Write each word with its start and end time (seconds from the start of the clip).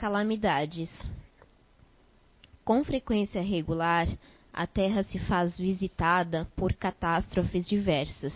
Calamidades. 0.00 0.90
Com 2.64 2.82
frequência 2.82 3.42
regular, 3.42 4.08
a 4.50 4.66
Terra 4.66 5.02
se 5.02 5.18
faz 5.18 5.58
visitada 5.58 6.48
por 6.56 6.72
catástrofes 6.72 7.68
diversas, 7.68 8.32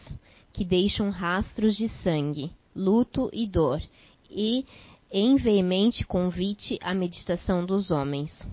que 0.53 0.62
deixam 0.62 1.08
rastros 1.08 1.74
de 1.74 1.88
sangue, 1.88 2.53
luto 2.77 3.30
e 3.32 3.46
dor, 3.46 3.80
e 4.30 4.66
em 5.11 5.37
veemente 5.37 6.04
convite 6.04 6.79
à 6.82 6.92
meditação 6.92 7.65
dos 7.65 7.90
homens. 7.90 8.46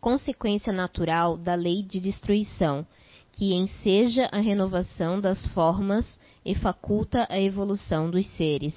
Consequência 0.00 0.72
natural 0.72 1.36
da 1.36 1.54
lei 1.54 1.84
de 1.84 2.00
destruição, 2.00 2.84
que 3.30 3.54
enseja 3.54 4.28
a 4.32 4.40
renovação 4.40 5.20
das 5.20 5.46
formas 5.54 6.18
e 6.44 6.56
faculta 6.56 7.28
a 7.30 7.40
evolução 7.40 8.10
dos 8.10 8.26
seres. 8.34 8.74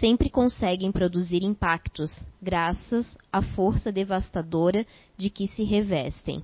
Sempre 0.00 0.28
conseguem 0.28 0.90
produzir 0.90 1.42
impactos, 1.42 2.12
graças 2.42 3.16
à 3.32 3.40
força 3.40 3.92
devastadora 3.92 4.84
de 5.16 5.30
que 5.30 5.46
se 5.46 5.62
revestem. 5.62 6.42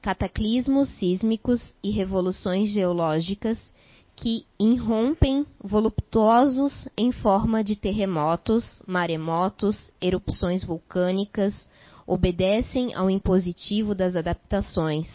Cataclismos 0.00 0.88
sísmicos 0.98 1.62
e 1.84 1.90
revoluções 1.90 2.70
geológicas 2.70 3.58
que 4.16 4.44
irrompem 4.58 5.46
voluptuosos 5.62 6.88
em 6.96 7.12
forma 7.12 7.62
de 7.62 7.76
terremotos, 7.76 8.66
maremotos, 8.86 9.92
erupções 10.00 10.64
vulcânicas, 10.64 11.54
obedecem 12.06 12.94
ao 12.94 13.10
impositivo 13.10 13.94
das 13.94 14.16
adaptações, 14.16 15.06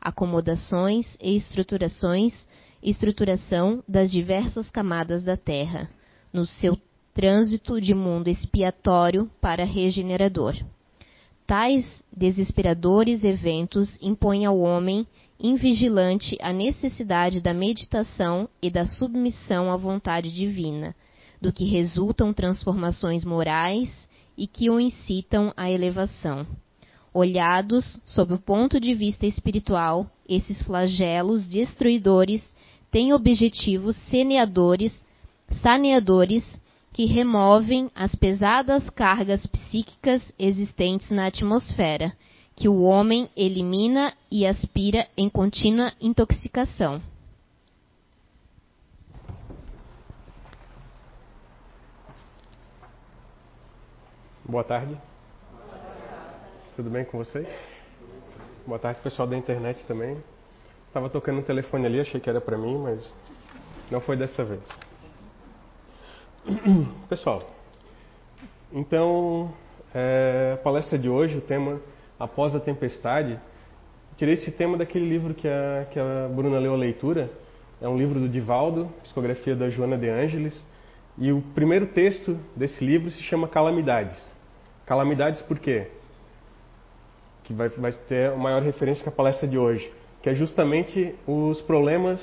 acomodações 0.00 1.16
e 1.20 1.36
estruturações, 1.36 2.46
estruturação 2.82 3.84
das 3.86 4.10
diversas 4.10 4.70
camadas 4.70 5.22
da 5.22 5.36
Terra, 5.36 5.88
no 6.32 6.44
seu 6.46 6.76
trânsito 7.20 7.78
de 7.78 7.92
mundo 7.92 8.28
expiatório 8.28 9.30
para 9.42 9.62
regenerador. 9.62 10.56
Tais 11.46 12.02
desesperadores 12.10 13.22
eventos 13.22 13.94
impõem 14.00 14.46
ao 14.46 14.58
homem 14.58 15.06
invigilante 15.38 16.38
a 16.40 16.50
necessidade 16.50 17.42
da 17.42 17.52
meditação 17.52 18.48
e 18.62 18.70
da 18.70 18.86
submissão 18.86 19.70
à 19.70 19.76
vontade 19.76 20.30
divina, 20.30 20.96
do 21.38 21.52
que 21.52 21.66
resultam 21.66 22.32
transformações 22.32 23.22
morais 23.22 24.08
e 24.34 24.46
que 24.46 24.70
o 24.70 24.80
incitam 24.80 25.52
à 25.58 25.70
elevação. 25.70 26.46
Olhados 27.12 28.00
sob 28.02 28.32
o 28.32 28.38
ponto 28.38 28.80
de 28.80 28.94
vista 28.94 29.26
espiritual, 29.26 30.10
esses 30.26 30.62
flagelos 30.62 31.46
destruidores 31.46 32.42
têm 32.90 33.12
objetivos 33.12 33.94
saneadores, 34.10 34.94
que 36.92 37.06
removem 37.06 37.90
as 37.94 38.14
pesadas 38.14 38.88
cargas 38.90 39.46
psíquicas 39.46 40.32
existentes 40.38 41.10
na 41.10 41.26
atmosfera, 41.26 42.12
que 42.56 42.68
o 42.68 42.82
homem 42.82 43.30
elimina 43.36 44.12
e 44.30 44.46
aspira 44.46 45.06
em 45.16 45.28
contínua 45.28 45.92
intoxicação. 46.00 47.00
Boa 54.44 54.64
tarde. 54.64 54.96
Tudo 56.74 56.90
bem 56.90 57.04
com 57.04 57.18
vocês? 57.18 57.48
Boa 58.66 58.80
tarde, 58.80 59.00
pessoal 59.00 59.28
da 59.28 59.36
internet 59.36 59.84
também. 59.84 60.22
Estava 60.88 61.08
tocando 61.08 61.38
o 61.38 61.42
telefone 61.42 61.86
ali, 61.86 62.00
achei 62.00 62.20
que 62.20 62.28
era 62.28 62.40
para 62.40 62.58
mim, 62.58 62.76
mas 62.78 63.14
não 63.90 64.00
foi 64.00 64.16
dessa 64.16 64.44
vez. 64.44 64.60
Pessoal, 67.08 67.42
então, 68.72 69.52
é, 69.94 70.52
a 70.54 70.56
palestra 70.62 70.98
de 70.98 71.08
hoje, 71.08 71.36
o 71.36 71.40
tema 71.40 71.80
Após 72.18 72.54
a 72.54 72.60
Tempestade, 72.60 73.38
tirei 74.16 74.34
esse 74.34 74.50
tema 74.50 74.78
daquele 74.78 75.06
livro 75.06 75.34
que 75.34 75.46
a, 75.46 75.86
que 75.90 75.98
a 75.98 76.28
Bruna 76.34 76.58
leu 76.58 76.72
a 76.72 76.76
leitura. 76.76 77.30
É 77.80 77.86
um 77.88 77.96
livro 77.96 78.18
do 78.18 78.28
Divaldo, 78.28 78.90
psicografia 79.02 79.54
da 79.54 79.68
Joana 79.68 79.98
de 79.98 80.08
Ângeles. 80.08 80.64
E 81.18 81.30
o 81.30 81.42
primeiro 81.54 81.88
texto 81.88 82.38
desse 82.56 82.82
livro 82.82 83.10
se 83.10 83.22
chama 83.22 83.46
Calamidades. 83.46 84.18
Calamidades 84.86 85.42
por 85.42 85.58
quê? 85.58 85.88
Que 87.44 87.52
vai, 87.52 87.68
vai 87.68 87.92
ter 87.92 88.30
a 88.30 88.36
maior 88.36 88.62
referência 88.62 89.02
que 89.02 89.08
a 89.10 89.12
palestra 89.12 89.46
de 89.46 89.58
hoje, 89.58 89.92
que 90.22 90.30
é 90.30 90.34
justamente 90.34 91.14
os 91.26 91.60
problemas 91.62 92.18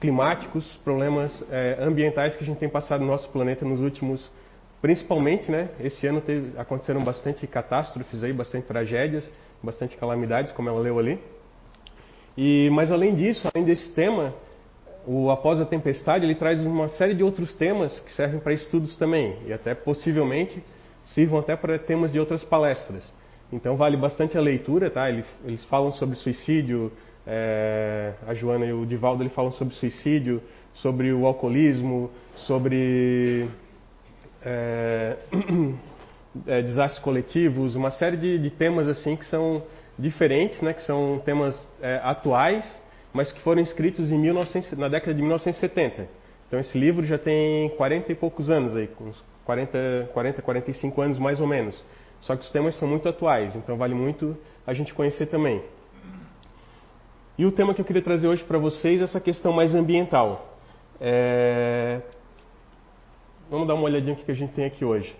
climáticos, 0.00 0.64
problemas 0.84 1.44
é, 1.50 1.78
ambientais 1.80 2.36
que 2.36 2.44
a 2.44 2.46
gente 2.46 2.58
tem 2.58 2.68
passado 2.68 3.00
no 3.00 3.06
nosso 3.06 3.28
planeta 3.30 3.64
nos 3.64 3.80
últimos, 3.80 4.30
principalmente, 4.82 5.50
né? 5.50 5.70
Esse 5.80 6.06
ano 6.06 6.20
teve, 6.20 6.58
aconteceram 6.58 7.02
bastante 7.02 7.46
catástrofes 7.46 8.22
aí, 8.22 8.32
bastante 8.32 8.66
tragédias, 8.66 9.30
bastante 9.62 9.96
calamidades, 9.96 10.52
como 10.52 10.68
ela 10.68 10.80
leu 10.80 10.98
ali. 10.98 11.18
E 12.36 12.68
mas 12.72 12.92
além 12.92 13.14
disso, 13.14 13.48
além 13.54 13.64
desse 13.64 13.90
tema, 13.92 14.34
o 15.06 15.30
após 15.30 15.60
a 15.60 15.64
tempestade 15.64 16.26
ele 16.26 16.34
traz 16.34 16.64
uma 16.66 16.88
série 16.88 17.14
de 17.14 17.22
outros 17.22 17.54
temas 17.54 17.98
que 18.00 18.12
servem 18.12 18.40
para 18.40 18.52
estudos 18.52 18.96
também 18.96 19.36
e 19.46 19.52
até 19.52 19.74
possivelmente 19.74 20.62
sirvam 21.06 21.38
até 21.38 21.56
para 21.56 21.78
temas 21.78 22.12
de 22.12 22.18
outras 22.18 22.44
palestras. 22.44 23.10
Então 23.52 23.76
vale 23.76 23.96
bastante 23.96 24.36
a 24.36 24.40
leitura, 24.40 24.90
tá? 24.90 25.08
Eles, 25.08 25.26
eles 25.44 25.64
falam 25.66 25.92
sobre 25.92 26.16
suicídio, 26.16 26.92
é, 27.26 28.12
a 28.26 28.34
Joana 28.34 28.64
e 28.66 28.72
o 28.72 28.86
Divaldo 28.86 29.22
ele 29.22 29.30
falam 29.30 29.50
sobre 29.50 29.74
suicídio, 29.74 30.42
sobre 30.74 31.12
o 31.12 31.26
alcoolismo, 31.26 32.10
sobre 32.46 33.48
é, 34.42 35.16
é, 36.46 36.62
desastres 36.62 37.02
coletivos, 37.02 37.74
uma 37.74 37.90
série 37.90 38.16
de, 38.16 38.38
de, 38.38 38.50
temas 38.50 38.86
assim 38.86 39.16
que 39.16 39.24
são 39.24 39.62
diferentes, 39.98 40.60
né, 40.60 40.72
que 40.72 40.82
são 40.82 41.20
temas 41.24 41.56
é, 41.80 42.00
atuais, 42.04 42.64
mas 43.12 43.32
que 43.32 43.40
foram 43.40 43.62
escritos 43.62 44.12
em 44.12 44.18
1900, 44.18 44.78
na 44.78 44.88
década 44.88 45.14
de 45.14 45.20
1970. 45.20 46.06
Então 46.46 46.60
esse 46.60 46.78
livro 46.78 47.04
já 47.04 47.18
tem 47.18 47.70
40 47.70 48.12
e 48.12 48.14
poucos 48.14 48.48
anos 48.48 48.76
aí, 48.76 48.88
uns 49.00 49.24
40, 49.44 50.10
40, 50.12 50.42
45 50.42 51.00
anos 51.00 51.18
mais 51.18 51.40
ou 51.40 51.46
menos. 51.46 51.82
Só 52.20 52.36
que 52.36 52.44
os 52.44 52.50
temas 52.50 52.76
são 52.78 52.88
muito 52.88 53.08
atuais, 53.08 53.56
então 53.56 53.76
vale 53.76 53.94
muito 53.94 54.36
a 54.66 54.72
gente 54.72 54.94
conhecer 54.94 55.26
também. 55.26 55.62
E 57.38 57.44
o 57.44 57.52
tema 57.52 57.74
que 57.74 57.80
eu 57.82 57.84
queria 57.84 58.00
trazer 58.00 58.26
hoje 58.28 58.42
para 58.42 58.56
vocês 58.56 58.98
é 58.98 59.04
essa 59.04 59.20
questão 59.20 59.52
mais 59.52 59.74
ambiental. 59.74 60.56
É... 60.98 62.00
Vamos 63.50 63.68
dar 63.68 63.74
uma 63.74 63.84
olhadinha 63.84 64.16
no 64.16 64.24
que 64.24 64.30
a 64.30 64.34
gente 64.34 64.54
tem 64.54 64.64
aqui 64.64 64.86
hoje. 64.86 65.14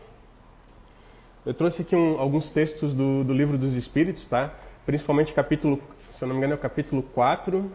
Eu 1.44 1.52
trouxe 1.52 1.82
aqui 1.82 1.94
um, 1.94 2.18
alguns 2.18 2.50
textos 2.50 2.94
do, 2.94 3.22
do, 3.22 3.34
Livro 3.34 3.58
dos 3.58 3.74
Espíritos, 3.74 4.24
tá? 4.28 4.54
Principalmente 4.86 5.34
capítulo, 5.34 5.78
se 6.14 6.24
eu 6.24 6.28
não 6.28 6.34
me 6.34 6.38
engano, 6.38 6.54
é 6.54 6.56
o 6.56 6.58
capítulo 6.58 7.02
4, 7.02 7.70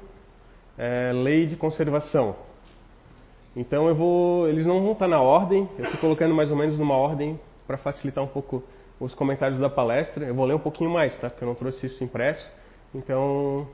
é, 0.76 1.12
Lei 1.14 1.46
de 1.46 1.56
Conservação. 1.56 2.36
Então 3.56 3.88
eu 3.88 3.94
vou, 3.94 4.48
eles 4.50 4.66
não 4.66 4.82
vão 4.82 4.94
estar 4.94 5.08
na 5.08 5.22
ordem, 5.22 5.70
eu 5.78 5.86
estou 5.86 6.02
colocando 6.02 6.34
mais 6.34 6.50
ou 6.50 6.58
menos 6.58 6.80
numa 6.80 6.96
ordem 6.96 7.40
para 7.68 7.78
facilitar 7.78 8.24
um 8.24 8.28
pouco 8.28 8.64
os 9.00 9.14
comentários 9.14 9.60
da 9.60 9.70
palestra. 9.70 10.26
Eu 10.26 10.34
vou 10.34 10.46
ler 10.46 10.56
um 10.56 10.60
pouquinho 10.60 10.90
mais, 10.90 11.16
tá? 11.20 11.30
Porque 11.30 11.44
eu 11.44 11.48
não 11.48 11.56
trouxe 11.56 11.86
isso 11.86 12.04
impresso. 12.04 12.52
Então 12.94 13.68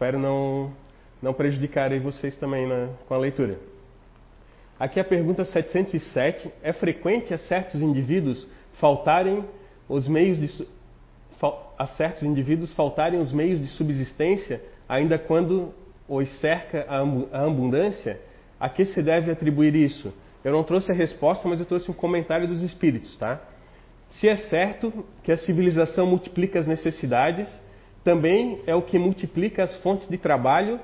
Espero 0.00 0.18
não, 0.18 0.72
não 1.20 1.34
prejudicar 1.34 1.92
vocês 2.00 2.34
também 2.38 2.66
na, 2.66 2.88
com 3.06 3.12
a 3.12 3.18
leitura. 3.18 3.60
Aqui 4.78 4.98
a 4.98 5.04
pergunta 5.04 5.44
707. 5.44 6.50
É 6.62 6.72
frequente 6.72 7.34
a 7.34 7.38
certos 7.38 7.82
indivíduos 7.82 8.48
faltarem 8.80 9.44
os 9.86 10.08
meios 10.08 10.38
de 10.40 10.66
a 11.78 11.86
certos 11.86 12.22
indivíduos 12.22 12.72
faltarem 12.72 13.20
os 13.20 13.30
meios 13.30 13.60
de 13.60 13.66
subsistência, 13.66 14.62
ainda 14.88 15.18
quando 15.18 15.74
os 16.08 16.30
cerca 16.40 16.86
a 16.88 17.44
abundância? 17.44 18.18
A 18.58 18.70
que 18.70 18.86
se 18.86 19.02
deve 19.02 19.30
atribuir 19.30 19.74
isso? 19.74 20.14
Eu 20.42 20.52
não 20.52 20.64
trouxe 20.64 20.90
a 20.92 20.94
resposta, 20.94 21.46
mas 21.46 21.60
eu 21.60 21.66
trouxe 21.66 21.90
um 21.90 21.94
comentário 21.94 22.48
dos 22.48 22.62
espíritos, 22.62 23.18
tá? 23.18 23.38
Se 24.08 24.30
é 24.30 24.36
certo 24.36 25.04
que 25.22 25.30
a 25.30 25.36
civilização 25.36 26.06
multiplica 26.06 26.58
as 26.58 26.66
necessidades, 26.66 27.46
também 28.04 28.60
é 28.66 28.74
o 28.74 28.82
que 28.82 28.98
multiplica 28.98 29.62
as 29.62 29.76
fontes 29.82 30.08
de 30.08 30.16
trabalho 30.16 30.80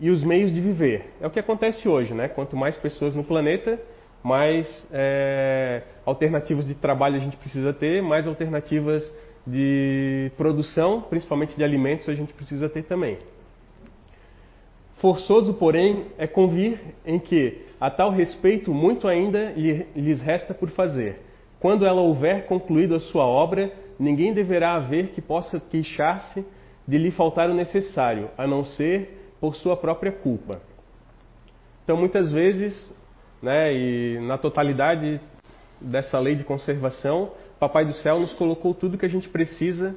e 0.00 0.10
os 0.10 0.22
meios 0.22 0.52
de 0.52 0.60
viver. 0.60 1.10
É 1.20 1.26
o 1.26 1.30
que 1.30 1.38
acontece 1.38 1.88
hoje, 1.88 2.12
né? 2.12 2.28
Quanto 2.28 2.56
mais 2.56 2.76
pessoas 2.76 3.14
no 3.14 3.24
planeta, 3.24 3.80
mais 4.22 4.86
é, 4.92 5.82
alternativas 6.04 6.66
de 6.66 6.74
trabalho 6.74 7.16
a 7.16 7.20
gente 7.20 7.36
precisa 7.36 7.72
ter, 7.72 8.02
mais 8.02 8.26
alternativas 8.26 9.08
de 9.46 10.32
produção, 10.36 11.00
principalmente 11.02 11.56
de 11.56 11.62
alimentos, 11.62 12.08
a 12.08 12.14
gente 12.14 12.32
precisa 12.32 12.68
ter 12.68 12.82
também. 12.82 13.16
Forçoso, 14.96 15.54
porém, 15.54 16.06
é 16.18 16.26
convir 16.26 16.80
em 17.04 17.18
que, 17.18 17.66
a 17.80 17.90
tal 17.90 18.10
respeito, 18.10 18.74
muito 18.74 19.06
ainda 19.06 19.52
lhes 19.94 20.20
resta 20.20 20.52
por 20.52 20.70
fazer. 20.70 21.20
Quando 21.60 21.86
ela 21.86 22.00
houver 22.00 22.46
concluído 22.46 22.94
a 22.94 23.00
sua 23.00 23.24
obra, 23.24 23.72
ninguém 23.98 24.32
deverá 24.32 24.74
haver 24.74 25.08
que 25.08 25.20
possa 25.20 25.60
queixar-se 25.60 26.44
de 26.86 26.98
lhe 26.98 27.10
faltar 27.10 27.50
o 27.50 27.54
necessário, 27.54 28.30
a 28.36 28.46
não 28.46 28.64
ser 28.64 29.32
por 29.40 29.56
sua 29.56 29.76
própria 29.76 30.12
culpa. 30.12 30.60
Então, 31.84 31.96
muitas 31.96 32.30
vezes, 32.30 32.94
né, 33.42 33.72
e 33.72 34.18
na 34.20 34.38
totalidade 34.38 35.20
dessa 35.80 36.18
lei 36.18 36.34
de 36.34 36.44
conservação, 36.44 37.32
Papai 37.58 37.84
do 37.84 37.92
Céu 37.94 38.18
nos 38.18 38.32
colocou 38.34 38.74
tudo 38.74 38.98
que 38.98 39.06
a 39.06 39.10
gente 39.10 39.28
precisa 39.28 39.94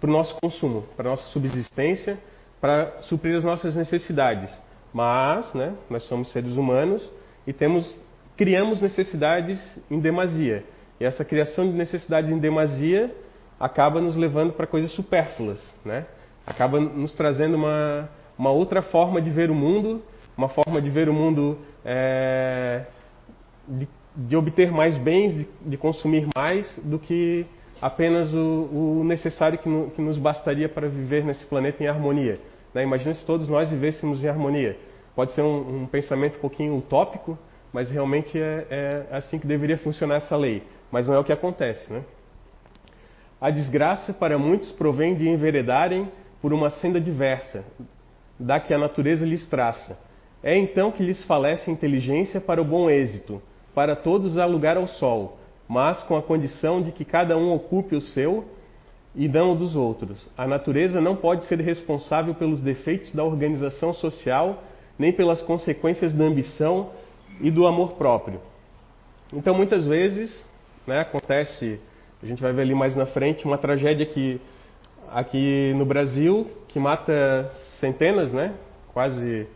para 0.00 0.08
o 0.08 0.12
nosso 0.12 0.34
consumo, 0.40 0.86
para 0.96 1.08
a 1.08 1.10
nossa 1.10 1.26
subsistência, 1.28 2.18
para 2.60 3.02
suprir 3.02 3.36
as 3.36 3.44
nossas 3.44 3.76
necessidades. 3.76 4.50
Mas, 4.92 5.52
né, 5.54 5.74
nós 5.88 6.02
somos 6.04 6.30
seres 6.30 6.52
humanos 6.52 7.08
e 7.46 7.52
temos, 7.52 7.98
criamos 8.36 8.80
necessidades 8.80 9.60
em 9.90 9.98
demasia. 9.98 10.64
E 10.98 11.04
essa 11.04 11.24
criação 11.24 11.64
de 11.64 11.72
necessidades 11.72 12.30
em 12.30 12.38
demasia 12.38 13.14
acaba 13.58 14.00
nos 14.00 14.16
levando 14.16 14.52
para 14.52 14.66
coisas 14.66 14.90
supérfluas, 14.92 15.62
né? 15.84 16.06
Acaba 16.46 16.80
nos 16.80 17.14
trazendo 17.14 17.56
uma, 17.56 18.08
uma 18.38 18.50
outra 18.50 18.82
forma 18.82 19.20
de 19.20 19.30
ver 19.30 19.50
o 19.50 19.54
mundo, 19.54 20.02
uma 20.36 20.48
forma 20.48 20.80
de 20.80 20.90
ver 20.90 21.08
o 21.08 21.12
mundo 21.12 21.58
é, 21.84 22.84
de, 23.68 23.88
de, 24.16 24.36
obter 24.36 24.72
mais 24.72 24.96
bens, 24.98 25.34
de, 25.34 25.48
de, 25.66 25.76
consumir 25.76 26.26
mais 26.34 26.74
do 26.82 26.98
que 26.98 27.46
apenas 27.80 28.32
o, 28.32 29.00
o 29.00 29.04
necessário 29.04 29.58
que, 29.58 29.68
no, 29.68 29.90
que, 29.90 30.00
nos 30.00 30.18
bastaria 30.18 30.68
para 30.68 30.88
viver 30.88 31.24
nesse 31.24 31.44
planeta 31.46 31.82
em 31.82 31.86
harmonia. 31.86 32.40
Né? 32.74 32.82
Imagina 32.82 33.14
se 33.14 33.24
todos 33.24 33.48
nós 33.48 33.70
vivêssemos 33.70 34.22
em 34.24 34.28
harmonia. 34.28 34.76
Pode 35.14 35.32
ser 35.32 35.42
um, 35.42 35.82
um 35.82 35.86
pensamento 35.86 36.38
um 36.38 36.40
pouquinho 36.40 36.76
utópico, 36.76 37.38
mas 37.72 37.90
realmente 37.90 38.38
é, 38.38 38.66
é, 38.70 39.06
assim 39.10 39.38
que 39.38 39.46
deveria 39.46 39.78
funcionar 39.78 40.16
essa 40.16 40.36
lei. 40.36 40.62
Mas 40.90 41.06
não 41.06 41.14
é 41.14 41.18
o 41.18 41.24
que 41.24 41.32
acontece. 41.32 41.92
Né? 41.92 42.02
A 43.40 43.50
desgraça 43.50 44.12
para 44.12 44.38
muitos 44.38 44.72
provém 44.72 45.14
de 45.14 45.28
enveredarem 45.28 46.10
por 46.40 46.52
uma 46.52 46.70
senda 46.70 47.00
diversa, 47.00 47.64
da 48.38 48.58
que 48.58 48.72
a 48.72 48.78
natureza 48.78 49.24
lhes 49.24 49.46
traça. 49.46 49.98
É 50.42 50.56
então 50.56 50.90
que 50.90 51.02
lhes 51.02 51.22
falece 51.24 51.68
a 51.68 51.72
inteligência 51.72 52.40
para 52.40 52.62
o 52.62 52.64
bom 52.64 52.88
êxito. 52.88 53.42
Para 53.74 53.94
todos 53.94 54.38
há 54.38 54.46
lugar 54.46 54.76
ao 54.76 54.86
sol, 54.86 55.38
mas 55.68 56.02
com 56.04 56.16
a 56.16 56.22
condição 56.22 56.82
de 56.82 56.90
que 56.90 57.04
cada 57.04 57.36
um 57.36 57.52
ocupe 57.52 57.94
o 57.94 58.00
seu 58.00 58.44
e 59.14 59.28
não 59.28 59.52
o 59.52 59.56
dos 59.56 59.76
outros. 59.76 60.28
A 60.36 60.46
natureza 60.46 61.00
não 61.00 61.16
pode 61.16 61.44
ser 61.44 61.60
responsável 61.60 62.34
pelos 62.34 62.60
defeitos 62.60 63.14
da 63.14 63.22
organização 63.22 63.92
social, 63.92 64.64
nem 64.98 65.12
pelas 65.12 65.42
consequências 65.42 66.14
da 66.14 66.24
ambição 66.24 66.90
e 67.40 67.50
do 67.50 67.66
amor 67.66 67.92
próprio. 67.92 68.40
Então, 69.32 69.54
muitas 69.54 69.86
vezes, 69.86 70.44
né, 70.86 71.00
acontece, 71.00 71.78
a 72.22 72.26
gente 72.26 72.42
vai 72.42 72.52
ver 72.52 72.62
ali 72.62 72.74
mais 72.74 72.96
na 72.96 73.06
frente, 73.06 73.44
uma 73.44 73.58
tragédia 73.58 74.06
que 74.06 74.40
aqui 75.12 75.74
no 75.76 75.84
Brasil 75.84 76.50
que 76.68 76.78
mata 76.78 77.50
centenas, 77.80 78.32
né? 78.32 78.54
Quase, 78.92 79.46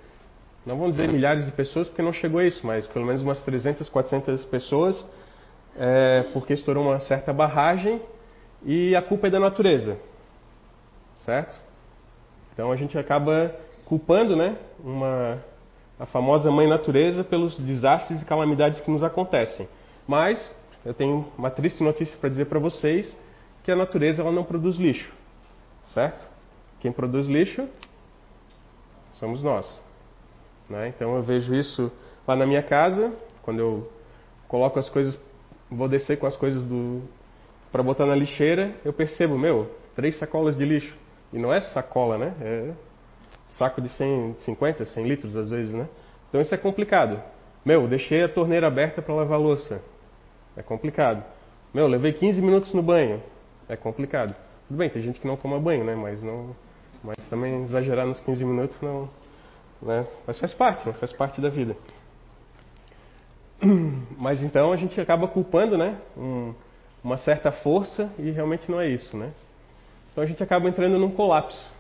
não 0.67 0.77
vamos 0.77 0.97
dizer 0.97 1.09
milhares 1.09 1.45
de 1.45 1.53
pessoas, 1.53 1.89
porque 1.89 2.03
não 2.03 2.13
chegou 2.13 2.41
a 2.41 2.45
isso, 2.45 2.67
mas 2.67 2.87
pelo 2.87 3.07
menos 3.07 3.23
umas 3.23 3.41
300, 3.43 3.89
400 3.89 4.45
pessoas, 4.45 5.07
é, 5.77 6.25
porque 6.33 6.53
estourou 6.53 6.85
uma 6.85 7.01
certa 7.01 7.33
barragem 7.33 8.01
e 8.65 8.95
a 8.97 9.03
culpa 9.03 9.29
é 9.29 9.31
da 9.31 9.41
natureza, 9.41 9.97
certo? 11.25 11.57
Então 12.53 12.71
a 12.71 12.77
gente 12.77 12.97
acaba 12.99 13.55
culpando, 13.85 14.37
né? 14.37 14.57
Uma, 14.83 15.43
a 15.99 16.07
famosa 16.07 16.51
mãe 16.51 16.67
natureza 16.67 17.23
pelos 17.23 17.57
desastres 17.57 18.23
e 18.23 18.25
calamidades 18.25 18.81
que 18.81 18.91
nos 18.91 19.03
acontecem. 19.03 19.69
Mas 20.07 20.55
eu 20.85 20.95
tenho 20.95 21.27
uma 21.37 21.51
triste 21.51 21.83
notícia 21.83 22.17
para 22.19 22.29
dizer 22.29 22.47
para 22.47 22.59
vocês 22.59 23.17
que 23.63 23.71
a 23.71 23.77
natureza 23.77 24.23
ela 24.23 24.33
não 24.33 24.45
produz 24.45 24.77
lixo 24.77 25.13
certo? 25.93 26.29
Quem 26.81 26.93
produz 26.93 27.27
lixo 27.27 27.69
somos 29.15 29.43
nós. 29.43 29.81
Né? 30.69 30.89
Então 30.89 31.17
eu 31.17 31.23
vejo 31.23 31.55
isso 31.55 31.93
lá 32.27 32.35
na 32.35 32.47
minha 32.47 32.63
casa, 32.63 33.13
quando 33.43 33.59
eu 33.59 33.93
coloco 34.49 34.79
as 34.79 34.89
coisas, 34.89 35.19
vou 35.71 35.89
descer 35.89 36.19
com 36.19 36.27
as 36.27 36.37
coisas 36.37 36.63
do 36.65 37.03
para 37.71 37.83
botar 37.83 38.07
na 38.07 38.15
lixeira, 38.15 38.73
eu 38.85 38.93
percebo, 38.93 39.37
meu, 39.37 39.69
três 39.97 40.17
sacolas 40.17 40.57
de 40.57 40.65
lixo. 40.65 40.97
E 41.33 41.39
não 41.39 41.53
é 41.53 41.61
sacola, 41.61 42.17
né? 42.17 42.33
É 42.41 42.73
saco 43.59 43.81
de 43.81 43.89
100, 43.89 44.37
50, 44.39 44.85
100 44.87 45.09
litros 45.09 45.37
às 45.37 45.51
vezes, 45.51 45.75
né? 45.75 45.89
Então 46.29 46.41
isso 46.41 46.55
é 46.55 46.57
complicado. 46.57 47.21
Meu, 47.65 47.89
deixei 47.89 48.23
a 48.23 48.29
torneira 48.29 48.69
aberta 48.69 49.03
para 49.03 49.15
lavar 49.15 49.41
louça. 49.41 49.83
É 50.57 50.63
complicado. 50.63 51.25
Meu, 51.73 51.89
levei 51.89 52.13
15 52.13 52.41
minutos 52.41 52.73
no 52.73 52.83
banho. 52.83 53.21
É 53.69 53.75
complicado. 53.75 54.37
Tudo 54.69 54.79
bem, 54.79 54.89
tem 54.89 55.03
gente 55.03 55.21
que 55.21 55.27
não 55.27 55.37
toma 55.37 55.61
banho, 55.61 55.85
né? 55.85 55.95
Mas 55.95 56.23
não, 56.23 56.57
mas 57.03 57.17
também 57.29 57.63
exagerar 57.65 58.07
nos 58.07 58.21
15 58.21 58.45
minutos 58.45 58.81
não, 58.81 59.09
né? 59.83 60.07
Mas 60.27 60.39
faz 60.39 60.55
parte, 60.55 60.87
né? 60.87 60.95
faz 60.95 61.13
parte 61.13 61.41
da 61.41 61.51
vida. 61.51 61.77
Mas 64.19 64.43
então 64.43 64.73
a 64.73 64.77
gente 64.77 65.01
acaba 65.01 65.29
culpando, 65.29 65.79
né? 65.79 65.99
Um, 66.17 66.53
uma 67.03 67.17
certa 67.17 67.53
força 67.53 68.11
e 68.19 68.31
realmente 68.31 68.71
não 68.71 68.81
é 68.81 68.89
isso, 68.89 69.17
né? 69.17 69.33
Então 70.11 70.25
a 70.25 70.27
gente 70.27 70.43
acaba 70.43 70.69
entrando 70.69 70.99
num 70.99 71.11
colapso. 71.11 71.73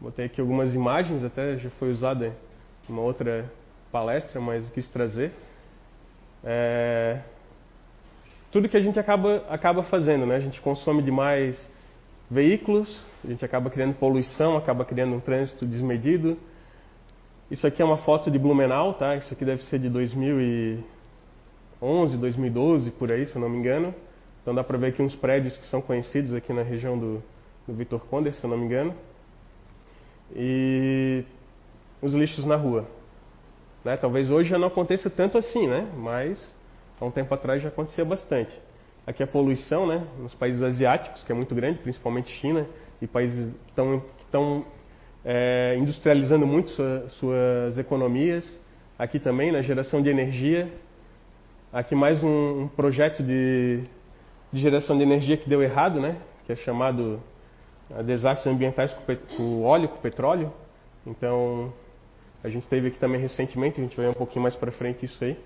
Botei 0.00 0.26
aqui 0.26 0.40
algumas 0.40 0.74
imagens, 0.74 1.24
até 1.24 1.56
já 1.56 1.70
foi 1.70 1.90
usada 1.90 2.36
em 2.88 2.92
uma 2.92 3.02
outra 3.02 3.50
palestra, 3.90 4.40
mas 4.40 4.64
eu 4.64 4.70
quis 4.70 4.86
trazer. 4.88 5.32
É, 6.44 7.20
tudo 8.50 8.68
que 8.68 8.76
a 8.76 8.80
gente 8.80 8.98
acaba, 8.98 9.44
acaba 9.48 9.84
fazendo, 9.84 10.26
né? 10.26 10.34
A 10.36 10.40
gente 10.40 10.60
consome 10.60 11.02
demais 11.02 11.56
veículos, 12.30 13.02
a 13.24 13.28
gente 13.28 13.42
acaba 13.44 13.70
criando 13.70 13.94
poluição, 13.94 14.56
acaba 14.56 14.84
criando 14.84 15.14
um 15.14 15.20
trânsito 15.20 15.64
desmedido. 15.66 16.36
Isso 17.50 17.66
aqui 17.66 17.82
é 17.82 17.84
uma 17.84 17.98
foto 17.98 18.30
de 18.30 18.38
Blumenau, 18.38 18.94
tá? 18.94 19.16
Isso 19.16 19.32
aqui 19.32 19.44
deve 19.44 19.62
ser 19.64 19.78
de 19.78 19.88
2011, 19.88 22.16
2012, 22.18 22.90
por 22.92 23.12
aí, 23.12 23.26
se 23.26 23.36
eu 23.36 23.40
não 23.40 23.48
me 23.48 23.58
engano. 23.58 23.94
Então 24.42 24.54
dá 24.54 24.64
para 24.64 24.78
ver 24.78 24.88
aqui 24.88 25.02
uns 25.02 25.14
prédios 25.14 25.56
que 25.56 25.66
são 25.66 25.80
conhecidos 25.80 26.34
aqui 26.34 26.52
na 26.52 26.62
região 26.62 26.98
do, 26.98 27.22
do 27.66 27.74
Vitor 27.74 28.00
Conde, 28.06 28.32
se 28.32 28.44
eu 28.44 28.50
não 28.50 28.56
me 28.56 28.64
engano. 28.64 28.94
E 30.34 31.24
os 32.00 32.14
lixos 32.14 32.46
na 32.46 32.56
rua. 32.56 32.86
Né? 33.84 33.96
Talvez 33.96 34.30
hoje 34.30 34.50
já 34.50 34.58
não 34.58 34.68
aconteça 34.68 35.10
tanto 35.10 35.38
assim, 35.38 35.66
né? 35.66 35.90
Mas 35.96 36.38
há 37.00 37.04
um 37.04 37.10
tempo 37.10 37.32
atrás 37.34 37.62
já 37.62 37.68
acontecia 37.68 38.04
bastante. 38.04 38.52
Aqui 39.06 39.22
a 39.22 39.26
poluição, 39.26 39.86
né, 39.86 40.06
nos 40.18 40.34
países 40.34 40.62
asiáticos, 40.62 41.22
que 41.22 41.32
é 41.32 41.34
muito 41.34 41.54
grande, 41.54 41.78
principalmente 41.78 42.30
China, 42.40 42.66
e 43.00 43.06
países 43.06 43.52
que 43.52 43.70
estão, 43.70 44.00
que 44.00 44.24
estão 44.24 44.64
é, 45.24 45.76
industrializando 45.78 46.46
muito 46.46 46.70
sua, 46.70 47.08
suas 47.10 47.78
economias. 47.78 48.44
Aqui 48.98 49.18
também, 49.18 49.52
na 49.52 49.62
geração 49.62 50.02
de 50.02 50.10
energia. 50.10 50.70
Aqui 51.72 51.94
mais 51.94 52.22
um, 52.24 52.62
um 52.62 52.68
projeto 52.68 53.22
de, 53.22 53.82
de, 54.52 54.60
geração 54.60 54.96
de 54.96 55.02
energia 55.02 55.36
que 55.36 55.48
deu 55.48 55.62
errado, 55.62 56.00
né, 56.00 56.16
que 56.44 56.52
é 56.52 56.56
chamado 56.56 57.22
desastres 58.04 58.52
ambientais 58.52 58.94
com, 59.36 59.62
óleo, 59.62 59.88
com 59.88 59.98
petróleo. 59.98 60.52
Então, 61.06 61.72
a 62.42 62.48
gente 62.48 62.66
teve 62.66 62.88
aqui 62.88 62.98
também 62.98 63.20
recentemente, 63.20 63.80
a 63.80 63.84
gente 63.84 63.96
vai 63.96 64.08
um 64.08 64.14
pouquinho 64.14 64.42
mais 64.42 64.54
para 64.56 64.70
frente 64.72 65.04
isso 65.06 65.22
aí. 65.22 65.36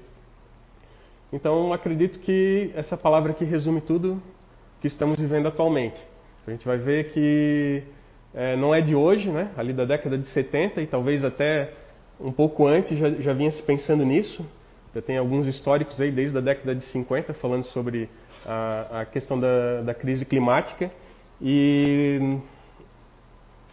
Então, 1.32 1.72
acredito 1.72 2.18
que 2.18 2.70
essa 2.74 2.94
palavra 2.94 3.32
aqui 3.32 3.42
resume 3.44 3.80
tudo 3.80 4.22
que 4.82 4.86
estamos 4.86 5.18
vivendo 5.18 5.48
atualmente. 5.48 5.98
A 6.46 6.50
gente 6.50 6.66
vai 6.66 6.76
ver 6.76 7.10
que 7.12 7.82
é, 8.34 8.54
não 8.56 8.74
é 8.74 8.82
de 8.82 8.94
hoje, 8.94 9.30
né? 9.30 9.50
ali 9.56 9.72
da 9.72 9.86
década 9.86 10.18
de 10.18 10.26
70 10.28 10.82
e 10.82 10.86
talvez 10.86 11.24
até 11.24 11.72
um 12.20 12.30
pouco 12.30 12.66
antes 12.66 12.98
já, 12.98 13.08
já 13.12 13.32
vinha 13.32 13.50
se 13.50 13.62
pensando 13.62 14.04
nisso. 14.04 14.44
Já 14.94 15.00
tem 15.00 15.16
alguns 15.16 15.46
históricos 15.46 15.98
aí 16.02 16.10
desde 16.10 16.36
a 16.36 16.40
década 16.42 16.74
de 16.74 16.84
50 16.84 17.32
falando 17.34 17.64
sobre 17.64 18.10
a, 18.44 19.00
a 19.00 19.04
questão 19.06 19.40
da, 19.40 19.80
da 19.80 19.94
crise 19.94 20.26
climática. 20.26 20.90
E 21.40 22.38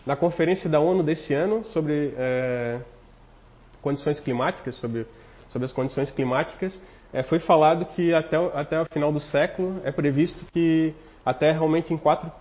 na 0.06 0.16
conferência 0.16 0.70
da 0.70 0.80
ONU 0.80 1.04
desse 1.04 1.34
ano 1.34 1.66
sobre 1.66 2.14
é, 2.18 2.80
condições 3.82 4.18
climáticas, 4.22 4.76
sobre, 4.76 5.06
sobre 5.50 5.66
as 5.66 5.74
condições 5.74 6.10
climáticas, 6.10 6.82
é, 7.12 7.24
foi 7.24 7.40
falado 7.40 7.86
que 7.86 8.14
até, 8.14 8.38
até 8.54 8.82
o 8.82 8.86
final 8.86 9.12
do 9.12 9.20
século 9.20 9.82
é 9.84 9.92
previsto 9.92 10.46
que 10.52 10.94
a 11.26 11.34
Terra 11.34 11.60
aumente 11.60 11.94
em 11.94 11.98
4, 11.98 12.32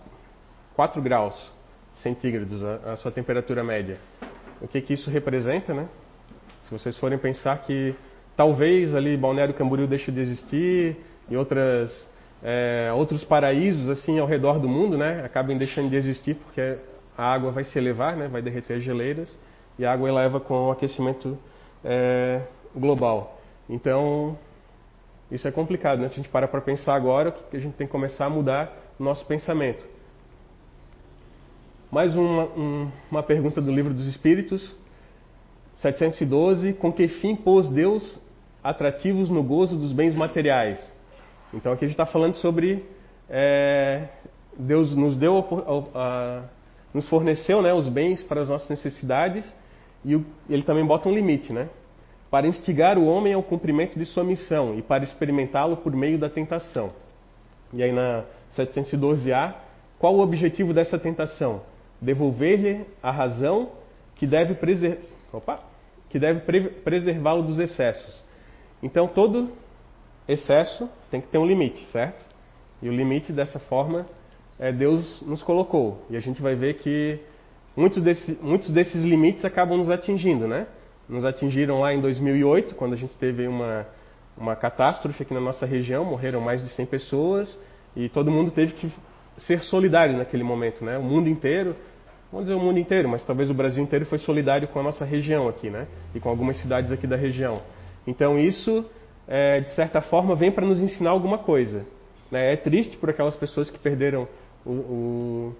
4 0.75 1.01
graus 1.01 1.53
centígrados 1.93 2.63
a, 2.63 2.93
a, 2.93 2.95
sua 2.97 3.11
temperatura 3.11 3.63
média. 3.63 3.97
O 4.61 4.67
que, 4.67 4.79
que 4.81 4.93
isso 4.93 5.09
representa, 5.09 5.73
né? 5.73 5.87
Se 6.63 6.71
vocês 6.71 6.97
forem 6.97 7.17
pensar 7.17 7.57
que 7.59 7.95
talvez 8.35 8.93
ali 8.93 9.17
Balneário 9.17 9.53
Camboriú 9.53 9.87
deixe 9.87 10.11
de 10.11 10.19
existir 10.19 10.97
e 11.29 11.35
outras, 11.35 12.09
é, 12.43 12.91
outros 12.93 13.23
paraísos 13.23 13.89
assim 13.89 14.19
ao 14.19 14.27
redor 14.27 14.59
do 14.59 14.69
mundo, 14.69 14.97
né, 14.97 15.23
acabem 15.25 15.57
deixando 15.57 15.89
de 15.89 15.95
existir 15.95 16.35
porque 16.35 16.77
a 17.17 17.33
água 17.33 17.51
vai 17.51 17.63
se 17.63 17.77
elevar, 17.77 18.15
né, 18.15 18.27
vai 18.27 18.41
derreter 18.41 18.77
as 18.77 18.83
geleiras 18.83 19.35
e 19.79 19.85
a 19.85 19.91
água 19.91 20.07
eleva 20.07 20.39
com 20.39 20.67
o 20.67 20.71
aquecimento 20.71 21.37
é, 21.83 22.41
global. 22.75 23.41
Então 23.67 24.37
isso 25.31 25.47
é 25.47 25.51
complicado, 25.51 25.99
né? 25.99 26.07
Se 26.07 26.13
a 26.13 26.17
gente 26.17 26.29
para 26.29 26.47
para 26.47 26.61
pensar 26.61 26.95
agora, 26.95 27.35
a 27.53 27.57
gente 27.57 27.75
tem 27.75 27.85
que 27.85 27.91
começar 27.91 28.25
a 28.25 28.29
mudar 28.29 28.75
o 28.99 29.03
nosso 29.03 29.25
pensamento. 29.25 29.85
Mais 31.91 32.15
uma, 32.15 32.43
um, 32.45 32.91
uma 33.09 33.23
pergunta 33.23 33.59
do 33.61 33.71
Livro 33.71 33.93
dos 33.93 34.07
Espíritos, 34.07 34.75
712. 35.75 36.73
Com 36.73 36.91
que 36.91 37.07
fim 37.07 37.35
pôs 37.35 37.69
Deus 37.69 38.19
atrativos 38.63 39.29
no 39.29 39.43
gozo 39.43 39.75
dos 39.75 39.91
bens 39.91 40.15
materiais? 40.15 40.79
Então 41.53 41.71
aqui 41.71 41.85
a 41.85 41.87
gente 41.87 41.95
está 41.99 42.05
falando 42.05 42.33
sobre 42.35 42.85
é, 43.29 44.07
Deus 44.57 44.95
nos 44.95 45.15
deu 45.15 45.37
a, 45.37 45.99
a, 45.99 46.43
nos 46.93 47.07
forneceu 47.07 47.61
né, 47.61 47.73
os 47.73 47.87
bens 47.87 48.21
para 48.23 48.41
as 48.41 48.49
nossas 48.49 48.69
necessidades 48.69 49.45
e 50.03 50.15
o, 50.15 50.25
ele 50.49 50.63
também 50.63 50.85
bota 50.85 51.07
um 51.07 51.13
limite, 51.13 51.53
né? 51.53 51.69
Para 52.29 52.47
instigar 52.47 52.97
o 52.97 53.05
homem 53.05 53.33
ao 53.33 53.41
cumprimento 53.41 53.97
de 53.97 54.05
sua 54.05 54.23
missão 54.23 54.77
e 54.77 54.81
para 54.81 55.03
experimentá-lo 55.03 55.77
por 55.77 55.93
meio 55.95 56.17
da 56.17 56.29
tentação. 56.29 56.91
E 57.73 57.81
aí 57.81 57.91
na 57.91 58.23
712A, 58.55 59.55
qual 59.97 60.15
o 60.15 60.21
objetivo 60.21 60.73
dessa 60.73 60.97
tentação? 60.97 61.61
Devolver-lhe 62.01 62.85
a 63.01 63.11
razão 63.11 63.71
que 64.15 64.27
deve, 64.27 64.55
preser... 64.55 64.99
deve 66.13 66.69
preservá-lo 66.83 67.43
dos 67.43 67.59
excessos. 67.59 68.23
Então 68.81 69.07
todo 69.07 69.51
excesso 70.27 70.89
tem 71.09 71.19
que 71.19 71.27
ter 71.27 71.37
um 71.37 71.45
limite, 71.45 71.83
certo? 71.87 72.23
E 72.81 72.87
o 72.87 72.93
limite 72.93 73.33
dessa 73.33 73.59
forma 73.59 74.05
é, 74.59 74.71
Deus 74.71 75.21
nos 75.21 75.41
colocou. 75.41 76.05
E 76.09 76.17
a 76.17 76.19
gente 76.19 76.41
vai 76.41 76.55
ver 76.55 76.75
que 76.75 77.19
muitos, 77.75 78.01
desse, 78.03 78.37
muitos 78.41 78.71
desses 78.71 79.03
limites 79.03 79.43
acabam 79.45 79.77
nos 79.77 79.89
atingindo, 79.89 80.47
né? 80.47 80.67
Nos 81.09 81.25
atingiram 81.25 81.79
lá 81.79 81.91
em 81.91 81.99
2008, 81.99 82.75
quando 82.75 82.93
a 82.93 82.95
gente 82.95 83.17
teve 83.17 83.47
uma, 83.47 83.87
uma 84.37 84.55
catástrofe 84.55 85.23
aqui 85.23 85.33
na 85.33 85.41
nossa 85.41 85.65
região, 85.65 86.05
morreram 86.05 86.39
mais 86.39 86.63
de 86.63 86.69
100 86.69 86.85
pessoas 86.85 87.59
e 87.95 88.07
todo 88.07 88.29
mundo 88.29 88.51
teve 88.51 88.73
que 88.73 88.91
ser 89.37 89.63
solidário 89.63 90.15
naquele 90.15 90.43
momento, 90.43 90.85
né? 90.85 90.99
O 90.99 91.03
mundo 91.03 91.27
inteiro, 91.27 91.75
vamos 92.31 92.47
dizer 92.47 92.55
o 92.55 92.63
mundo 92.63 92.77
inteiro, 92.77 93.09
mas 93.09 93.25
talvez 93.25 93.49
o 93.49 93.53
Brasil 93.55 93.81
inteiro 93.81 94.05
foi 94.05 94.19
solidário 94.19 94.67
com 94.67 94.79
a 94.79 94.83
nossa 94.83 95.03
região 95.03 95.47
aqui, 95.47 95.69
né? 95.69 95.87
E 96.13 96.19
com 96.19 96.29
algumas 96.29 96.57
cidades 96.57 96.91
aqui 96.91 97.07
da 97.07 97.15
região. 97.15 97.59
Então 98.05 98.37
isso, 98.37 98.85
é, 99.27 99.61
de 99.61 99.71
certa 99.71 100.01
forma, 100.01 100.35
vem 100.35 100.51
para 100.51 100.65
nos 100.65 100.79
ensinar 100.79 101.09
alguma 101.09 101.39
coisa. 101.39 101.85
Né? 102.29 102.53
É 102.53 102.55
triste 102.55 102.97
por 102.97 103.09
aquelas 103.09 103.35
pessoas 103.35 103.71
que 103.71 103.79
perderam 103.79 104.27
o, 104.63 104.71
o, 104.71 105.55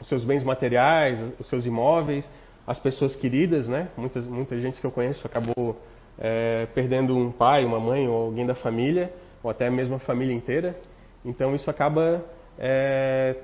os 0.00 0.08
seus 0.08 0.24
bens 0.24 0.42
materiais, 0.42 1.22
os 1.38 1.46
seus 1.48 1.66
imóveis, 1.66 2.30
as 2.70 2.78
pessoas 2.78 3.16
queridas, 3.16 3.66
né? 3.66 3.88
Muitas, 3.96 4.24
muita 4.24 4.56
gente 4.56 4.80
que 4.80 4.86
eu 4.86 4.92
conheço 4.92 5.26
acabou 5.26 5.76
é, 6.16 6.66
perdendo 6.72 7.16
um 7.16 7.32
pai, 7.32 7.64
uma 7.64 7.80
mãe 7.80 8.06
ou 8.06 8.26
alguém 8.26 8.46
da 8.46 8.54
família, 8.54 9.12
ou 9.42 9.50
até 9.50 9.68
mesmo 9.68 9.96
a 9.96 9.98
família 9.98 10.32
inteira. 10.32 10.76
Então 11.24 11.52
isso 11.52 11.68
acaba, 11.68 12.24
é, 12.56 13.34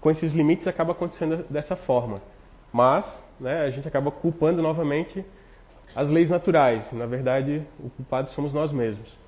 com 0.00 0.08
esses 0.08 0.32
limites, 0.32 0.68
acaba 0.68 0.92
acontecendo 0.92 1.44
dessa 1.50 1.74
forma. 1.74 2.22
Mas 2.72 3.04
né, 3.40 3.62
a 3.62 3.70
gente 3.70 3.88
acaba 3.88 4.12
culpando 4.12 4.62
novamente 4.62 5.24
as 5.92 6.08
leis 6.08 6.30
naturais. 6.30 6.92
Na 6.92 7.06
verdade, 7.06 7.60
o 7.80 7.90
culpado 7.90 8.30
somos 8.30 8.52
nós 8.52 8.70
mesmos. 8.70 9.18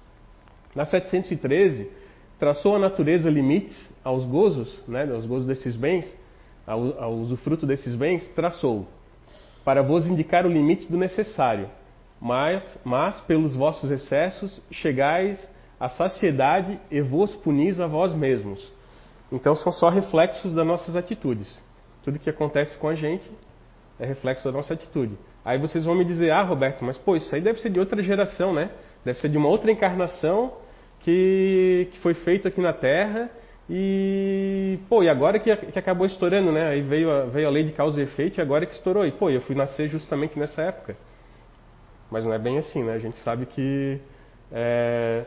Na 0.72 0.84
713, 0.84 1.90
traçou 2.38 2.76
a 2.76 2.78
natureza 2.78 3.28
limites 3.28 3.76
aos 4.04 4.24
gozos, 4.24 4.80
né, 4.86 5.02
aos 5.12 5.26
gozos 5.26 5.48
desses 5.48 5.74
bens, 5.74 6.16
ao, 6.68 7.14
usufruto 7.14 7.66
desses 7.66 7.96
bens, 7.96 8.28
traçou, 8.34 8.86
para 9.64 9.82
vos 9.82 10.06
indicar 10.06 10.44
o 10.44 10.50
limite 10.50 10.90
do 10.90 10.98
necessário, 10.98 11.70
mas, 12.20 12.78
mas 12.84 13.18
pelos 13.22 13.56
vossos 13.56 13.90
excessos 13.90 14.60
chegais 14.70 15.48
à 15.80 15.88
saciedade 15.88 16.78
e 16.90 17.00
vos 17.00 17.34
punis 17.36 17.80
a 17.80 17.86
vós 17.86 18.12
mesmos. 18.14 18.70
Então 19.32 19.54
são 19.54 19.72
só 19.72 19.88
reflexos 19.88 20.52
das 20.52 20.66
nossas 20.66 20.96
atitudes. 20.96 21.62
Tudo 22.02 22.18
que 22.18 22.30
acontece 22.30 22.76
com 22.76 22.88
a 22.88 22.94
gente 22.94 23.30
é 23.98 24.06
reflexo 24.06 24.44
da 24.44 24.52
nossa 24.52 24.74
atitude. 24.74 25.16
Aí 25.44 25.58
vocês 25.58 25.84
vão 25.84 25.94
me 25.94 26.04
dizer, 26.04 26.30
ah, 26.30 26.42
Roberto, 26.42 26.84
mas 26.84 26.98
pô, 26.98 27.16
isso 27.16 27.34
aí 27.34 27.40
deve 27.40 27.60
ser 27.60 27.70
de 27.70 27.80
outra 27.80 28.02
geração, 28.02 28.52
né? 28.52 28.70
Deve 29.04 29.18
ser 29.20 29.28
de 29.28 29.38
uma 29.38 29.48
outra 29.48 29.70
encarnação 29.70 30.52
que, 31.00 31.88
que 31.92 31.98
foi 32.00 32.14
feito 32.14 32.48
aqui 32.48 32.60
na 32.60 32.72
Terra 32.72 33.30
e, 33.70 34.78
pô, 34.88 35.02
e 35.02 35.08
agora 35.08 35.38
que, 35.38 35.54
que 35.54 35.78
acabou 35.78 36.06
estourando, 36.06 36.50
né? 36.50 36.68
Aí 36.68 36.80
veio 36.80 37.10
a, 37.10 37.24
veio 37.24 37.46
a 37.46 37.50
lei 37.50 37.64
de 37.64 37.72
causa 37.72 38.00
e 38.00 38.04
efeito 38.04 38.38
e 38.38 38.40
agora 38.40 38.64
que 38.64 38.74
estourou. 38.74 39.06
E, 39.06 39.12
pô, 39.12 39.28
eu 39.28 39.42
fui 39.42 39.54
nascer 39.54 39.88
justamente 39.88 40.38
nessa 40.38 40.62
época. 40.62 40.96
Mas 42.10 42.24
não 42.24 42.32
é 42.32 42.38
bem 42.38 42.56
assim, 42.58 42.82
né? 42.82 42.94
A 42.94 42.98
gente 42.98 43.18
sabe 43.18 43.44
que 43.44 44.00
é, 44.50 45.24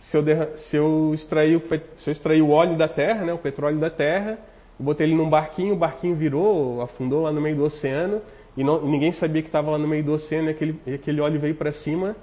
se, 0.00 0.16
eu 0.16 0.22
derra, 0.22 0.56
se, 0.56 0.76
eu 0.76 1.12
extrair 1.14 1.56
o, 1.56 1.62
se 1.96 2.10
eu 2.10 2.12
extrair 2.12 2.42
o 2.42 2.50
óleo 2.50 2.76
da 2.76 2.88
terra, 2.88 3.24
né, 3.24 3.32
o 3.32 3.38
petróleo 3.38 3.78
da 3.78 3.90
terra, 3.90 4.38
botei 4.76 5.06
ele 5.06 5.14
num 5.14 5.30
barquinho, 5.30 5.74
o 5.74 5.76
barquinho 5.76 6.16
virou, 6.16 6.82
afundou 6.82 7.22
lá 7.22 7.32
no 7.32 7.40
meio 7.40 7.54
do 7.54 7.64
oceano 7.64 8.20
e, 8.56 8.64
não, 8.64 8.84
ninguém 8.84 9.12
sabia 9.12 9.40
que 9.40 9.48
estava 9.48 9.70
lá 9.70 9.78
no 9.78 9.86
meio 9.86 10.02
do 10.02 10.12
oceano 10.12 10.48
e 10.48 10.50
aquele, 10.50 10.80
e 10.84 10.94
aquele 10.94 11.20
óleo 11.20 11.38
veio 11.38 11.54
para 11.54 11.70
cima. 11.70 12.16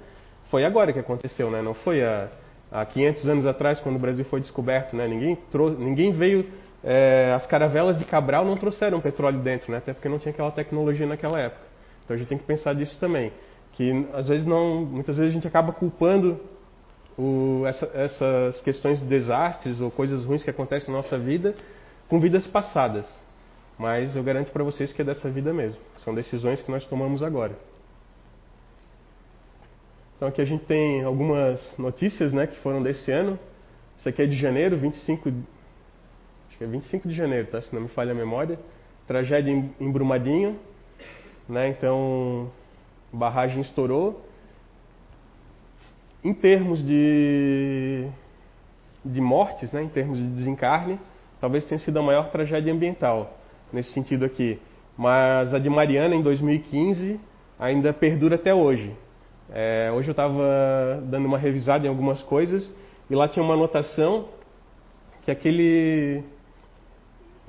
Foi 0.50 0.66
agora 0.66 0.92
que 0.92 0.98
aconteceu, 0.98 1.50
né? 1.50 1.62
Não 1.62 1.72
foi 1.72 2.04
a 2.04 2.28
há 2.70 2.84
500 2.84 3.28
anos 3.28 3.46
atrás, 3.46 3.80
quando 3.80 3.96
o 3.96 3.98
Brasil 3.98 4.24
foi 4.24 4.40
descoberto, 4.40 4.96
né? 4.96 5.06
ninguém, 5.06 5.38
ninguém 5.78 6.12
veio, 6.12 6.46
é, 6.82 7.32
as 7.34 7.46
caravelas 7.46 7.98
de 7.98 8.04
Cabral 8.04 8.44
não 8.44 8.56
trouxeram 8.56 9.00
petróleo 9.00 9.40
dentro, 9.40 9.70
né? 9.72 9.78
até 9.78 9.92
porque 9.92 10.08
não 10.08 10.18
tinha 10.18 10.32
aquela 10.32 10.50
tecnologia 10.50 11.06
naquela 11.06 11.38
época. 11.38 11.62
Então 12.04 12.14
a 12.14 12.18
gente 12.18 12.28
tem 12.28 12.38
que 12.38 12.44
pensar 12.44 12.74
disso 12.74 12.96
também, 12.98 13.32
que 13.72 14.06
às 14.12 14.28
vezes 14.28 14.46
não, 14.46 14.84
muitas 14.84 15.16
vezes 15.16 15.32
a 15.32 15.34
gente 15.34 15.46
acaba 15.46 15.72
culpando 15.72 16.40
o, 17.18 17.64
essa, 17.66 17.90
essas 17.94 18.60
questões 18.60 19.00
de 19.00 19.06
desastres 19.06 19.80
ou 19.80 19.90
coisas 19.90 20.24
ruins 20.24 20.42
que 20.42 20.50
acontecem 20.50 20.90
na 20.90 20.98
nossa 20.98 21.18
vida 21.18 21.54
com 22.08 22.20
vidas 22.20 22.46
passadas. 22.46 23.08
Mas 23.78 24.14
eu 24.16 24.22
garanto 24.22 24.52
para 24.52 24.64
vocês 24.64 24.92
que 24.92 25.02
é 25.02 25.04
dessa 25.04 25.28
vida 25.28 25.52
mesmo. 25.52 25.80
São 25.98 26.14
decisões 26.14 26.62
que 26.62 26.70
nós 26.70 26.86
tomamos 26.86 27.22
agora. 27.22 27.56
Então 30.16 30.28
aqui 30.28 30.40
a 30.40 30.44
gente 30.46 30.64
tem 30.64 31.04
algumas 31.04 31.76
notícias 31.78 32.32
né, 32.32 32.46
que 32.46 32.56
foram 32.58 32.82
desse 32.82 33.10
ano. 33.12 33.38
Isso 33.98 34.08
aqui 34.08 34.22
é 34.22 34.26
de 34.26 34.36
janeiro, 34.36 34.76
25, 34.78 35.28
acho 35.28 36.58
que 36.58 36.64
é 36.64 36.66
25 36.66 37.08
de 37.08 37.14
janeiro, 37.14 37.48
tá? 37.48 37.60
se 37.60 37.74
não 37.74 37.82
me 37.82 37.88
falha 37.88 38.12
a 38.12 38.14
memória. 38.14 38.58
Tragédia 39.06 39.52
em, 39.52 39.92
Brumadinho. 39.92 40.58
Né, 41.48 41.68
então, 41.68 42.50
barragem 43.12 43.60
estourou. 43.60 44.24
Em 46.24 46.32
termos 46.32 46.84
de, 46.84 48.08
de 49.04 49.20
mortes, 49.20 49.70
né, 49.70 49.82
em 49.82 49.88
termos 49.88 50.18
de 50.18 50.26
desencarne, 50.28 50.98
talvez 51.40 51.64
tenha 51.66 51.78
sido 51.78 51.98
a 51.98 52.02
maior 52.02 52.30
tragédia 52.30 52.72
ambiental 52.72 53.38
nesse 53.72 53.92
sentido 53.92 54.24
aqui. 54.24 54.58
Mas 54.96 55.52
a 55.52 55.58
de 55.58 55.68
Mariana, 55.68 56.14
em 56.14 56.22
2015, 56.22 57.20
ainda 57.58 57.92
perdura 57.92 58.36
até 58.36 58.54
hoje. 58.54 58.96
É, 59.52 59.90
hoje 59.94 60.08
eu 60.08 60.12
estava 60.12 61.02
dando 61.04 61.26
uma 61.26 61.38
revisada 61.38 61.86
em 61.86 61.88
algumas 61.88 62.22
coisas 62.22 62.74
e 63.08 63.14
lá 63.14 63.28
tinha 63.28 63.44
uma 63.44 63.54
anotação 63.54 64.28
que 65.24 65.30
aquele 65.30 66.22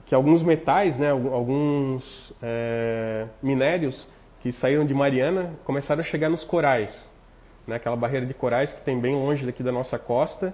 que 0.06 0.16
alguns 0.16 0.42
metais, 0.42 0.98
né, 0.98 1.10
alguns 1.10 2.34
é, 2.42 3.28
minérios 3.44 4.08
que 4.42 4.52
saíram 4.54 4.86
de 4.86 4.94
Mariana 4.94 5.54
começaram 5.66 6.00
a 6.00 6.04
chegar 6.04 6.30
nos 6.30 6.46
corais, 6.46 6.92
né, 7.68 7.76
aquela 7.76 7.96
barreira 7.96 8.26
de 8.26 8.34
corais 8.34 8.72
que 8.72 8.82
tem 8.86 9.00
bem 9.00 9.16
longe 9.16 9.46
daqui 9.46 9.62
da 9.62 9.72
nossa 9.72 10.00
costa. 10.00 10.54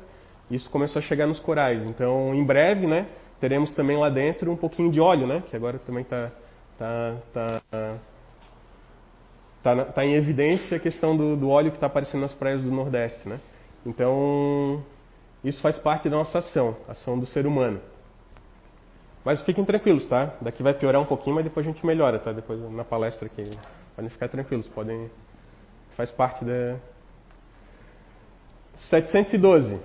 Isso 0.50 0.70
começou 0.70 1.00
a 1.00 1.04
chegar 1.04 1.28
nos 1.28 1.40
corais. 1.40 1.84
Então, 1.86 2.34
em 2.34 2.44
breve, 2.44 2.88
né, 2.88 3.06
teremos 3.40 3.72
também 3.74 3.96
lá 3.96 4.10
dentro 4.10 4.52
um 4.52 4.58
pouquinho 4.58 4.92
de 4.92 5.00
óleo, 5.00 5.28
né, 5.28 5.44
que 5.48 5.56
agora 5.56 5.78
também 5.80 6.02
está 6.02 6.32
tá, 6.78 7.16
tá, 7.34 7.62
está 9.64 9.86
tá 9.86 10.06
em 10.06 10.14
evidência 10.14 10.76
a 10.76 10.80
questão 10.80 11.16
do, 11.16 11.38
do 11.38 11.50
óleo 11.50 11.72
que 11.72 11.78
está 11.78 11.88
aparecendo 11.88 12.22
nas 12.22 12.34
praias 12.34 12.62
do 12.62 12.70
Nordeste. 12.70 13.28
Né? 13.28 13.40
Então, 13.86 14.84
isso 15.42 15.62
faz 15.62 15.80
parte 15.80 16.10
da 16.10 16.18
nossa 16.18 16.40
ação, 16.40 16.76
ação 16.88 17.18
do 17.18 17.26
ser 17.26 17.48
humano. 17.48 17.80
Mas 19.24 19.42
fiquem 19.44 19.64
tranquilos, 19.64 20.06
tá? 20.10 20.36
Daqui 20.42 20.62
vai 20.62 20.74
piorar 20.74 21.02
um 21.02 21.06
pouquinho, 21.06 21.38
mas 21.38 21.46
depois 21.46 21.66
a 21.66 21.70
gente 21.70 21.86
melhora, 21.86 22.20
tá? 22.20 22.34
Depois 22.34 22.60
na 22.72 22.84
palestra 22.84 23.26
aqui. 23.26 23.58
Podem 23.96 24.10
ficar 24.10 24.28
tranquilos, 24.28 24.68
podem. 24.68 25.10
Faz 25.96 26.12
parte 26.12 26.44
da. 26.44 26.78
712. 28.90 29.80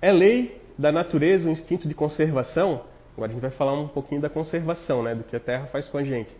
É 0.00 0.12
lei 0.12 0.62
da 0.78 0.92
natureza 0.92 1.48
o 1.48 1.50
instinto 1.50 1.88
de 1.88 1.94
conservação? 1.94 2.82
Agora 3.16 3.32
a 3.32 3.34
gente 3.34 3.42
vai 3.42 3.50
falar 3.50 3.72
um 3.72 3.88
pouquinho 3.88 4.20
da 4.20 4.28
conservação, 4.28 5.02
né? 5.02 5.16
Do 5.16 5.24
que 5.24 5.34
a 5.34 5.40
Terra 5.40 5.66
faz 5.66 5.88
com 5.88 5.98
a 5.98 6.04
gente. 6.04 6.32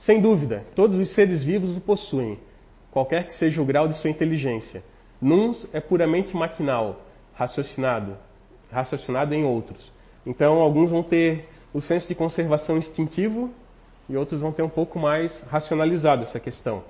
Sem 0.00 0.20
dúvida, 0.20 0.64
todos 0.74 0.96
os 0.96 1.14
seres 1.14 1.42
vivos 1.44 1.76
o 1.76 1.80
possuem, 1.80 2.38
qualquer 2.90 3.26
que 3.26 3.34
seja 3.34 3.60
o 3.60 3.64
grau 3.64 3.86
de 3.86 3.98
sua 4.00 4.08
inteligência. 4.08 4.82
Nuns 5.20 5.66
é 5.74 5.80
puramente 5.80 6.34
maquinal, 6.34 7.02
raciocinado, 7.34 8.16
raciocinado 8.72 9.34
em 9.34 9.44
outros. 9.44 9.92
Então, 10.24 10.60
alguns 10.60 10.90
vão 10.90 11.02
ter 11.02 11.48
o 11.72 11.82
senso 11.82 12.08
de 12.08 12.14
conservação 12.14 12.78
instintivo 12.78 13.50
e 14.08 14.16
outros 14.16 14.40
vão 14.40 14.52
ter 14.52 14.62
um 14.62 14.68
pouco 14.68 14.98
mais 14.98 15.38
racionalizado 15.50 16.22
essa 16.22 16.40
questão. 16.40 16.82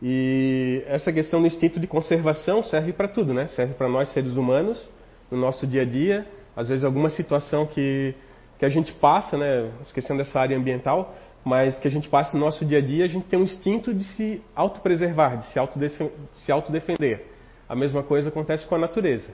E 0.00 0.82
essa 0.86 1.12
questão 1.12 1.40
do 1.40 1.46
instinto 1.46 1.80
de 1.80 1.88
conservação 1.88 2.62
serve 2.62 2.92
para 2.92 3.08
tudo, 3.08 3.34
né? 3.34 3.48
Serve 3.48 3.74
para 3.74 3.88
nós 3.88 4.10
seres 4.10 4.36
humanos, 4.36 4.90
no 5.28 5.38
nosso 5.38 5.66
dia 5.66 5.82
a 5.82 5.84
dia. 5.84 6.26
Às 6.54 6.68
vezes, 6.68 6.84
alguma 6.84 7.10
situação 7.10 7.66
que, 7.66 8.14
que 8.58 8.64
a 8.64 8.68
gente 8.68 8.92
passa, 8.92 9.36
né? 9.36 9.72
Esquecendo 9.82 10.18
dessa 10.22 10.38
área 10.38 10.56
ambiental, 10.56 11.14
mas 11.44 11.78
que 11.78 11.86
a 11.86 11.90
gente 11.90 12.08
passa 12.08 12.36
no 12.36 12.44
nosso 12.44 12.64
dia 12.64 12.78
a 12.78 12.80
dia, 12.80 13.04
a 13.04 13.08
gente 13.08 13.26
tem 13.26 13.38
um 13.38 13.42
instinto 13.42 13.92
de 13.92 14.04
se 14.04 14.42
autopreservar, 14.56 15.38
de 15.38 15.46
se, 15.46 16.50
autodefender. 16.50 17.26
a 17.68 17.76
mesma 17.76 18.02
coisa 18.02 18.30
acontece 18.30 18.66
com 18.66 18.74
a 18.74 18.78
natureza, 18.78 19.30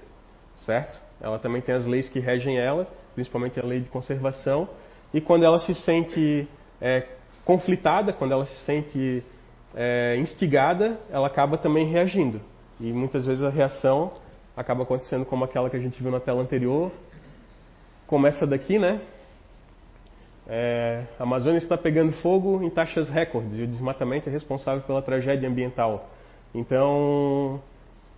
certo? 0.57 1.01
Ela 1.21 1.39
também 1.39 1.63
tem 1.63 1.75
as 1.75 1.87
leis 1.87 2.09
que 2.09 2.19
regem 2.19 2.59
ela, 2.59 2.89
principalmente 3.15 3.61
a 3.61 3.63
lei 3.65 3.81
de 3.81 3.89
conservação, 3.89 4.69
e 5.15 5.21
quando 5.21 5.45
ela 5.45 5.59
se 5.59 5.75
sente 5.75 6.49
é, 6.81 7.07
conflitada, 7.45 8.13
quando 8.13 8.33
ela 8.33 8.45
se 8.45 8.65
sente 8.65 9.23
é, 9.75 10.17
instigada, 10.17 10.99
ela 11.11 11.29
acaba 11.29 11.59
também 11.59 11.87
reagindo. 11.87 12.41
E 12.81 12.93
muitas 12.93 13.27
vezes 13.27 13.45
a 13.45 13.51
reação 13.51 14.13
acaba 14.57 14.83
acontecendo 14.83 15.25
como 15.25 15.45
aquela 15.45 15.71
que 15.71 15.77
a 15.77 15.81
gente 15.81 16.03
viu 16.03 16.11
na 16.11 16.21
tela 16.21 16.41
anterior. 16.41 16.91
Começa 18.07 18.47
daqui, 18.47 18.79
né? 18.79 19.01
É, 20.47 21.05
a 21.19 21.23
Amazônia 21.23 21.59
está 21.59 21.77
pegando 21.77 22.13
fogo 22.15 22.63
em 22.63 22.71
taxas 22.71 23.09
recordes 23.09 23.59
e 23.59 23.63
o 23.63 23.67
desmatamento 23.67 24.29
é 24.29 24.33
responsável 24.33 24.83
pela 24.83 25.03
tragédia 25.03 25.49
ambiental. 25.49 26.09
Então, 26.55 27.61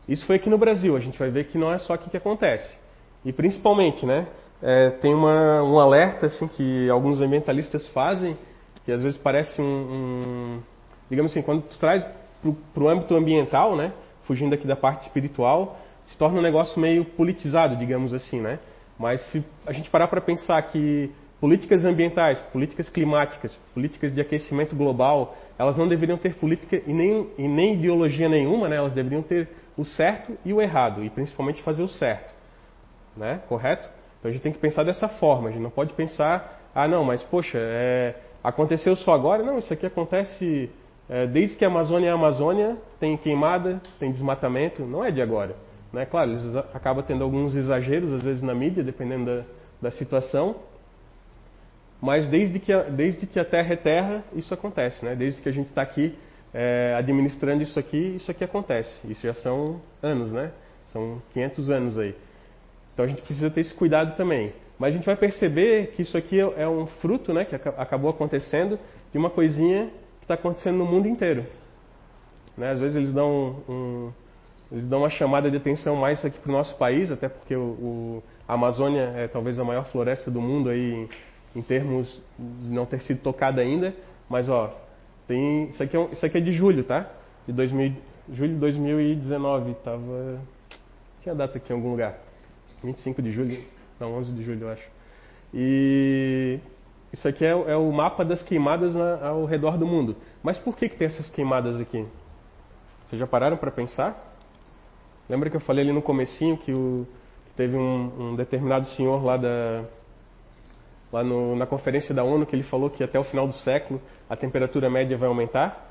isso 0.09 0.25
foi 0.27 0.37
aqui 0.37 0.49
no 0.49 0.59
Brasil. 0.59 0.97
A 0.97 1.01
gente 1.01 1.19
vai 1.19 1.31
ver 1.31 1.45
que 1.45 1.59
não 1.59 1.73
é 1.73 1.79
só 1.79 1.95
aqui 1.95 2.09
que 2.09 2.17
acontece. 2.17 2.77
E 3.25 3.33
principalmente, 3.33 4.07
né? 4.07 4.27
É, 4.63 4.91
tem 4.91 5.13
uma, 5.13 5.63
um 5.63 5.79
alerta 5.79 6.27
assim 6.27 6.47
que 6.47 6.89
alguns 6.89 7.21
ambientalistas 7.21 7.87
fazem, 7.89 8.37
que 8.85 8.93
às 8.93 9.03
vezes 9.03 9.19
parece 9.19 9.61
um, 9.61 9.65
um 9.65 10.61
digamos 11.11 11.33
assim, 11.33 11.43
quando 11.43 11.63
tu 11.63 11.79
traz 11.79 12.07
para 12.73 12.83
o 12.83 12.89
âmbito 12.89 13.15
ambiental, 13.15 13.77
né? 13.77 13.93
Fugindo 14.25 14.55
aqui 14.55 14.67
da 14.67 14.77
parte 14.77 15.03
espiritual, 15.03 15.79
se 16.07 16.17
torna 16.17 16.39
um 16.39 16.43
negócio 16.43 16.81
meio 16.81 17.05
politizado, 17.05 17.77
digamos 17.77 18.15
assim, 18.15 18.41
né? 18.41 18.59
Mas 18.99 19.21
se 19.31 19.45
a 19.67 19.73
gente 19.73 19.91
parar 19.91 20.09
para 20.09 20.21
pensar 20.21 20.61
que 20.63 21.11
políticas 21.43 21.85
ambientais, 21.85 22.39
políticas 22.53 22.89
climáticas, 22.89 23.59
políticas 23.75 24.15
de 24.15 24.21
aquecimento 24.21 24.77
global, 24.77 25.37
elas 25.59 25.77
não 25.77 25.89
deveriam 25.89 26.17
ter 26.17 26.37
política 26.37 26.81
e 26.87 26.93
nem, 26.93 27.31
e 27.37 27.49
nem 27.49 27.75
ideologia 27.75 28.29
nenhuma, 28.29 28.69
né? 28.69 28.77
Elas 28.77 28.93
deveriam 28.93 29.23
ter 29.23 29.49
o 29.77 29.85
certo 29.85 30.39
e 30.45 30.53
o 30.53 30.63
errado, 30.63 31.03
e 31.03 31.11
principalmente 31.11 31.61
fazer 31.61 31.83
o 31.83 31.89
certo, 31.89 32.33
né? 33.17 33.41
Correto? 33.49 33.91
Então 34.21 34.29
a 34.29 34.33
gente 34.33 34.41
tem 34.41 34.53
que 34.53 34.61
pensar 34.61 34.85
dessa 34.85 35.09
forma. 35.09 35.49
A 35.49 35.51
gente 35.51 35.63
não 35.63 35.71
pode 35.71 35.93
pensar, 35.95 36.61
ah, 36.73 36.87
não, 36.87 37.03
mas 37.03 37.25
poxa, 37.25 37.59
é, 37.59 38.15
aconteceu 38.45 38.95
só 38.95 39.13
agora? 39.13 39.43
Não, 39.43 39.59
isso 39.59 39.73
aqui 39.73 39.85
acontece 39.85 40.71
é, 41.09 41.27
desde 41.27 41.57
que 41.57 41.65
a 41.65 41.69
Amazônia 41.69 42.07
é 42.07 42.11
a 42.13 42.15
Amazônia, 42.15 42.77
tem 43.01 43.17
queimada, 43.17 43.83
tem 43.99 44.13
desmatamento, 44.13 44.85
não 44.85 45.05
é 45.05 45.11
de 45.11 45.21
agora. 45.21 45.57
Né? 45.93 46.07
Claro, 46.07 46.31
eles 46.31 46.55
acabam 46.73 47.05
tendo 47.05 47.25
alguns 47.25 47.57
exageros, 47.57 48.13
às 48.13 48.23
vezes, 48.23 48.43
na 48.43 48.55
mídia, 48.55 48.85
dependendo 48.85 49.25
da, 49.25 49.45
da 49.83 49.91
situação. 49.91 50.71
Mas 52.03 52.27
desde 52.27 52.59
que, 52.59 52.73
a, 52.73 52.83
desde 52.83 53.29
que 53.29 53.39
a 53.39 53.45
Terra 53.45 53.75
é 53.75 53.77
Terra, 53.77 54.25
isso 54.35 54.53
acontece. 54.53 55.05
Né? 55.05 55.15
Desde 55.15 55.41
que 55.41 55.49
a 55.49 55.53
gente 55.53 55.69
está 55.69 55.83
aqui 55.83 56.19
é, 56.53 56.97
administrando 56.99 57.63
isso 57.63 57.79
aqui, 57.79 58.17
isso 58.17 58.29
aqui 58.29 58.43
acontece. 58.43 58.93
Isso 59.09 59.23
já 59.25 59.33
são 59.33 59.81
anos, 60.03 60.33
né? 60.33 60.51
São 60.87 61.23
500 61.33 61.71
anos 61.71 61.99
aí. 61.99 62.17
Então 62.93 63.05
a 63.05 63.09
gente 63.09 63.23
precisa 63.23 63.49
ter 63.51 63.61
esse 63.61 63.73
cuidado 63.73 64.17
também. 64.17 64.53
Mas 64.81 64.93
a 64.93 64.97
gente 64.97 65.07
vai 65.07 65.15
perceber 65.15 65.93
que 65.93 66.03
isso 66.03 66.19
aqui 66.19 66.41
é 66.41 66.69
um 66.69 66.89
fruto, 66.89 67.33
né, 67.33 67.45
que 67.45 67.55
acabou 67.55 68.11
acontecendo 68.11 68.81
de 69.13 69.17
uma 69.17 69.31
coisinha 69.31 69.87
que 70.19 70.25
está 70.25 70.35
acontecendo 70.35 70.79
no 70.79 70.85
mundo 70.85 71.07
inteiro. 71.07 71.47
Né? 72.57 72.71
Às 72.73 72.81
vezes 72.81 72.97
eles 72.97 73.13
dão 73.13 73.63
um, 73.69 74.13
eles 74.73 74.87
dão 74.87 74.99
uma 74.99 75.11
chamada 75.11 75.49
de 75.49 75.57
atenção 75.57 75.95
mais 75.95 76.25
aqui 76.25 76.39
para 76.41 76.51
o 76.51 76.53
nosso 76.53 76.77
país, 76.77 77.13
até 77.13 77.29
porque 77.29 77.55
o, 77.55 77.61
o, 77.61 78.23
a 78.49 78.55
Amazônia 78.55 79.13
é 79.15 79.29
talvez 79.29 79.57
a 79.57 79.65
maior 79.65 79.85
floresta 79.85 80.33
do 80.33 80.41
mundo 80.41 80.69
aí 80.69 81.09
em, 81.55 81.63
termos 81.63 82.09
de 82.39 82.69
não 82.69 82.87
ter 82.87 83.01
sido 83.03 83.21
tocada 83.21 83.61
ainda. 83.61 83.95
Mas 84.29 84.49
ó, 84.49 84.75
tem 85.27 85.69
isso 85.69 85.83
aqui 85.83 85.97
é, 85.97 86.05
isso 86.13 86.25
aqui 86.25 86.39
é 86.39 86.41
de 86.41 86.53
julho, 86.53 86.85
tá? 86.85 87.11
De 87.47 87.53
2000, 87.53 87.95
julho 88.33 88.55
de 88.55 88.61
2019, 88.61 89.75
tava 89.85 90.41
tinha 91.23 91.35
data 91.35 91.59
aqui 91.59 91.73
em 91.73 91.77
algum 91.77 91.91
lugar. 91.91 92.19
25 92.83 93.23
de 93.23 93.31
julho, 93.31 93.63
não 94.01 94.15
11 94.15 94.33
de 94.33 94.43
julho 94.43 94.63
eu 94.63 94.71
acho. 94.71 94.89
E 95.55 96.59
isso 97.13 97.29
aqui 97.29 97.45
é, 97.45 97.51
é 97.51 97.77
o 97.77 97.93
mapa 97.93 98.25
das 98.25 98.43
queimadas 98.43 98.95
na, 98.95 99.29
ao 99.29 99.45
redor 99.45 99.79
do 99.79 99.87
mundo. 99.87 100.17
Mas 100.43 100.59
por 100.59 100.77
que, 100.77 100.89
que 100.89 100.97
tem 100.97 101.07
essas 101.07 101.31
queimadas 101.31 101.81
aqui? 101.81 102.05
Vocês 103.05 103.21
já 103.21 103.27
pararam 103.27 103.57
para 103.57 103.71
pensar? 103.71 104.35
Lembra 105.29 105.49
que 105.49 105.57
eu 105.57 105.61
falei 105.61 105.85
ali 105.85 105.93
no 105.93 106.03
comecinho 106.03 106.57
que, 106.57 106.73
o, 106.73 107.07
que 107.47 107.55
teve 107.55 107.77
um, 107.77 108.31
um, 108.33 108.37
determinado 108.37 108.87
senhor 108.89 109.23
lá, 109.23 109.37
da, 109.37 109.85
lá 111.13 111.23
no, 111.23 111.55
na 111.55 111.67
conferência 111.67 112.15
da 112.15 112.25
ONU 112.25 112.47
que 112.47 112.57
ele 112.57 112.63
falou 112.63 112.89
que 112.89 113.05
até 113.05 113.19
o 113.19 113.25
final 113.25 113.47
do 113.47 113.53
século 113.53 114.01
a 114.29 114.35
temperatura 114.35 114.89
média 114.89 115.17
vai 115.17 115.29
aumentar? 115.29 115.91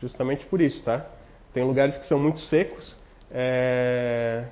Justamente 0.00 0.44
por 0.46 0.60
isso, 0.60 0.84
tá? 0.84 1.06
Tem 1.54 1.64
lugares 1.64 1.96
que 1.96 2.06
são 2.06 2.18
muito 2.18 2.40
secos. 2.40 2.96
É... 3.30 4.44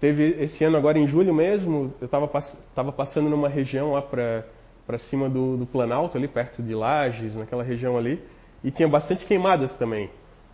Teve 0.00 0.42
esse 0.42 0.64
ano 0.64 0.78
agora 0.78 0.98
em 0.98 1.06
julho 1.06 1.34
mesmo, 1.34 1.92
eu 2.00 2.06
estava 2.06 2.26
pass 2.26 2.58
passando 2.96 3.28
numa 3.28 3.50
região 3.50 3.92
lá 3.92 4.00
para 4.00 4.98
cima 4.98 5.28
do, 5.28 5.58
do 5.58 5.66
Planalto, 5.66 6.16
ali 6.16 6.26
perto 6.26 6.62
de 6.62 6.74
Lages, 6.74 7.36
naquela 7.36 7.62
região 7.62 7.98
ali, 7.98 8.22
e 8.64 8.70
tinha 8.70 8.88
bastante 8.88 9.26
queimadas 9.26 9.74
também. 9.76 10.10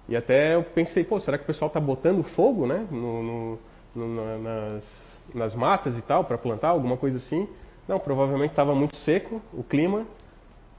E 0.08 0.16
até 0.16 0.56
eu 0.56 0.64
pensei, 0.64 1.04
pô, 1.04 1.20
será 1.20 1.38
que 1.38 1.44
o 1.44 1.46
pessoal 1.46 1.68
está 1.68 1.78
botando 1.78 2.24
fogo, 2.24 2.66
né, 2.66 2.88
no, 2.90 3.22
no, 3.22 3.58
no, 3.94 4.38
nas, 4.42 4.84
nas 5.32 5.54
matas 5.54 5.96
e 5.96 6.02
tal, 6.02 6.24
para 6.24 6.36
plantar, 6.36 6.70
alguma 6.70 6.96
coisa 6.96 7.18
assim? 7.18 7.48
Não, 7.88 7.98
provavelmente 7.98 8.50
estava 8.50 8.74
muito 8.74 8.96
seco, 8.96 9.40
o 9.52 9.62
clima 9.62 10.06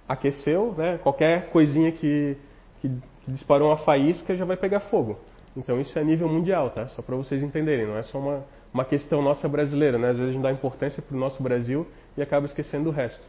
aqueceu, 0.08 0.74
né, 0.78 0.98
qualquer 0.98 1.50
coisinha 1.50 1.92
que, 1.92 2.38
que, 2.82 2.90
que 3.24 3.32
disparou 3.32 3.70
uma 3.70 3.78
faísca 3.78 4.36
já 4.36 4.46
vai 4.46 4.58
pegar 4.58 4.82
fogo. 4.82 5.18
Então 5.56 5.80
isso 5.80 5.98
é 5.98 6.04
nível 6.04 6.30
mundial, 6.30 6.70
tá? 6.70 6.88
Só 6.90 7.02
para 7.02 7.16
vocês 7.16 7.42
entenderem, 7.42 7.88
não 7.88 7.98
é 7.98 8.04
só 8.04 8.20
uma, 8.20 8.46
uma 8.74 8.86
questão 8.86 9.22
nossa 9.22 9.50
brasileira, 9.50 9.98
né? 9.98 10.10
Às 10.10 10.18
vezes 10.18 10.30
a 10.30 10.34
gente 10.34 10.44
dá 10.44 10.52
importância 10.52 11.02
para 11.02 11.16
o 11.16 11.20
nosso 11.20 11.42
Brasil 11.42 11.88
e 12.16 12.22
acaba 12.22 12.46
esquecendo 12.46 12.90
o 12.90 12.92
resto. 12.92 13.26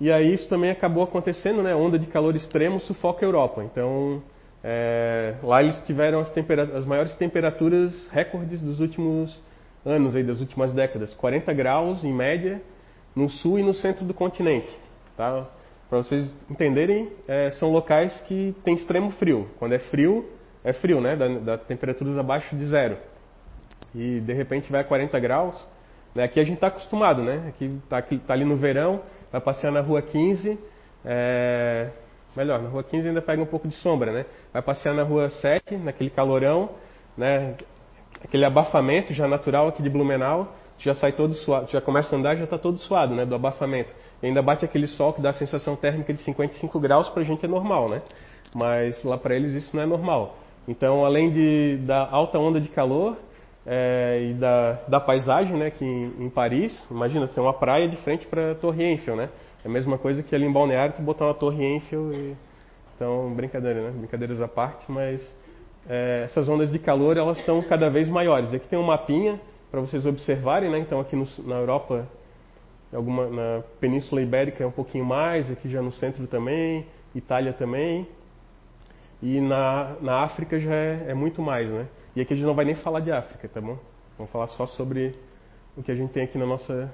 E 0.00 0.12
aí 0.12 0.32
isso 0.32 0.48
também 0.48 0.70
acabou 0.70 1.02
acontecendo, 1.02 1.62
né? 1.62 1.74
Onda 1.74 1.98
de 1.98 2.06
calor 2.06 2.34
extremo 2.34 2.80
sufoca 2.80 3.24
a 3.24 3.28
Europa. 3.28 3.62
Então, 3.64 4.22
é, 4.62 5.34
lá 5.42 5.62
eles 5.62 5.78
tiveram 5.86 6.20
as, 6.20 6.32
as, 6.74 6.84
maiores 6.84 7.14
temperaturas 7.16 8.08
recordes 8.10 8.62
dos 8.62 8.80
últimos 8.80 9.40
anos, 9.88 10.14
aí, 10.14 10.22
das 10.22 10.40
últimas 10.40 10.72
décadas. 10.72 11.14
40 11.14 11.52
graus 11.52 12.04
em 12.04 12.12
média 12.12 12.60
no 13.14 13.28
sul 13.28 13.58
e 13.58 13.62
no 13.62 13.74
centro 13.74 14.04
do 14.04 14.14
continente. 14.14 14.68
Tá? 15.16 15.46
Para 15.88 15.98
vocês 15.98 16.34
entenderem, 16.50 17.10
é, 17.26 17.50
são 17.50 17.70
locais 17.70 18.20
que 18.22 18.54
tem 18.62 18.74
extremo 18.74 19.10
frio. 19.12 19.48
Quando 19.58 19.72
é 19.72 19.78
frio, 19.78 20.28
é 20.62 20.72
frio, 20.72 21.00
né? 21.00 21.16
Da, 21.16 21.28
da 21.38 21.58
temperaturas 21.58 22.18
abaixo 22.18 22.54
de 22.54 22.66
zero. 22.66 22.98
E 23.94 24.20
de 24.20 24.32
repente 24.34 24.70
vai 24.70 24.82
a 24.82 24.84
40 24.84 25.18
graus. 25.18 25.68
Né? 26.14 26.24
Aqui 26.24 26.38
a 26.40 26.44
gente 26.44 26.56
está 26.56 26.66
acostumado, 26.66 27.22
né? 27.22 27.46
Aqui 27.48 27.80
está 27.84 28.02
tá 28.02 28.34
ali 28.34 28.44
no 28.44 28.56
verão, 28.56 29.00
vai 29.32 29.40
passear 29.40 29.72
na 29.72 29.80
rua 29.80 30.02
15, 30.02 30.58
é... 31.04 31.88
melhor, 32.36 32.60
na 32.60 32.68
rua 32.68 32.82
15 32.82 33.08
ainda 33.08 33.22
pega 33.22 33.42
um 33.42 33.46
pouco 33.46 33.66
de 33.66 33.74
sombra, 33.76 34.12
né? 34.12 34.26
Vai 34.52 34.62
passear 34.62 34.94
na 34.94 35.02
rua 35.02 35.30
7, 35.30 35.76
naquele 35.76 36.10
calorão, 36.10 36.70
né? 37.16 37.54
Aquele 38.22 38.44
abafamento 38.44 39.12
já 39.12 39.28
natural 39.28 39.68
aqui 39.68 39.82
de 39.82 39.88
Blumenau, 39.88 40.52
já 40.78 40.94
sai 40.94 41.12
todo 41.12 41.34
suado, 41.34 41.70
já 41.70 41.80
começa 41.80 42.14
a 42.14 42.18
andar 42.18 42.36
já 42.36 42.44
está 42.44 42.58
todo 42.58 42.78
suado, 42.78 43.14
né? 43.14 43.24
Do 43.24 43.34
abafamento. 43.34 43.92
E 44.22 44.26
ainda 44.26 44.42
bate 44.42 44.64
aquele 44.64 44.86
sol 44.86 45.12
que 45.12 45.20
dá 45.20 45.30
a 45.30 45.32
sensação 45.32 45.76
térmica 45.76 46.12
de 46.12 46.20
55 46.22 46.78
graus, 46.80 47.08
para 47.08 47.22
a 47.22 47.24
gente 47.24 47.44
é 47.44 47.48
normal, 47.48 47.88
né? 47.88 48.02
Mas 48.54 49.02
lá 49.04 49.18
para 49.18 49.34
eles 49.34 49.54
isso 49.54 49.74
não 49.74 49.82
é 49.82 49.86
normal. 49.86 50.36
Então, 50.66 51.04
além 51.04 51.32
de, 51.32 51.78
da 51.86 52.08
alta 52.10 52.38
onda 52.38 52.60
de 52.60 52.68
calor, 52.68 53.16
é, 53.66 54.30
e 54.30 54.34
da, 54.34 54.72
da 54.88 55.00
paisagem, 55.00 55.56
né, 55.56 55.70
que 55.70 55.84
em, 55.84 56.24
em, 56.24 56.30
Paris, 56.30 56.82
imagina, 56.90 57.28
tem 57.28 57.42
uma 57.42 57.52
praia 57.52 57.86
de 57.86 57.96
frente 57.98 58.26
para 58.26 58.52
a 58.52 58.54
Torre 58.54 58.82
Eiffel, 58.82 59.14
né? 59.14 59.28
É 59.64 59.68
a 59.68 59.70
mesma 59.70 59.98
coisa 59.98 60.22
que 60.22 60.34
ali 60.34 60.46
em 60.46 60.52
Balneário 60.52 60.94
tu 60.94 61.02
botar 61.02 61.26
uma 61.26 61.34
Torre 61.34 61.64
Eiffel 61.64 62.12
e... 62.12 62.36
Então, 62.94 63.32
brincadeira, 63.34 63.80
né? 63.82 63.90
Brincadeiras 63.90 64.40
à 64.40 64.48
parte, 64.48 64.90
mas 64.90 65.22
é, 65.88 66.22
essas 66.24 66.48
ondas 66.48 66.70
de 66.70 66.78
calor, 66.78 67.16
elas 67.16 67.38
estão 67.38 67.62
cada 67.62 67.88
vez 67.88 68.08
maiores. 68.08 68.52
Aqui 68.52 68.68
tem 68.68 68.78
um 68.78 68.84
mapinha 68.84 69.40
para 69.70 69.80
vocês 69.80 70.04
observarem, 70.04 70.70
né? 70.70 70.78
Então, 70.78 71.00
aqui 71.00 71.16
no, 71.16 71.26
na 71.46 71.56
Europa, 71.56 72.06
alguma, 72.92 73.28
na 73.28 73.62
Península 73.80 74.20
Ibérica 74.20 74.62
é 74.62 74.66
um 74.66 74.72
pouquinho 74.72 75.04
mais, 75.04 75.50
aqui 75.50 75.68
já 75.68 75.80
no 75.80 75.90
centro 75.90 76.26
também, 76.26 76.86
Itália 77.14 77.52
também. 77.52 78.06
E 79.22 79.40
na, 79.40 79.96
na 80.00 80.22
África 80.22 80.60
já 80.60 80.74
é, 80.74 81.06
é 81.08 81.14
muito 81.14 81.42
mais, 81.42 81.70
né? 81.70 81.86
E 82.14 82.20
aqui 82.20 82.34
a 82.34 82.36
gente 82.36 82.46
não 82.46 82.54
vai 82.54 82.64
nem 82.64 82.74
falar 82.74 83.00
de 83.00 83.10
África, 83.10 83.48
tá 83.48 83.60
bom? 83.60 83.78
Vamos 84.16 84.30
falar 84.30 84.46
só 84.48 84.66
sobre 84.66 85.14
o 85.76 85.82
que 85.82 85.90
a 85.90 85.94
gente 85.94 86.12
tem 86.12 86.24
aqui 86.24 86.36
na 86.36 86.46
nossa 86.46 86.92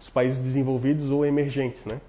os 0.00 0.08
países 0.10 0.38
desenvolvidos 0.38 1.10
ou 1.10 1.26
emergentes, 1.26 1.84
né? 1.84 2.00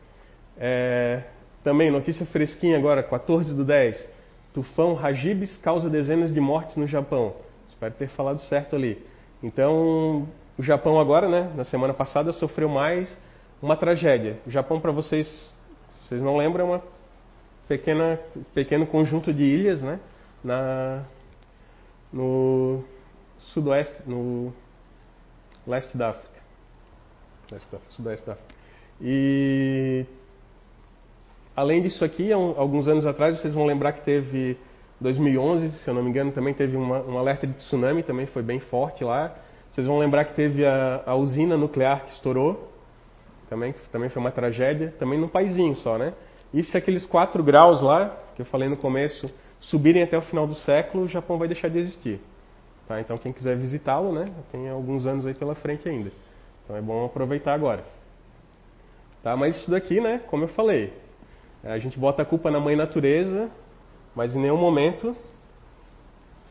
É, 0.57 1.23
também 1.63 1.91
notícia 1.91 2.25
fresquinha 2.25 2.77
agora, 2.77 3.03
14 3.03 3.55
do 3.55 3.65
10. 3.65 4.20
Tufão 4.53 4.97
Hagibis 4.97 5.57
causa 5.57 5.89
dezenas 5.89 6.33
de 6.33 6.39
mortes 6.39 6.75
no 6.75 6.87
Japão. 6.87 7.33
Espero 7.69 7.93
ter 7.93 8.09
falado 8.09 8.39
certo 8.41 8.75
ali. 8.75 9.05
Então, 9.41 10.27
o 10.57 10.63
Japão 10.63 10.99
agora, 10.99 11.27
né, 11.27 11.51
na 11.55 11.63
semana 11.63 11.93
passada 11.93 12.31
sofreu 12.33 12.69
mais 12.69 13.15
uma 13.61 13.75
tragédia. 13.75 14.37
O 14.45 14.51
Japão, 14.51 14.79
para 14.79 14.91
vocês, 14.91 15.53
vocês 16.03 16.21
não 16.21 16.37
lembram, 16.37 16.75
é 16.75 16.81
pequena 17.67 18.19
pequeno 18.53 18.85
conjunto 18.85 19.33
de 19.33 19.43
ilhas, 19.43 19.81
né? 19.81 19.99
na, 20.43 21.03
no 22.11 22.83
sudoeste, 23.37 24.01
no 24.07 24.53
leste 25.65 25.97
da 25.97 26.09
África. 26.09 26.41
Leste 27.51 27.71
da, 27.71 27.79
sudoeste 27.89 28.25
da 28.25 28.33
África. 28.33 28.55
E 28.99 30.05
além 31.55 31.81
disso 31.81 32.03
aqui, 32.03 32.31
alguns 32.31 32.87
anos 32.87 33.05
atrás, 33.05 33.39
vocês 33.39 33.53
vão 33.53 33.65
lembrar 33.65 33.93
que 33.93 34.01
teve 34.01 34.57
2011, 34.99 35.69
se 35.79 35.87
eu 35.87 35.93
não 35.93 36.03
me 36.03 36.09
engano, 36.09 36.31
também 36.31 36.53
teve 36.53 36.77
uma, 36.77 37.01
um 37.01 37.17
alerta 37.17 37.47
de 37.47 37.53
tsunami, 37.55 38.03
também 38.03 38.25
foi 38.27 38.43
bem 38.43 38.59
forte 38.59 39.03
lá. 39.03 39.35
Vocês 39.71 39.87
vão 39.87 39.97
lembrar 39.97 40.25
que 40.25 40.33
teve 40.33 40.65
a, 40.65 41.03
a 41.05 41.15
usina 41.15 41.57
nuclear 41.57 42.05
que 42.05 42.11
estourou, 42.11 42.69
também, 43.49 43.73
também 43.91 44.09
foi 44.09 44.21
uma 44.21 44.31
tragédia, 44.31 44.93
também 44.99 45.19
num 45.19 45.27
paizinho 45.27 45.75
só, 45.77 45.97
né? 45.97 46.13
E 46.53 46.63
se 46.63 46.77
aqueles 46.77 47.05
4 47.05 47.43
graus 47.43 47.81
lá, 47.81 48.17
que 48.35 48.41
eu 48.41 48.45
falei 48.45 48.69
no 48.69 48.77
começo, 48.77 49.33
subirem 49.59 50.03
até 50.03 50.17
o 50.17 50.21
final 50.21 50.45
do 50.45 50.55
século, 50.55 51.05
o 51.05 51.07
Japão 51.07 51.37
vai 51.37 51.47
deixar 51.47 51.69
de 51.69 51.79
existir. 51.79 52.19
Tá? 52.87 52.99
Então 52.99 53.17
quem 53.17 53.31
quiser 53.31 53.55
visitá-lo, 53.55 54.11
né, 54.11 54.31
tem 54.51 54.69
alguns 54.69 55.05
anos 55.05 55.25
aí 55.25 55.33
pela 55.33 55.55
frente 55.55 55.87
ainda. 55.87 56.11
Então 56.63 56.75
é 56.75 56.81
bom 56.81 57.05
aproveitar 57.05 57.53
agora. 57.53 57.83
Tá? 59.23 59.35
Mas 59.37 59.55
isso 59.57 59.71
daqui, 59.71 60.01
né, 60.01 60.21
como 60.27 60.43
eu 60.43 60.49
falei, 60.49 60.93
a 61.63 61.77
gente 61.77 61.97
bota 61.99 62.21
a 62.21 62.25
culpa 62.25 62.49
na 62.49 62.59
mãe 62.59 62.75
natureza, 62.75 63.49
mas 64.15 64.35
em 64.35 64.39
nenhum 64.39 64.57
momento 64.57 65.15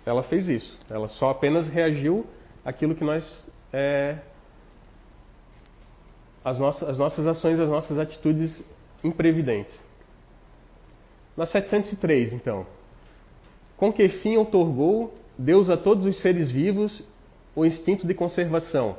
ela 0.06 0.22
fez 0.22 0.48
isso. 0.48 0.78
Ela 0.88 1.08
só 1.08 1.30
apenas 1.30 1.68
reagiu 1.68 2.26
àquilo 2.64 2.94
que 2.94 3.04
nós 3.04 3.46
é, 3.72 4.18
as, 6.44 6.58
nossas, 6.58 6.88
as 6.88 6.98
nossas 6.98 7.26
ações, 7.26 7.60
as 7.60 7.68
nossas 7.68 7.98
atitudes 7.98 8.62
imprevidentes. 9.04 9.78
Na 11.36 11.46
703, 11.46 12.32
então. 12.32 12.66
Com 13.76 13.92
que 13.92 14.08
fim 14.08 14.36
outorgou 14.36 15.14
Deus 15.38 15.70
a 15.70 15.76
todos 15.76 16.04
os 16.04 16.20
seres 16.20 16.50
vivos 16.50 17.02
o 17.54 17.64
instinto 17.64 18.06
de 18.06 18.14
conservação? 18.14 18.96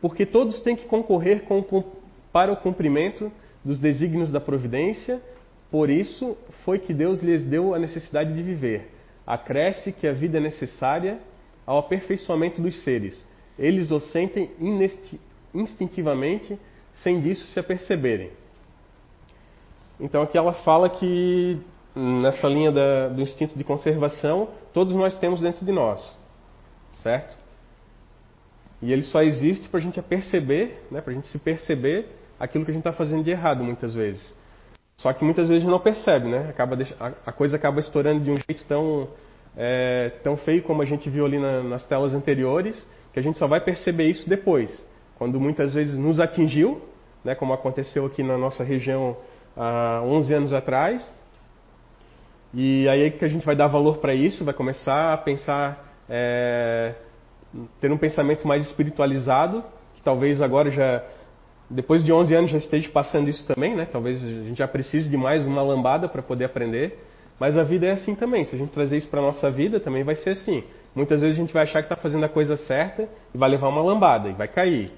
Porque 0.00 0.26
todos 0.26 0.60
têm 0.62 0.76
que 0.76 0.84
concorrer 0.84 1.44
com, 1.44 1.62
com, 1.62 1.84
para 2.32 2.52
o 2.52 2.56
cumprimento 2.56 3.30
dos 3.64 3.78
desígnios 3.78 4.30
da 4.30 4.40
providência, 4.40 5.20
por 5.70 5.90
isso 5.90 6.36
foi 6.64 6.78
que 6.78 6.94
Deus 6.94 7.20
lhes 7.20 7.44
deu 7.44 7.74
a 7.74 7.78
necessidade 7.78 8.32
de 8.32 8.42
viver. 8.42 8.90
Acresce 9.26 9.92
que 9.92 10.06
a 10.06 10.12
vida 10.12 10.38
é 10.38 10.40
necessária 10.40 11.18
ao 11.66 11.78
aperfeiçoamento 11.78 12.60
dos 12.62 12.82
seres. 12.84 13.26
Eles 13.58 13.90
o 13.90 13.98
sentem 13.98 14.50
instintivamente, 15.52 16.58
sem 16.94 17.20
disso 17.20 17.46
se 17.46 17.58
aperceberem. 17.58 18.30
Então 19.98 20.22
aqui 20.22 20.38
ela 20.38 20.52
fala 20.52 20.88
que 20.88 21.58
nessa 21.94 22.46
linha 22.46 22.70
da, 22.70 23.08
do 23.08 23.22
instinto 23.22 23.56
de 23.56 23.64
conservação, 23.64 24.50
todos 24.72 24.94
nós 24.94 25.18
temos 25.18 25.40
dentro 25.40 25.64
de 25.64 25.72
nós, 25.72 26.16
certo? 27.02 27.34
E 28.82 28.92
ele 28.92 29.02
só 29.02 29.22
existe 29.22 29.68
para 29.68 29.80
a 29.80 29.82
gente 29.82 30.00
perceber, 30.02 30.86
né, 30.90 31.00
para 31.00 31.12
a 31.12 31.14
gente 31.14 31.26
se 31.28 31.38
perceber 31.38 32.06
aquilo 32.38 32.66
que 32.66 32.70
a 32.70 32.74
gente 32.74 32.82
está 32.82 32.92
fazendo 32.92 33.24
de 33.24 33.30
errado 33.30 33.64
muitas 33.64 33.94
vezes. 33.94 34.34
Só 34.98 35.12
que 35.12 35.24
muitas 35.24 35.48
vezes 35.48 35.66
não 35.66 35.78
percebe, 35.78 36.28
né? 36.28 36.48
Acaba 36.48 36.76
a, 37.26 37.32
coisa 37.32 37.56
acaba 37.56 37.80
estourando 37.80 38.24
de 38.24 38.30
um 38.30 38.36
jeito 38.36 38.64
tão, 38.66 39.08
é, 39.56 40.10
tão 40.22 40.36
feio 40.38 40.62
como 40.62 40.80
a 40.80 40.86
gente 40.86 41.10
viu 41.10 41.26
ali 41.26 41.38
na, 41.38 41.62
nas 41.62 41.86
telas 41.86 42.14
anteriores, 42.14 42.86
que 43.12 43.18
a 43.18 43.22
gente 43.22 43.38
só 43.38 43.46
vai 43.46 43.60
perceber 43.60 44.08
isso 44.08 44.28
depois, 44.28 44.84
quando 45.16 45.38
muitas 45.38 45.74
vezes 45.74 45.98
nos 45.98 46.18
atingiu, 46.18 46.80
né, 47.22 47.34
como 47.34 47.52
aconteceu 47.52 48.06
aqui 48.06 48.22
na 48.22 48.38
nossa 48.38 48.64
região 48.64 49.16
há 49.56 50.00
11 50.02 50.34
anos 50.34 50.52
atrás. 50.52 51.14
E 52.54 52.88
aí 52.88 53.02
é 53.02 53.10
que 53.10 53.24
a 53.24 53.28
gente 53.28 53.44
vai 53.44 53.56
dar 53.56 53.66
valor 53.66 53.98
para 53.98 54.14
isso, 54.14 54.44
vai 54.44 54.54
começar 54.54 55.12
a 55.12 55.18
pensar, 55.18 55.92
é, 56.08 56.94
ter 57.80 57.92
um 57.92 57.98
pensamento 57.98 58.48
mais 58.48 58.64
espiritualizado, 58.64 59.62
que 59.94 60.02
talvez 60.02 60.40
agora 60.40 60.70
já, 60.70 61.02
depois 61.68 62.04
de 62.04 62.12
11 62.12 62.34
anos 62.34 62.50
já 62.50 62.58
esteja 62.58 62.88
passando 62.90 63.28
isso 63.28 63.44
também, 63.46 63.74
né? 63.74 63.86
Talvez 63.90 64.22
a 64.22 64.42
gente 64.44 64.58
já 64.58 64.68
precise 64.68 65.08
de 65.08 65.16
mais 65.16 65.44
uma 65.46 65.62
lambada 65.62 66.08
para 66.08 66.22
poder 66.22 66.44
aprender. 66.44 66.98
Mas 67.38 67.56
a 67.56 67.62
vida 67.62 67.86
é 67.86 67.90
assim 67.90 68.14
também. 68.14 68.44
Se 68.44 68.54
a 68.54 68.58
gente 68.58 68.70
trazer 68.70 68.96
isso 68.96 69.08
para 69.08 69.20
a 69.20 69.22
nossa 69.22 69.50
vida, 69.50 69.78
também 69.78 70.02
vai 70.02 70.14
ser 70.14 70.30
assim. 70.30 70.64
Muitas 70.94 71.20
vezes 71.20 71.36
a 71.36 71.40
gente 71.40 71.52
vai 71.52 71.64
achar 71.64 71.80
que 71.80 71.86
está 71.86 71.96
fazendo 71.96 72.24
a 72.24 72.28
coisa 72.28 72.56
certa 72.56 73.08
e 73.34 73.36
vai 73.36 73.50
levar 73.50 73.68
uma 73.68 73.82
lambada 73.82 74.28
e 74.28 74.32
vai 74.32 74.48
cair. 74.48 74.90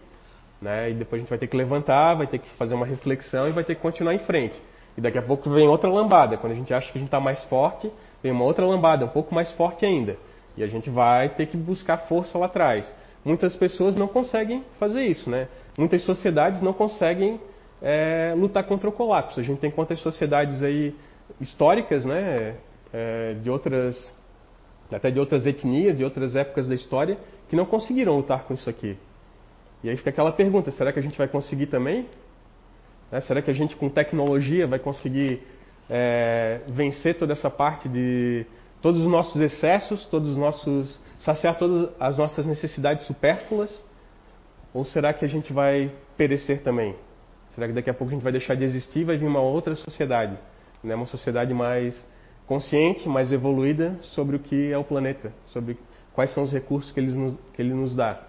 Né? 0.60 0.90
E 0.90 0.94
depois 0.94 1.20
a 1.20 1.22
gente 1.22 1.30
vai 1.30 1.38
ter 1.38 1.48
que 1.48 1.56
levantar, 1.56 2.14
vai 2.14 2.26
ter 2.26 2.38
que 2.38 2.48
fazer 2.50 2.74
uma 2.74 2.86
reflexão 2.86 3.48
e 3.48 3.52
vai 3.52 3.64
ter 3.64 3.74
que 3.74 3.80
continuar 3.80 4.14
em 4.14 4.20
frente. 4.20 4.60
E 4.96 5.00
daqui 5.00 5.18
a 5.18 5.22
pouco 5.22 5.50
vem 5.50 5.66
outra 5.66 5.90
lambada. 5.90 6.36
Quando 6.36 6.52
a 6.52 6.56
gente 6.56 6.72
acha 6.72 6.92
que 6.92 6.98
a 6.98 7.00
gente 7.00 7.08
está 7.08 7.18
mais 7.18 7.42
forte, 7.44 7.90
vem 8.22 8.30
uma 8.30 8.44
outra 8.44 8.66
lambada, 8.66 9.04
um 9.04 9.08
pouco 9.08 9.34
mais 9.34 9.50
forte 9.52 9.84
ainda. 9.84 10.16
E 10.56 10.62
a 10.62 10.66
gente 10.66 10.90
vai 10.90 11.28
ter 11.30 11.46
que 11.46 11.56
buscar 11.56 11.98
força 12.08 12.36
lá 12.38 12.46
atrás. 12.46 12.92
Muitas 13.24 13.54
pessoas 13.56 13.96
não 13.96 14.08
conseguem 14.08 14.64
fazer 14.78 15.04
isso, 15.04 15.28
né? 15.28 15.48
Muitas 15.78 16.02
sociedades 16.02 16.60
não 16.60 16.72
conseguem 16.72 17.40
é, 17.80 18.34
lutar 18.36 18.64
contra 18.64 18.88
o 18.88 18.92
colapso. 18.92 19.38
A 19.38 19.42
gente 19.44 19.60
tem 19.60 19.70
quantas 19.70 20.00
sociedades 20.00 20.60
aí 20.60 20.92
históricas, 21.40 22.04
né? 22.04 22.56
É, 22.92 23.34
de 23.34 23.48
outras, 23.48 24.12
até 24.90 25.08
de 25.08 25.20
outras 25.20 25.46
etnias, 25.46 25.96
de 25.96 26.02
outras 26.02 26.34
épocas 26.34 26.66
da 26.66 26.74
história, 26.74 27.16
que 27.48 27.54
não 27.54 27.64
conseguiram 27.64 28.16
lutar 28.16 28.42
com 28.42 28.54
isso 28.54 28.68
aqui. 28.68 28.96
E 29.84 29.88
aí 29.88 29.96
fica 29.96 30.10
aquela 30.10 30.32
pergunta: 30.32 30.72
será 30.72 30.92
que 30.92 30.98
a 30.98 31.02
gente 31.02 31.16
vai 31.16 31.28
conseguir 31.28 31.66
também? 31.66 32.06
Né? 33.12 33.20
Será 33.20 33.40
que 33.40 33.50
a 33.50 33.54
gente, 33.54 33.76
com 33.76 33.88
tecnologia, 33.88 34.66
vai 34.66 34.80
conseguir 34.80 35.42
é, 35.88 36.60
vencer 36.66 37.16
toda 37.16 37.34
essa 37.34 37.48
parte 37.48 37.88
de 37.88 38.44
todos 38.82 39.00
os 39.00 39.06
nossos 39.06 39.40
excessos, 39.40 40.04
todos 40.06 40.30
os 40.30 40.36
nossos 40.36 40.98
saciar 41.20 41.56
todas 41.56 41.90
as 42.00 42.18
nossas 42.18 42.46
necessidades 42.46 43.06
supérfluas? 43.06 43.86
Ou 44.72 44.84
será 44.84 45.12
que 45.12 45.24
a 45.24 45.28
gente 45.28 45.52
vai 45.52 45.90
perecer 46.16 46.62
também? 46.62 46.94
Será 47.50 47.66
que 47.66 47.72
daqui 47.72 47.90
a 47.90 47.94
pouco 47.94 48.10
a 48.10 48.14
gente 48.14 48.22
vai 48.22 48.32
deixar 48.32 48.54
de 48.54 48.64
existir 48.64 49.00
e 49.00 49.04
vai 49.04 49.16
vir 49.16 49.26
uma 49.26 49.40
outra 49.40 49.74
sociedade? 49.74 50.38
Né? 50.82 50.94
Uma 50.94 51.06
sociedade 51.06 51.52
mais 51.54 51.98
consciente, 52.46 53.08
mais 53.08 53.32
evoluída 53.32 53.98
sobre 54.02 54.36
o 54.36 54.38
que 54.38 54.72
é 54.72 54.78
o 54.78 54.84
planeta, 54.84 55.32
sobre 55.46 55.76
quais 56.14 56.32
são 56.32 56.42
os 56.42 56.52
recursos 56.52 56.90
que 56.92 57.00
ele 57.00 57.12
nos, 57.12 57.34
que 57.54 57.62
ele 57.62 57.74
nos 57.74 57.94
dá. 57.94 58.20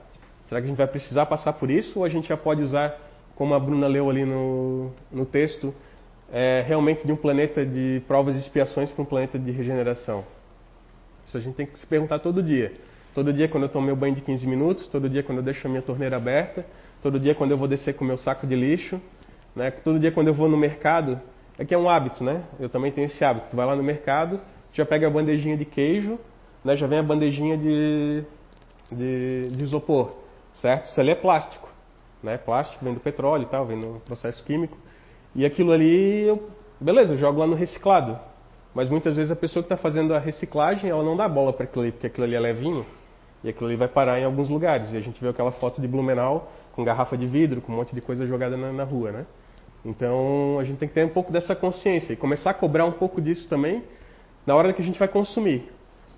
Será 0.48 0.60
que 0.60 0.66
a 0.66 0.70
gente 0.70 0.78
vai 0.78 0.88
precisar 0.88 1.26
passar 1.26 1.54
por 1.54 1.70
isso 1.70 2.00
ou 2.00 2.06
a 2.06 2.10
gente 2.10 2.28
já 2.28 2.36
pode 2.36 2.62
usar, 2.62 2.98
como 3.36 3.54
a 3.54 3.60
Bruna 3.60 3.88
leu 3.88 4.10
ali 4.10 4.26
no, 4.26 4.92
no 5.12 5.26
texto, 5.26 5.74
é, 6.32 6.64
realmente 6.68 7.06
de 7.06 7.12
um 7.12 7.16
planeta 7.16 7.66
de 7.66 8.02
provas 8.08 8.36
e 8.36 8.40
expiações 8.40 8.92
para 8.92 9.02
um 9.02 9.06
planeta 9.06 9.38
de 9.38 9.52
regeneração? 9.52 10.26
Isso 11.26 11.38
a 11.38 11.40
gente 11.40 11.56
tem 11.56 11.66
que 11.66 11.80
se 11.80 11.86
perguntar 11.86 12.20
todo 12.20 12.42
dia. 12.42 12.74
Todo 13.14 13.34
dia 13.34 13.48
quando 13.48 13.64
eu 13.64 13.70
tomo 13.70 13.86
meu 13.86 13.96
banho 13.96 14.16
de 14.16 14.22
15 14.22 14.48
minutos, 14.48 14.88
todo 14.88 15.10
dia 15.10 15.24
quando 15.24 15.40
eu 15.40 15.44
deixo 15.44 15.66
a 15.68 15.70
minha 15.70 15.82
torneira 15.82 16.18
aberta, 16.18 16.66
todo 17.02 17.20
dia 17.20 17.34
quando 17.34 17.52
eu 17.52 17.58
vou 17.58 17.68
descer 17.68 17.96
com 17.96 18.04
o 18.04 18.08
meu 18.08 18.18
saco 18.18 18.46
de 18.46 18.56
lixo, 18.56 19.02
né? 19.56 19.72
todo 19.72 20.00
dia 20.00 20.12
quando 20.12 20.28
eu 20.28 20.34
vou 20.34 20.48
no 20.48 20.58
mercado, 20.58 21.20
é 21.58 21.66
que 21.66 21.74
é 21.74 21.78
um 21.78 21.90
hábito, 21.90 22.24
né? 22.24 22.44
Eu 22.60 22.70
também 22.70 22.92
tenho 22.92 23.06
esse 23.06 23.24
hábito. 23.24 23.48
Tu 23.50 23.56
vai 23.56 23.66
lá 23.66 23.76
no 23.76 23.84
mercado, 23.84 24.40
já 24.72 24.86
pega 24.86 25.08
a 25.08 25.10
bandejinha 25.10 25.58
de 25.58 25.66
queijo, 25.66 26.18
né? 26.64 26.76
já 26.76 26.88
vem 26.88 27.00
a 27.00 27.04
bandejinha 27.04 27.58
de, 27.58 28.24
de, 28.92 29.50
de 29.50 29.64
isopor 29.64 30.16
certo? 30.56 30.86
Isso 30.86 31.00
ali 31.00 31.12
é 31.12 31.16
plástico, 31.16 31.70
né? 32.22 32.38
Plástico 32.38 32.84
vem 32.84 32.94
do 32.94 33.00
petróleo 33.00 33.44
e 33.44 33.48
tal, 33.48 33.66
vem 33.66 33.78
no 33.78 34.00
processo 34.02 34.44
químico. 34.44 34.78
E 35.36 35.46
aquilo 35.46 35.72
ali, 35.72 36.24
eu, 36.28 36.50
beleza, 36.80 37.14
eu 37.14 37.18
jogo 37.18 37.40
lá 37.40 37.48
no 37.48 37.56
reciclado. 37.56 38.20
Mas 38.74 38.90
muitas 38.90 39.16
vezes 39.16 39.32
a 39.32 39.36
pessoa 39.36 39.64
que 39.64 39.74
está 39.74 39.78
fazendo 39.78 40.14
a 40.14 40.20
reciclagem, 40.20 40.90
ela 40.90 41.04
não 41.04 41.18
dá 41.18 41.28
bola 41.28 41.52
para 41.52 41.64
aquilo 41.64 41.84
ali, 41.84 41.92
porque 41.92 42.08
aquilo 42.08 42.26
ali 42.26 42.36
é 42.36 42.40
levinho. 42.40 42.86
E 43.44 43.50
aquilo 43.50 43.68
ali 43.68 43.76
vai 43.76 43.88
parar 43.88 44.20
em 44.20 44.26
alguns 44.26 44.50
lugares. 44.50 44.92
E 44.94 44.98
a 44.98 45.00
gente 45.00 45.22
vê 45.22 45.30
aquela 45.30 45.52
foto 45.52 45.82
de 45.82 45.88
Blumenau 45.88 46.52
com 46.74 46.84
garrafa 46.84 47.18
de 47.18 47.26
vidro, 47.26 47.62
com 47.62 47.72
um 47.72 47.76
monte 47.76 47.96
de 47.96 48.02
coisa 48.02 48.26
jogada 48.26 48.58
na, 48.58 48.72
na 48.72 48.84
rua, 48.84 49.12
né? 49.12 49.26
Então 49.84 50.58
a 50.60 50.64
gente 50.64 50.78
tem 50.78 50.88
que 50.88 50.94
ter 50.94 51.06
um 51.06 51.10
pouco 51.10 51.32
dessa 51.32 51.56
consciência 51.56 52.14
e 52.14 52.16
começar 52.16 52.50
a 52.52 52.54
cobrar 52.54 52.86
um 52.86 52.92
pouco 52.92 53.22
disso 53.22 53.48
também 53.48 53.84
na 54.46 54.56
hora 54.56 54.74
que 54.74 54.82
a 54.82 54.86
gente 54.86 55.00
vai 55.00 55.08
consumir. 55.08 55.72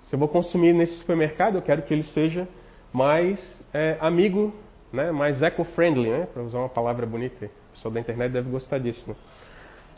Se 0.08 0.14
eu 0.14 0.18
vou 0.18 0.28
consumir 0.28 0.72
nesse 0.72 0.96
supermercado, 0.98 1.56
eu 1.56 1.62
quero 1.62 1.82
que 1.82 1.94
ele 1.94 2.02
seja 2.02 2.48
mais 2.92 3.64
é, 3.72 3.96
amigo, 4.00 4.52
né, 4.92 5.10
mais 5.10 5.42
eco-friendly, 5.42 6.10
né, 6.10 6.26
para 6.32 6.42
usar 6.42 6.58
uma 6.58 6.68
palavra 6.68 7.06
bonita. 7.06 7.46
O 7.46 7.74
pessoal 7.74 7.94
da 7.94 8.00
internet 8.00 8.32
deve 8.32 8.50
gostar 8.50 8.78
disso. 8.78 9.08
Né? 9.08 9.14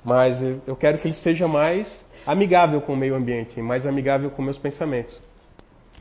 Mas 0.05 0.41
eu 0.67 0.77
quero 0.77 0.99
que 0.99 1.09
ele 1.09 1.17
seja 1.17 1.49
mais 1.49 2.05
amigável 2.27 2.81
com 2.81 2.93
o 2.93 2.97
meio 2.97 3.15
ambiente, 3.15 3.61
mais 3.61 3.87
amigável 3.87 4.31
com 4.31 4.43
meus 4.43 4.59
pensamentos. 4.59 5.19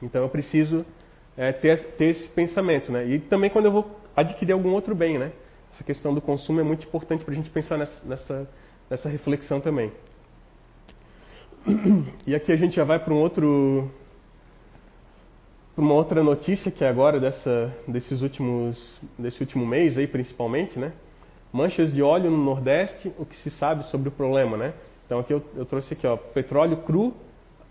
Então 0.01 0.21
eu 0.21 0.29
preciso 0.29 0.85
é, 1.37 1.51
ter, 1.51 1.83
ter, 1.95 2.05
esse 2.05 2.29
pensamento. 2.29 2.91
Né? 2.91 3.05
E 3.07 3.19
também 3.19 3.49
quando 3.49 3.65
eu 3.65 3.71
vou 3.71 3.99
adquirir 4.15 4.53
algum 4.53 4.71
outro 4.73 4.93
bem. 4.93 5.17
Né? 5.17 5.31
Essa 5.73 5.83
questão 5.83 6.13
do 6.13 6.21
consumo 6.21 6.59
é 6.59 6.63
muito 6.63 6.85
importante 6.85 7.23
para 7.23 7.33
a 7.33 7.37
gente 7.37 7.49
pensar 7.49 7.77
nessa, 7.77 8.05
nessa, 8.05 8.49
nessa 8.89 9.09
reflexão 9.09 9.59
também. 9.59 9.91
E 12.27 12.35
aqui 12.35 12.51
a 12.51 12.55
gente 12.55 12.75
já 12.75 12.83
vai 12.83 12.99
para 12.99 13.13
um 13.13 13.21
outro 13.21 13.89
uma 15.75 15.93
outra 15.93 16.21
notícia 16.23 16.69
que 16.69 16.83
é 16.83 16.87
agora 16.87 17.19
dessa, 17.19 17.75
desses 17.87 18.21
últimos, 18.21 18.99
desse 19.17 19.41
último 19.41 19.65
mês 19.65 19.97
aí 19.97 20.05
principalmente, 20.05 20.77
né? 20.77 20.93
Manchas 21.51 21.91
de 21.91 22.01
óleo 22.03 22.29
no 22.29 22.37
Nordeste, 22.37 23.11
o 23.17 23.25
que 23.25 23.35
se 23.37 23.49
sabe 23.49 23.83
sobre 23.85 24.09
o 24.09 24.11
problema, 24.11 24.55
né? 24.55 24.73
Então 25.05 25.19
aqui 25.19 25.33
eu, 25.33 25.43
eu 25.55 25.65
trouxe 25.65 25.93
aqui, 25.93 26.05
ó, 26.05 26.15
petróleo 26.15 26.77
cru 26.77 27.13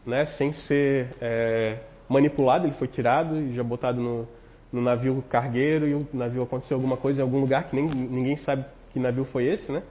né, 0.05 0.25
sem 0.25 0.53
ser 0.53 1.15
é, 1.21 1.79
manipulado, 2.13 2.67
ele 2.67 2.75
foi 2.75 2.89
tirado 2.89 3.37
e 3.37 3.53
já 3.55 3.63
botado 3.63 4.01
no, 4.01 4.29
no 4.73 4.81
navio 4.81 5.23
cargueiro 5.29 5.89
e 5.89 5.95
o 5.95 6.07
navio 6.13 6.43
aconteceu 6.43 6.77
alguma 6.77 6.97
coisa 6.97 7.21
em 7.21 7.23
algum 7.23 7.41
lugar 7.41 7.69
que 7.69 7.75
nem, 7.75 7.87
ninguém 7.87 8.37
sabe 8.37 8.65
que 8.93 9.01
navio 9.01 9.25
foi 9.25 9.47
esse, 9.47 9.73
né? 9.73 9.83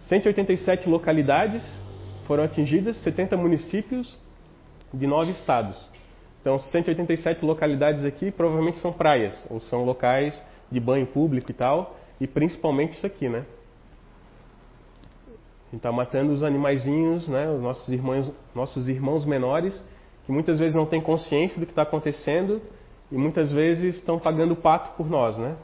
187 0.00 0.88
localidades 0.88 1.64
foram 2.26 2.44
atingidas, 2.44 2.96
70 3.02 3.36
municípios 3.36 4.18
de 4.92 5.06
nove 5.06 5.30
estados. 5.30 5.76
Então, 6.40 6.58
187 6.58 7.44
localidades 7.44 8.04
aqui 8.04 8.30
provavelmente 8.30 8.78
são 8.78 8.92
praias, 8.92 9.46
ou 9.50 9.58
são 9.58 9.84
locais 9.84 10.40
de 10.70 10.78
banho 10.78 11.06
público 11.06 11.50
e 11.50 11.54
tal, 11.54 11.96
e 12.20 12.26
principalmente 12.26 12.92
isso 12.92 13.06
aqui, 13.06 13.28
né? 13.28 13.44
Está 15.72 15.90
matando 15.90 16.32
os 16.32 16.42
animaizinhos, 16.42 17.28
né? 17.28 17.50
Os 17.50 17.60
nossos 17.60 17.88
irmãos, 17.88 18.30
nossos 18.54 18.88
irmãos 18.88 19.24
menores, 19.24 19.82
que 20.26 20.32
muitas 20.32 20.58
vezes 20.58 20.74
não 20.74 20.84
têm 20.84 21.00
consciência 21.00 21.58
do 21.58 21.64
que 21.64 21.72
está 21.72 21.82
acontecendo 21.82 22.60
e 23.10 23.16
muitas 23.16 23.52
vezes 23.52 23.94
estão 23.94 24.18
pagando 24.18 24.52
o 24.52 24.56
pato 24.56 24.96
por 24.96 25.08
nós, 25.08 25.38
né? 25.38 25.56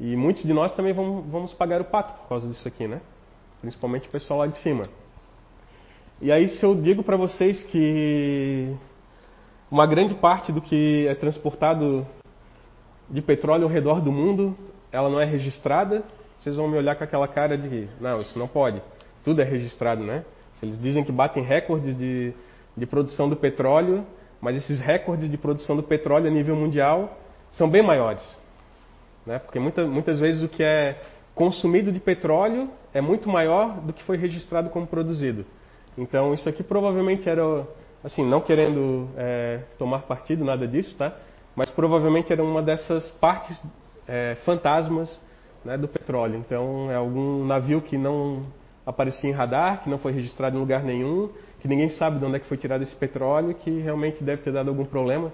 E 0.00 0.16
muitos 0.16 0.42
de 0.42 0.52
nós 0.52 0.72
também 0.72 0.94
vamos, 0.94 1.26
vamos 1.26 1.52
pagar 1.52 1.82
o 1.82 1.84
pato 1.84 2.14
por 2.20 2.28
causa 2.28 2.48
disso 2.48 2.66
aqui, 2.66 2.88
né? 2.88 3.02
Principalmente 3.60 4.08
o 4.08 4.10
pessoal 4.10 4.40
lá 4.40 4.46
de 4.46 4.56
cima. 4.58 4.84
E 6.20 6.32
aí, 6.32 6.48
se 6.48 6.64
eu 6.64 6.74
digo 6.74 7.02
para 7.02 7.16
vocês 7.16 7.62
que 7.64 8.74
uma 9.70 9.86
grande 9.86 10.14
parte 10.14 10.50
do 10.50 10.62
que 10.62 11.06
é 11.06 11.14
transportado 11.14 12.06
de 13.10 13.20
petróleo 13.20 13.64
ao 13.64 13.70
redor 13.70 14.00
do 14.00 14.10
mundo, 14.10 14.56
ela 14.90 15.10
não 15.10 15.20
é 15.20 15.26
registrada, 15.26 16.02
vocês 16.38 16.56
vão 16.56 16.68
me 16.68 16.78
olhar 16.78 16.96
com 16.96 17.04
aquela 17.04 17.28
cara 17.28 17.56
de 17.58 17.86
não, 18.00 18.20
isso 18.22 18.38
não 18.38 18.48
pode. 18.48 18.80
Tudo 19.22 19.42
é 19.42 19.44
registrado, 19.44 20.02
né? 20.02 20.24
Se 20.54 20.64
eles 20.64 20.78
dizem 20.78 21.04
que 21.04 21.12
batem 21.12 21.42
recordes 21.42 21.94
de, 21.96 22.32
de 22.76 22.86
produção 22.86 23.28
do 23.28 23.36
petróleo, 23.36 24.04
mas 24.40 24.56
esses 24.56 24.80
recordes 24.80 25.30
de 25.30 25.38
produção 25.38 25.76
do 25.76 25.82
petróleo 25.82 26.28
a 26.28 26.30
nível 26.30 26.54
mundial 26.54 27.18
são 27.50 27.68
bem 27.68 27.82
maiores. 27.82 28.22
Né? 29.24 29.38
Porque 29.38 29.58
muita, 29.58 29.86
muitas 29.86 30.20
vezes 30.20 30.42
o 30.42 30.48
que 30.48 30.62
é 30.62 31.00
consumido 31.34 31.90
de 31.90 32.00
petróleo 32.00 32.70
é 32.92 33.00
muito 33.00 33.28
maior 33.28 33.80
do 33.80 33.92
que 33.92 34.02
foi 34.04 34.16
registrado 34.16 34.70
como 34.70 34.86
produzido. 34.86 35.44
Então 35.96 36.34
isso 36.34 36.48
aqui 36.48 36.62
provavelmente 36.62 37.28
era, 37.28 37.66
assim, 38.04 38.24
não 38.24 38.40
querendo 38.40 39.08
é, 39.16 39.60
tomar 39.78 40.02
partido, 40.02 40.44
nada 40.44 40.66
disso, 40.66 40.94
tá? 40.96 41.14
Mas 41.54 41.70
provavelmente 41.70 42.32
era 42.32 42.42
uma 42.42 42.62
dessas 42.62 43.10
partes 43.12 43.60
é, 44.06 44.36
fantasmas 44.44 45.20
né, 45.64 45.76
do 45.76 45.88
petróleo. 45.88 46.36
Então 46.36 46.90
é 46.90 46.94
algum 46.94 47.44
navio 47.44 47.80
que 47.80 47.96
não 47.96 48.44
aparecia 48.84 49.28
em 49.28 49.32
radar, 49.32 49.82
que 49.82 49.90
não 49.90 49.98
foi 49.98 50.12
registrado 50.12 50.56
em 50.56 50.60
lugar 50.60 50.82
nenhum, 50.84 51.30
que 51.60 51.68
ninguém 51.68 51.88
sabe 51.90 52.18
de 52.18 52.24
onde 52.24 52.36
é 52.36 52.38
que 52.38 52.46
foi 52.46 52.56
tirado 52.56 52.82
esse 52.82 52.94
petróleo, 52.94 53.54
que 53.54 53.80
realmente 53.80 54.22
deve 54.22 54.42
ter 54.42 54.52
dado 54.52 54.68
algum 54.68 54.84
problema 54.84 55.32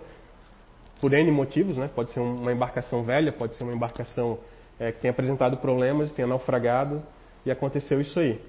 por 1.01 1.13
N 1.13 1.31
motivos, 1.33 1.77
né? 1.77 1.91
Pode 1.93 2.13
ser 2.13 2.21
uma 2.21 2.53
embarcação 2.53 3.03
velha, 3.03 3.33
pode 3.33 3.57
ser 3.57 3.65
uma 3.65 3.73
embarcação 3.73 4.39
é, 4.79 4.93
que 4.93 5.01
tenha 5.01 5.11
apresentado 5.11 5.57
problemas, 5.57 6.13
tenha 6.13 6.29
naufragado 6.29 7.03
e 7.45 7.51
aconteceu 7.51 8.01
isso 8.01 8.21
aí. 8.21 8.41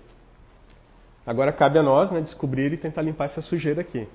Agora 1.25 1.51
cabe 1.51 1.79
a 1.79 1.83
nós 1.83 2.12
né, 2.12 2.21
descobrir 2.21 2.71
e 2.73 2.77
tentar 2.77 3.01
limpar 3.01 3.25
essa 3.25 3.41
sujeira 3.41 3.81
aqui. 3.81 4.07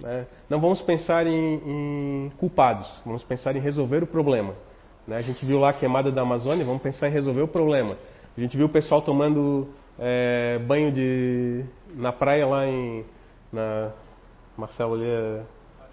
Né? 0.00 0.26
Não 0.48 0.60
vamos 0.60 0.80
pensar 0.82 1.26
em, 1.26 1.54
em, 1.66 2.32
culpados, 2.38 2.88
vamos 3.04 3.24
pensar 3.24 3.56
em 3.56 3.60
resolver 3.60 4.02
o 4.02 4.06
problema. 4.06 4.54
Né? 5.06 5.16
A 5.16 5.22
gente 5.22 5.44
viu 5.44 5.58
lá 5.58 5.70
a 5.70 5.72
queimada 5.72 6.12
da 6.12 6.22
Amazônia, 6.22 6.64
vamos 6.64 6.82
pensar 6.82 7.08
em 7.08 7.12
resolver 7.12 7.42
o 7.42 7.48
problema. 7.48 7.96
A 8.36 8.40
gente 8.40 8.56
viu 8.56 8.66
o 8.66 8.68
pessoal 8.68 9.02
tomando 9.02 9.68
é, 9.98 10.58
banho 10.58 10.90
de, 10.90 11.64
na 11.94 12.12
praia 12.12 12.46
lá 12.46 12.66
em 12.66 13.04
na, 13.52 13.92
Marcelo 14.56 14.94
ali 14.94 15.06
é 15.06 15.42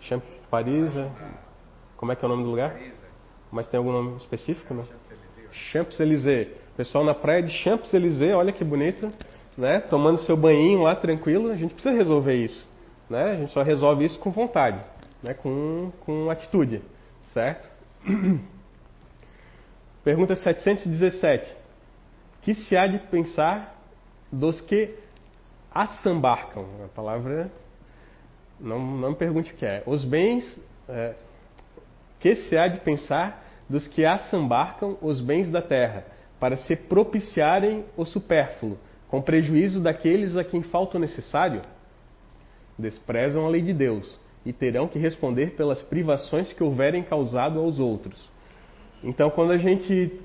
Champ 0.02 0.24
Paris, 0.50 0.96
é? 0.96 1.10
Como 1.98 2.12
é 2.12 2.16
que 2.16 2.24
é 2.24 2.28
o 2.28 2.30
nome 2.30 2.44
do 2.44 2.50
lugar? 2.50 2.78
Mas 3.52 3.68
tem 3.68 3.78
algum 3.78 3.92
nome 3.92 4.18
específico, 4.18 4.74
né? 4.74 4.84
Champs-Élysées. 5.52 6.48
Pessoal 6.78 7.04
na 7.04 7.14
praia 7.14 7.44
de 7.44 7.52
Champs-Élysées, 7.52 8.34
olha 8.34 8.54
que 8.54 8.64
bonito, 8.64 9.12
né? 9.58 9.82
Tomando 9.82 10.20
seu 10.20 10.38
banhinho 10.38 10.84
lá 10.84 10.96
tranquilo. 10.96 11.52
A 11.52 11.56
gente 11.56 11.74
precisa 11.74 11.96
resolver 11.96 12.36
isso, 12.36 12.68
né? 13.10 13.32
A 13.32 13.36
gente 13.36 13.52
só 13.52 13.62
resolve 13.62 14.06
isso 14.06 14.18
com 14.20 14.32
vontade, 14.32 14.82
né? 15.22 15.34
Com, 15.34 15.92
com 16.02 16.30
atitude, 16.30 16.82
certo? 17.34 17.70
Pergunta 20.04 20.36
717. 20.36 21.56
Que 22.42 22.54
se 22.54 22.78
há 22.78 22.88
de 22.88 23.00
pensar 23.08 23.79
dos 24.32 24.62
que 24.62 24.96
assambarcam? 25.72 26.65
A 26.86 26.88
palavra 26.88 27.52
não, 28.60 28.80
não 28.80 29.13
pergunte 29.13 29.54
o 29.54 29.56
que 29.56 29.65
é. 29.65 29.84
Os 29.86 30.04
bens 30.04 30.60
é, 30.88 31.15
que 32.20 32.36
se 32.36 32.58
há 32.58 32.68
de 32.68 32.80
pensar 32.80 33.46
dos 33.70 33.88
que 33.88 34.06
assambarcam 34.06 34.98
os 35.02 35.22
bens 35.22 35.50
da 35.50 35.62
terra, 35.62 36.06
para 36.39 36.58
se 36.58 36.76
propiciarem 36.76 37.86
o 37.96 38.06
supérfluo, 38.06 38.78
com 39.08 39.22
prejuízo 39.22 39.82
daqueles 39.82 40.36
a 40.36 40.44
quem 40.44 40.63
falta 40.63 40.98
o 40.98 41.00
necessário? 41.00 41.62
Desprezam 42.78 43.46
a 43.46 43.50
lei 43.50 43.62
de 43.62 43.74
Deus 43.74 44.20
e 44.46 44.54
terão 44.54 44.88
que 44.88 44.98
responder 44.98 45.52
pelas 45.56 45.82
privações 45.82 46.54
que 46.54 46.63
houverem 46.63 47.04
causado 47.04 47.60
aos 47.60 47.80
outros. 47.80 48.30
Então, 49.04 49.30
quando 49.30 49.52
a 49.52 49.58
gente 49.58 50.20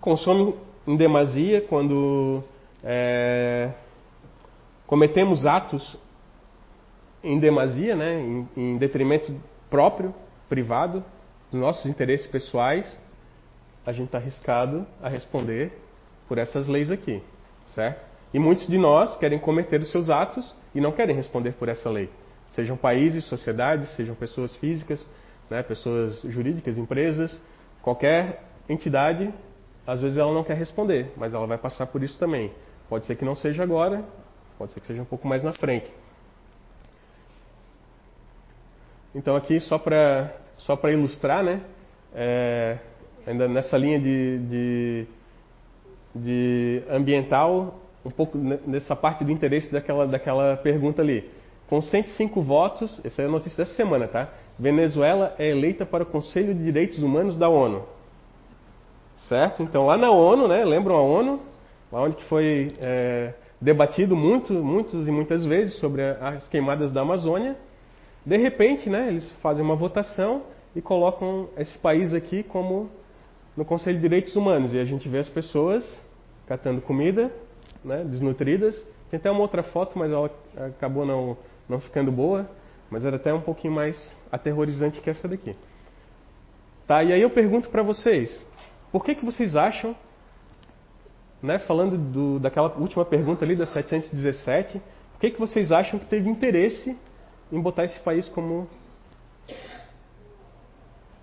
consome 0.00 0.54
em 0.86 0.96
demasia, 0.96 1.60
quando 1.60 2.42
é, 2.82 3.70
cometemos 4.86 5.46
atos 5.46 5.98
em 7.22 7.38
demasia, 7.38 7.94
né, 7.94 8.20
em, 8.20 8.48
em 8.56 8.78
detrimento 8.78 9.34
próprio, 9.68 10.14
privado, 10.48 11.04
dos 11.50 11.60
nossos 11.60 11.86
interesses 11.86 12.26
pessoais, 12.26 12.96
a 13.84 13.92
gente 13.92 14.06
está 14.06 14.18
arriscado 14.18 14.86
a 15.02 15.08
responder 15.08 15.72
por 16.28 16.38
essas 16.38 16.66
leis 16.66 16.90
aqui, 16.90 17.22
certo? 17.66 18.06
E 18.32 18.38
muitos 18.38 18.66
de 18.66 18.78
nós 18.78 19.16
querem 19.16 19.38
cometer 19.38 19.80
os 19.80 19.90
seus 19.90 20.08
atos 20.08 20.54
e 20.74 20.80
não 20.80 20.92
querem 20.92 21.14
responder 21.14 21.52
por 21.52 21.68
essa 21.68 21.90
lei. 21.90 22.08
Sejam 22.50 22.76
países, 22.76 23.24
sociedades, 23.24 23.90
sejam 23.96 24.14
pessoas 24.14 24.54
físicas, 24.56 25.04
né, 25.48 25.62
pessoas 25.62 26.20
jurídicas, 26.22 26.78
empresas, 26.78 27.36
qualquer 27.82 28.44
entidade, 28.68 29.32
às 29.86 30.00
vezes 30.00 30.16
ela 30.16 30.32
não 30.32 30.44
quer 30.44 30.56
responder, 30.56 31.12
mas 31.16 31.34
ela 31.34 31.46
vai 31.46 31.58
passar 31.58 31.86
por 31.86 32.02
isso 32.02 32.16
também. 32.18 32.52
Pode 32.90 33.06
ser 33.06 33.14
que 33.14 33.24
não 33.24 33.36
seja 33.36 33.62
agora, 33.62 34.04
pode 34.58 34.72
ser 34.72 34.80
que 34.80 34.86
seja 34.88 35.00
um 35.00 35.04
pouco 35.04 35.28
mais 35.28 35.44
na 35.44 35.52
frente. 35.52 35.90
Então 39.14 39.36
aqui 39.36 39.60
só 39.60 39.78
para 39.78 40.34
só 40.58 40.74
para 40.74 40.90
ilustrar, 40.90 41.44
né? 41.44 41.60
É, 42.12 42.78
ainda 43.24 43.46
nessa 43.46 43.78
linha 43.78 44.00
de, 44.00 44.38
de, 44.40 45.06
de, 46.16 46.82
ambiental, 46.90 47.78
um 48.04 48.10
pouco 48.10 48.36
nessa 48.36 48.96
parte 48.96 49.24
de 49.24 49.32
interesse 49.32 49.72
daquela, 49.72 50.06
daquela 50.08 50.56
pergunta 50.56 51.00
ali. 51.00 51.30
Com 51.68 51.80
105 51.80 52.42
votos, 52.42 53.00
essa 53.04 53.22
é 53.22 53.26
a 53.26 53.28
notícia 53.28 53.58
dessa 53.58 53.76
semana, 53.76 54.08
tá? 54.08 54.28
Venezuela 54.58 55.36
é 55.38 55.48
eleita 55.48 55.86
para 55.86 56.02
o 56.02 56.06
Conselho 56.06 56.52
de 56.52 56.64
Direitos 56.64 57.00
Humanos 57.00 57.36
da 57.36 57.48
ONU. 57.48 57.86
Certo? 59.28 59.62
Então 59.62 59.86
lá 59.86 59.96
na 59.96 60.10
ONU, 60.10 60.48
né? 60.48 60.64
Lembram 60.64 60.96
a 60.96 61.02
ONU? 61.02 61.49
Onde 61.92 62.16
que 62.16 62.24
foi 62.24 62.72
é, 62.80 63.34
debatido 63.60 64.16
muito, 64.16 64.52
muitas 64.52 65.06
e 65.06 65.10
muitas 65.10 65.44
vezes 65.44 65.74
sobre 65.78 66.02
as 66.02 66.46
queimadas 66.48 66.92
da 66.92 67.00
Amazônia. 67.02 67.56
De 68.24 68.36
repente, 68.36 68.88
né, 68.88 69.08
eles 69.08 69.30
fazem 69.42 69.64
uma 69.64 69.74
votação 69.74 70.42
e 70.74 70.80
colocam 70.80 71.48
esse 71.56 71.76
país 71.78 72.14
aqui 72.14 72.42
como 72.42 72.88
no 73.56 73.64
Conselho 73.64 73.96
de 73.96 74.02
Direitos 74.02 74.36
Humanos. 74.36 74.72
E 74.72 74.78
a 74.78 74.84
gente 74.84 75.08
vê 75.08 75.18
as 75.18 75.28
pessoas 75.28 75.84
catando 76.46 76.80
comida, 76.80 77.32
né, 77.84 78.04
desnutridas. 78.04 78.80
Tem 79.10 79.18
até 79.18 79.30
uma 79.30 79.40
outra 79.40 79.62
foto, 79.62 79.98
mas 79.98 80.12
ela 80.12 80.30
acabou 80.56 81.04
não, 81.04 81.36
não 81.68 81.80
ficando 81.80 82.12
boa. 82.12 82.48
Mas 82.88 83.04
era 83.04 83.16
até 83.16 83.32
um 83.32 83.40
pouquinho 83.40 83.72
mais 83.72 84.16
aterrorizante 84.30 85.00
que 85.00 85.10
essa 85.10 85.26
daqui. 85.28 85.56
Tá, 86.86 87.04
e 87.04 87.12
aí 87.12 87.22
eu 87.22 87.30
pergunto 87.30 87.68
para 87.68 87.82
vocês, 87.82 88.44
por 88.90 89.04
que, 89.04 89.14
que 89.14 89.24
vocês 89.24 89.54
acham, 89.54 89.94
né, 91.42 91.58
falando 91.60 91.96
do, 91.96 92.38
daquela 92.38 92.74
última 92.76 93.04
pergunta 93.04 93.44
ali 93.44 93.56
da 93.56 93.66
717, 93.66 94.78
por 95.12 95.20
que, 95.20 95.30
que 95.30 95.40
vocês 95.40 95.72
acham 95.72 95.98
que 95.98 96.06
teve 96.06 96.28
interesse 96.28 96.96
em 97.50 97.60
botar 97.60 97.84
esse 97.84 97.98
país 98.00 98.28
como 98.28 98.68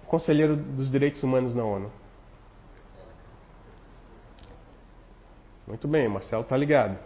conselheiro 0.08 0.56
dos 0.56 0.90
direitos 0.90 1.22
humanos 1.24 1.54
na 1.54 1.64
ONU? 1.64 1.92
Muito 5.68 5.88
bem, 5.88 6.08
Marcelo 6.08 6.44
está 6.44 6.56
ligado. 6.56 6.98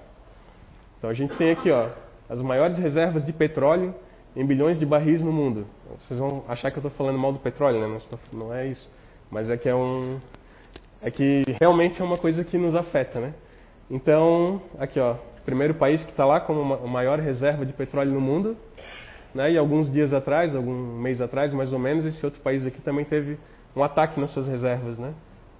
Então 0.97 1.09
a 1.09 1.13
gente 1.13 1.35
tem 1.35 1.51
aqui 1.51 1.71
ó, 1.71 1.89
as 2.29 2.39
maiores 2.41 2.77
reservas 2.77 3.25
de 3.25 3.33
petróleo 3.33 3.95
em 4.35 4.45
bilhões 4.45 4.79
de 4.79 4.85
barris 4.85 5.19
no 5.19 5.31
mundo. 5.31 5.65
Vocês 5.99 6.19
vão 6.19 6.43
achar 6.47 6.69
que 6.71 6.77
eu 6.77 6.81
estou 6.81 6.91
falando 6.91 7.17
mal 7.17 7.33
do 7.33 7.39
petróleo, 7.39 7.79
né? 7.79 7.99
Não, 8.31 8.39
não 8.39 8.53
é 8.53 8.67
isso. 8.67 8.89
Mas 9.29 9.49
é 9.49 9.57
que 9.57 9.67
é 9.67 9.75
um. 9.75 10.19
É 11.01 11.09
que 11.09 11.43
realmente 11.59 12.01
é 12.01 12.05
uma 12.05 12.17
coisa 12.17 12.43
que 12.43 12.57
nos 12.57 12.75
afeta, 12.75 13.19
né? 13.19 13.33
Então, 13.89 14.61
aqui 14.77 14.99
ó, 14.99 15.15
primeiro 15.45 15.73
país 15.73 16.03
que 16.03 16.11
está 16.11 16.25
lá 16.25 16.39
como 16.39 16.73
a 16.73 16.87
maior 16.87 17.19
reserva 17.19 17.65
de 17.65 17.73
petróleo 17.73 18.11
no 18.11 18.21
mundo 18.21 18.55
né, 19.33 19.51
e 19.51 19.57
alguns 19.57 19.91
dias 19.91 20.13
atrás, 20.13 20.55
algum 20.55 20.73
mês 20.73 21.21
atrás, 21.21 21.53
mais 21.53 21.73
ou 21.73 21.79
menos, 21.79 22.05
esse 22.05 22.23
outro 22.25 22.41
país 22.41 22.65
aqui 22.65 22.81
também 22.81 23.05
teve 23.05 23.37
um 23.75 23.83
ataque 23.83 24.19
nas 24.19 24.31
suas 24.31 24.47
reservas, 24.47 24.97
né? 24.97 25.13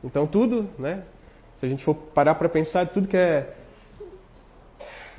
Então 0.04 0.27
tudo, 0.27 0.69
né? 0.77 1.04
Se 1.58 1.65
a 1.65 1.69
gente 1.69 1.84
for 1.84 1.95
parar 1.95 2.36
para 2.36 2.49
pensar, 2.49 2.88
tudo 2.88 3.08
que 3.08 3.17
é 3.17 3.54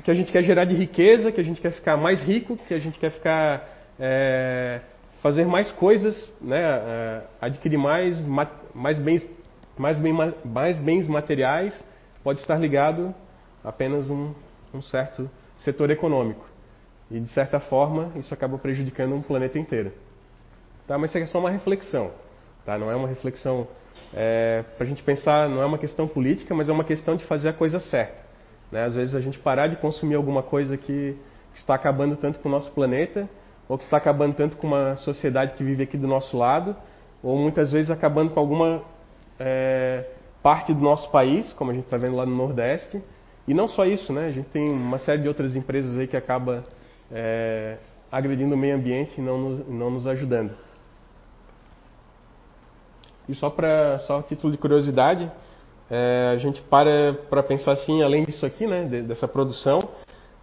que 0.02 0.10
a 0.10 0.14
gente 0.14 0.32
quer 0.32 0.42
gerar 0.42 0.64
de 0.64 0.74
riqueza, 0.74 1.30
que 1.30 1.40
a 1.40 1.44
gente 1.44 1.60
quer 1.60 1.70
ficar 1.70 1.96
mais 1.96 2.22
rico, 2.22 2.56
que 2.56 2.74
a 2.74 2.78
gente 2.78 2.98
quer 2.98 3.10
ficar 3.10 3.68
é, 4.00 4.80
fazer 5.22 5.46
mais 5.46 5.70
coisas, 5.72 6.30
né? 6.40 6.60
É, 6.60 7.22
adquirir 7.40 7.78
mais 7.78 8.20
mais 8.74 8.98
bens 8.98 9.24
mais, 9.78 9.98
bem, 9.98 10.14
mais 10.44 10.78
bens 10.78 11.06
materiais, 11.06 11.84
pode 12.22 12.40
estar 12.40 12.56
ligado 12.56 13.14
a 13.64 13.68
apenas 13.68 14.10
um, 14.10 14.32
um 14.74 14.82
certo 14.82 15.30
setor 15.58 15.90
econômico. 15.90 16.44
E 17.10 17.20
de 17.20 17.28
certa 17.30 17.60
forma, 17.60 18.12
isso 18.16 18.32
acaba 18.32 18.58
prejudicando 18.58 19.14
um 19.14 19.22
planeta 19.22 19.58
inteiro. 19.58 19.92
Tá? 20.86 20.96
Mas 20.98 21.10
isso 21.10 21.18
é 21.18 21.26
só 21.26 21.38
uma 21.38 21.50
reflexão. 21.50 22.10
Tá? 22.64 22.78
Não 22.78 22.90
é 22.90 22.96
uma 22.96 23.08
reflexão 23.08 23.66
é, 24.14 24.64
para 24.76 24.84
a 24.84 24.88
gente 24.88 25.02
pensar, 25.02 25.48
não 25.48 25.62
é 25.62 25.66
uma 25.66 25.78
questão 25.78 26.08
política, 26.08 26.54
mas 26.54 26.68
é 26.68 26.72
uma 26.72 26.84
questão 26.84 27.16
de 27.16 27.24
fazer 27.24 27.50
a 27.50 27.52
coisa 27.52 27.80
certa. 27.80 28.22
Né? 28.70 28.84
Às 28.84 28.94
vezes 28.94 29.14
a 29.14 29.20
gente 29.20 29.38
parar 29.38 29.68
de 29.68 29.76
consumir 29.76 30.14
alguma 30.14 30.42
coisa 30.42 30.76
que, 30.76 31.16
que 31.52 31.58
está 31.58 31.74
acabando 31.74 32.16
tanto 32.16 32.38
com 32.38 32.48
o 32.48 32.52
nosso 32.52 32.70
planeta, 32.72 33.28
ou 33.68 33.78
que 33.78 33.84
está 33.84 33.96
acabando 33.96 34.34
tanto 34.34 34.56
com 34.56 34.66
uma 34.66 34.96
sociedade 34.96 35.54
que 35.54 35.62
vive 35.62 35.82
aqui 35.82 35.96
do 35.96 36.06
nosso 36.06 36.36
lado, 36.36 36.76
ou 37.22 37.38
muitas 37.38 37.70
vezes 37.70 37.90
acabando 37.90 38.30
com 38.30 38.40
alguma 38.40 38.82
é, 39.38 40.04
parte 40.42 40.72
do 40.74 40.80
nosso 40.80 41.10
país, 41.10 41.52
como 41.52 41.70
a 41.70 41.74
gente 41.74 41.84
está 41.84 41.96
vendo 41.96 42.16
lá 42.16 42.26
no 42.26 42.34
Nordeste. 42.34 43.02
E 43.46 43.54
não 43.54 43.66
só 43.66 43.84
isso, 43.84 44.12
né? 44.12 44.26
A 44.26 44.30
gente 44.30 44.48
tem 44.50 44.70
uma 44.70 44.98
série 44.98 45.22
de 45.22 45.28
outras 45.28 45.56
empresas 45.56 45.98
aí 45.98 46.06
que 46.06 46.16
acaba 46.16 46.64
é, 47.10 47.76
agredindo 48.10 48.54
o 48.54 48.58
meio 48.58 48.76
ambiente 48.76 49.18
e 49.18 49.20
não 49.20 49.38
nos, 49.38 49.68
não 49.68 49.90
nos 49.90 50.06
ajudando. 50.06 50.52
E 53.28 53.34
só 53.34 53.50
para 53.50 53.98
só 54.00 54.18
a 54.18 54.22
título 54.22 54.52
de 54.52 54.58
curiosidade, 54.58 55.30
é, 55.90 56.30
a 56.32 56.38
gente 56.38 56.60
para 56.62 57.14
para 57.28 57.42
pensar 57.42 57.72
assim, 57.72 58.02
além 58.02 58.24
disso 58.24 58.44
aqui, 58.44 58.66
né, 58.66 58.84
dessa 59.02 59.28
produção, 59.28 59.88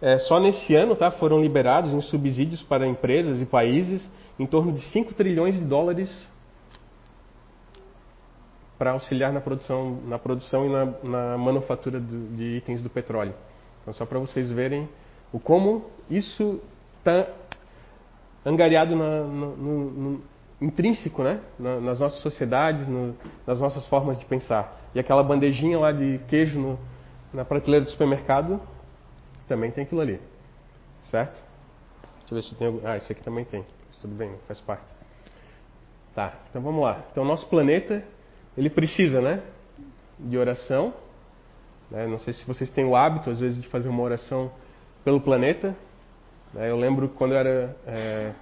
é, 0.00 0.18
só 0.20 0.40
nesse 0.40 0.74
ano 0.74 0.96
tá, 0.96 1.10
foram 1.10 1.40
liberados 1.40 1.92
em 1.92 2.00
subsídios 2.00 2.62
para 2.62 2.86
empresas 2.86 3.40
e 3.40 3.46
países 3.46 4.10
em 4.38 4.46
torno 4.46 4.72
de 4.72 4.80
5 4.80 5.12
trilhões 5.14 5.58
de 5.58 5.64
dólares 5.64 6.10
para 8.80 8.92
auxiliar 8.92 9.30
na 9.30 9.42
produção, 9.42 10.00
na 10.06 10.18
produção 10.18 10.64
e 10.64 10.70
na, 10.70 10.86
na 10.86 11.36
manufatura 11.36 12.00
do, 12.00 12.34
de 12.34 12.56
itens 12.56 12.80
do 12.80 12.88
petróleo. 12.88 13.34
Então, 13.82 13.92
só 13.92 14.06
para 14.06 14.18
vocês 14.18 14.50
verem 14.50 14.88
o 15.30 15.38
como 15.38 15.90
isso 16.08 16.58
está 16.98 17.28
angariado 18.42 18.96
na, 18.96 19.20
no, 19.20 19.56
no, 19.56 19.90
no, 19.90 20.22
intrínseco 20.62 21.22
né? 21.22 21.40
nas 21.58 22.00
nossas 22.00 22.22
sociedades, 22.22 22.88
nas 23.46 23.60
nossas 23.60 23.86
formas 23.86 24.18
de 24.18 24.24
pensar. 24.24 24.74
E 24.94 24.98
aquela 24.98 25.22
bandejinha 25.22 25.78
lá 25.78 25.92
de 25.92 26.18
queijo 26.26 26.78
na 27.34 27.44
prateleira 27.44 27.84
do 27.84 27.90
supermercado 27.90 28.58
também 29.46 29.70
tem 29.70 29.84
aquilo 29.84 30.00
ali. 30.00 30.18
Certo? 31.10 31.38
Deixa 32.20 32.30
eu 32.30 32.34
ver 32.36 32.42
se 32.44 32.54
tem 32.54 32.66
algum. 32.66 32.80
Ah, 32.88 32.96
esse 32.96 33.12
aqui 33.12 33.22
também 33.22 33.44
tem. 33.44 33.62
Mas 33.88 33.98
tudo 33.98 34.14
bem, 34.14 34.32
faz 34.46 34.58
parte. 34.58 34.84
Tá, 36.14 36.32
então 36.48 36.62
vamos 36.62 36.82
lá. 36.82 37.04
Então, 37.12 37.26
nosso 37.26 37.46
planeta 37.46 38.02
ele 38.60 38.68
precisa, 38.68 39.22
né, 39.22 39.42
de 40.18 40.36
oração. 40.36 40.92
Né? 41.90 42.06
Não 42.06 42.18
sei 42.18 42.34
se 42.34 42.46
vocês 42.46 42.70
têm 42.70 42.84
o 42.84 42.94
hábito, 42.94 43.30
às 43.30 43.40
vezes, 43.40 43.62
de 43.62 43.66
fazer 43.68 43.88
uma 43.88 44.02
oração 44.02 44.52
pelo 45.02 45.18
planeta. 45.18 45.74
Né? 46.52 46.70
Eu 46.70 46.76
lembro 46.76 47.08
quando 47.08 47.32
eu 47.32 47.38
era, 47.38 47.76
é, 47.86 48.32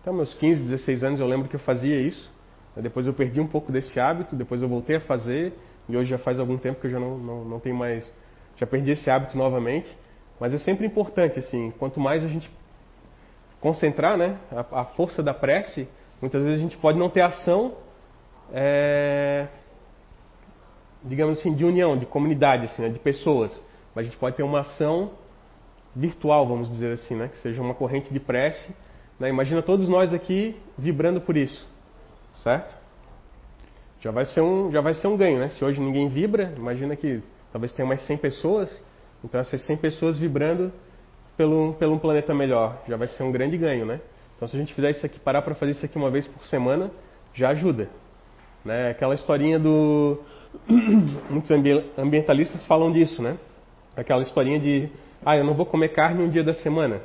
até 0.00 0.12
meus 0.12 0.32
15, 0.34 0.62
16 0.62 1.02
anos, 1.02 1.20
eu 1.20 1.26
lembro 1.26 1.48
que 1.48 1.56
eu 1.56 1.60
fazia 1.60 2.00
isso. 2.00 2.32
Depois 2.76 3.08
eu 3.08 3.12
perdi 3.12 3.40
um 3.40 3.48
pouco 3.48 3.72
desse 3.72 3.98
hábito, 3.98 4.36
depois 4.36 4.62
eu 4.62 4.68
voltei 4.68 4.96
a 4.96 5.00
fazer, 5.00 5.52
e 5.88 5.96
hoje 5.96 6.10
já 6.10 6.18
faz 6.18 6.38
algum 6.38 6.56
tempo 6.56 6.80
que 6.80 6.86
eu 6.86 6.90
já 6.92 7.00
não, 7.00 7.18
não, 7.18 7.44
não 7.44 7.58
tenho 7.58 7.74
mais, 7.74 8.08
já 8.56 8.64
perdi 8.64 8.92
esse 8.92 9.10
hábito 9.10 9.36
novamente. 9.36 9.88
Mas 10.38 10.54
é 10.54 10.58
sempre 10.58 10.86
importante, 10.86 11.40
assim, 11.40 11.72
quanto 11.80 11.98
mais 11.98 12.22
a 12.22 12.28
gente 12.28 12.48
concentrar, 13.60 14.16
né, 14.16 14.38
a, 14.52 14.82
a 14.82 14.84
força 14.84 15.20
da 15.20 15.34
prece, 15.34 15.88
muitas 16.20 16.44
vezes 16.44 16.60
a 16.60 16.62
gente 16.62 16.76
pode 16.76 16.96
não 16.96 17.10
ter 17.10 17.22
ação 17.22 17.74
é, 18.52 19.46
digamos 21.04 21.38
assim, 21.38 21.54
de 21.54 21.64
união, 21.64 21.96
de 21.96 22.06
comunidade, 22.06 22.66
assim, 22.66 22.82
né, 22.82 22.88
de 22.88 22.98
pessoas. 22.98 23.52
Mas 23.94 24.06
a 24.06 24.08
gente 24.08 24.18
pode 24.18 24.36
ter 24.36 24.42
uma 24.42 24.60
ação 24.60 25.12
virtual, 25.94 26.46
vamos 26.46 26.70
dizer 26.70 26.92
assim, 26.92 27.14
né, 27.14 27.28
que 27.28 27.38
seja 27.38 27.60
uma 27.60 27.74
corrente 27.74 28.12
de 28.12 28.20
prece. 28.20 28.74
Né, 29.18 29.28
imagina 29.28 29.62
todos 29.62 29.88
nós 29.88 30.12
aqui 30.12 30.56
vibrando 30.76 31.20
por 31.20 31.36
isso, 31.36 31.68
certo? 32.42 32.76
Já 34.00 34.12
vai 34.12 34.24
ser 34.26 34.40
um, 34.40 34.70
já 34.70 34.80
vai 34.80 34.94
ser 34.94 35.08
um 35.08 35.16
ganho, 35.16 35.40
né? 35.40 35.48
Se 35.48 35.64
hoje 35.64 35.80
ninguém 35.80 36.08
vibra, 36.08 36.54
imagina 36.56 36.94
que 36.94 37.20
talvez 37.50 37.72
tenha 37.72 37.86
mais 37.86 38.00
100 38.06 38.16
pessoas, 38.18 38.80
então 39.24 39.40
essas 39.40 39.60
100 39.66 39.76
pessoas 39.78 40.16
vibrando 40.16 40.72
pelo, 41.36 41.74
pelo 41.74 41.94
um 41.94 41.98
planeta 41.98 42.32
melhor, 42.32 42.80
já 42.86 42.96
vai 42.96 43.08
ser 43.08 43.24
um 43.24 43.32
grande 43.32 43.58
ganho, 43.58 43.84
né? 43.84 44.00
Então 44.36 44.46
se 44.46 44.54
a 44.54 44.60
gente 44.60 44.72
fizer 44.72 44.90
isso 44.90 45.04
aqui, 45.04 45.18
parar 45.18 45.42
para 45.42 45.56
fazer 45.56 45.72
isso 45.72 45.84
aqui 45.84 45.96
uma 45.96 46.10
vez 46.10 46.28
por 46.28 46.44
semana, 46.44 46.92
já 47.34 47.48
ajuda. 47.48 47.88
Né? 48.68 48.90
Aquela 48.90 49.14
historinha 49.14 49.58
do. 49.58 50.20
Muitos 51.30 51.50
ambientalistas 51.96 52.66
falam 52.66 52.92
disso, 52.92 53.22
né? 53.22 53.38
Aquela 53.96 54.20
historinha 54.20 54.60
de. 54.60 54.90
Ah, 55.24 55.38
eu 55.38 55.42
não 55.42 55.54
vou 55.54 55.64
comer 55.64 55.88
carne 55.88 56.22
um 56.22 56.28
dia 56.28 56.44
da 56.44 56.52
semana. 56.52 57.00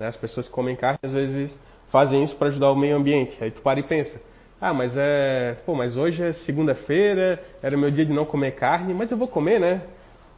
Né? 0.00 0.08
As 0.08 0.16
pessoas 0.16 0.48
que 0.48 0.52
comem 0.52 0.74
carne 0.74 0.98
às 1.04 1.12
vezes 1.12 1.56
fazem 1.92 2.24
isso 2.24 2.34
para 2.34 2.48
ajudar 2.48 2.72
o 2.72 2.76
meio 2.76 2.96
ambiente. 2.96 3.36
Aí 3.42 3.52
tu 3.52 3.62
para 3.62 3.78
e 3.78 3.84
pensa. 3.84 4.20
Ah, 4.60 4.74
mas 4.74 4.96
é. 4.96 5.56
Pô, 5.64 5.76
mas 5.76 5.96
hoje 5.96 6.24
é 6.24 6.32
segunda-feira, 6.32 7.40
era 7.62 7.76
meu 7.76 7.92
dia 7.92 8.04
de 8.04 8.12
não 8.12 8.24
comer 8.24 8.56
carne, 8.56 8.92
mas 8.92 9.12
eu 9.12 9.16
vou 9.16 9.28
comer, 9.28 9.60
né? 9.60 9.80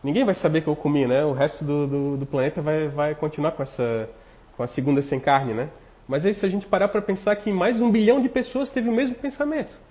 Ninguém 0.05 0.23
vai 0.23 0.35
saber 0.35 0.61
que 0.61 0.69
eu 0.69 0.77
comi, 0.77 1.07
né? 1.07 1.25
O 1.25 1.33
resto 1.33 1.65
do, 1.65 1.87
do, 1.87 2.17
do 2.19 2.27
planeta 2.27 2.61
vai, 2.61 2.89
vai 2.89 3.15
continuar 3.15 3.53
com 3.53 3.63
essa. 3.63 4.07
com 4.55 4.63
a 4.63 4.67
segunda 4.67 5.01
sem 5.01 5.19
carne, 5.19 5.55
né? 5.55 5.71
Mas 6.07 6.27
aí 6.27 6.35
se 6.35 6.45
a 6.45 6.49
gente 6.51 6.67
parar 6.67 6.89
para 6.89 7.01
pensar 7.01 7.35
que 7.37 7.51
mais 7.51 7.81
um 7.81 7.91
bilhão 7.91 8.21
de 8.21 8.29
pessoas 8.29 8.69
teve 8.69 8.91
o 8.91 8.93
mesmo 8.93 9.15
pensamento. 9.15 9.86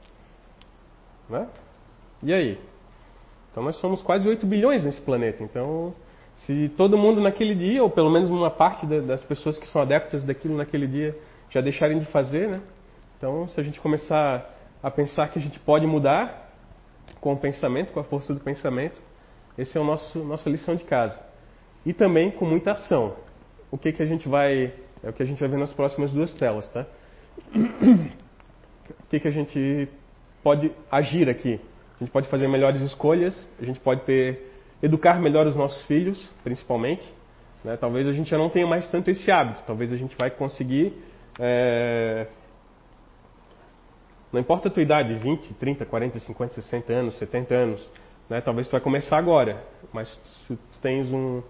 Né? 1.29 1.47
E 2.23 2.33
aí? 2.33 2.59
Então 3.49 3.63
nós 3.63 3.77
somos 3.77 4.01
quase 4.01 4.27
8 4.27 4.45
bilhões 4.45 4.83
nesse 4.83 4.99
planeta. 5.01 5.43
Então, 5.43 5.93
se 6.37 6.69
todo 6.75 6.97
mundo 6.97 7.21
naquele 7.21 7.55
dia, 7.55 7.81
ou 7.81 7.89
pelo 7.89 8.09
menos 8.09 8.29
uma 8.29 8.51
parte 8.51 8.85
das 8.85 9.23
pessoas 9.23 9.57
que 9.57 9.67
são 9.67 9.81
adeptas 9.81 10.23
daquilo 10.23 10.57
naquele 10.57 10.87
dia, 10.87 11.17
já 11.49 11.61
deixarem 11.61 11.97
de 11.97 12.05
fazer, 12.05 12.49
né? 12.49 12.61
Então, 13.17 13.47
se 13.47 13.59
a 13.59 13.63
gente 13.63 13.79
começar 13.79 14.53
a 14.83 14.91
pensar 14.91 15.29
que 15.29 15.39
a 15.39 15.41
gente 15.41 15.59
pode 15.59 15.87
mudar 15.87 16.51
com 17.21 17.33
o 17.33 17.37
pensamento, 17.37 17.93
com 17.93 17.99
a 17.99 18.03
força 18.03 18.33
do 18.33 18.39
pensamento, 18.41 19.01
esse 19.57 19.77
é 19.77 19.81
o 19.81 19.85
nosso 19.85 20.19
nossa 20.19 20.49
lição 20.49 20.75
de 20.75 20.83
casa. 20.83 21.23
E 21.85 21.93
também 21.93 22.31
com 22.31 22.45
muita 22.45 22.73
ação. 22.73 23.15
O 23.71 23.77
que 23.77 23.93
que 23.93 24.03
a 24.03 24.05
gente 24.05 24.27
vai 24.27 24.73
é 25.01 25.09
o 25.09 25.13
que 25.13 25.23
a 25.23 25.25
gente 25.25 25.39
vai 25.39 25.47
ver 25.47 25.57
nas 25.57 25.71
próximas 25.71 26.11
duas 26.11 26.33
telas, 26.33 26.69
tá? 26.71 26.85
O 28.87 29.07
que 29.09 29.19
que 29.19 29.27
a 29.27 29.31
gente 29.31 29.89
pode 30.45 30.71
agir 30.91 31.27
aqui. 31.27 31.59
A 31.95 32.03
gente 32.03 32.11
pode 32.11 32.29
fazer 32.29 32.47
melhores 32.47 32.79
escolhas, 32.83 33.49
a 33.59 33.65
gente 33.65 33.79
pode 33.79 34.01
ter 34.01 34.51
educar 34.83 35.19
melhor 35.19 35.47
os 35.47 35.55
nossos 35.55 35.81
filhos, 35.87 36.23
principalmente. 36.43 37.03
Né? 37.63 37.75
Talvez 37.77 38.07
a 38.07 38.13
gente 38.13 38.29
já 38.29 38.37
não 38.37 38.47
tenha 38.47 38.67
mais 38.67 38.87
tanto 38.91 39.09
esse 39.09 39.31
hábito. 39.31 39.63
Talvez 39.65 39.91
a 39.91 39.97
gente 39.97 40.15
vai 40.15 40.29
conseguir. 40.29 40.93
É... 41.39 42.27
Não 44.31 44.39
importa 44.39 44.67
a 44.67 44.71
tua 44.71 44.83
idade, 44.83 45.15
20, 45.15 45.55
30, 45.55 45.83
40, 45.83 46.19
50, 46.19 46.53
60 46.53 46.93
anos, 46.93 47.17
70 47.17 47.55
anos. 47.55 47.91
Né? 48.29 48.39
Talvez 48.39 48.67
tu 48.67 48.73
vai 48.73 48.81
começar 48.81 49.17
agora. 49.17 49.63
Mas 49.91 50.07
se 50.45 50.55
tu 50.55 50.77
tens 50.79 51.11
um, 51.11 51.41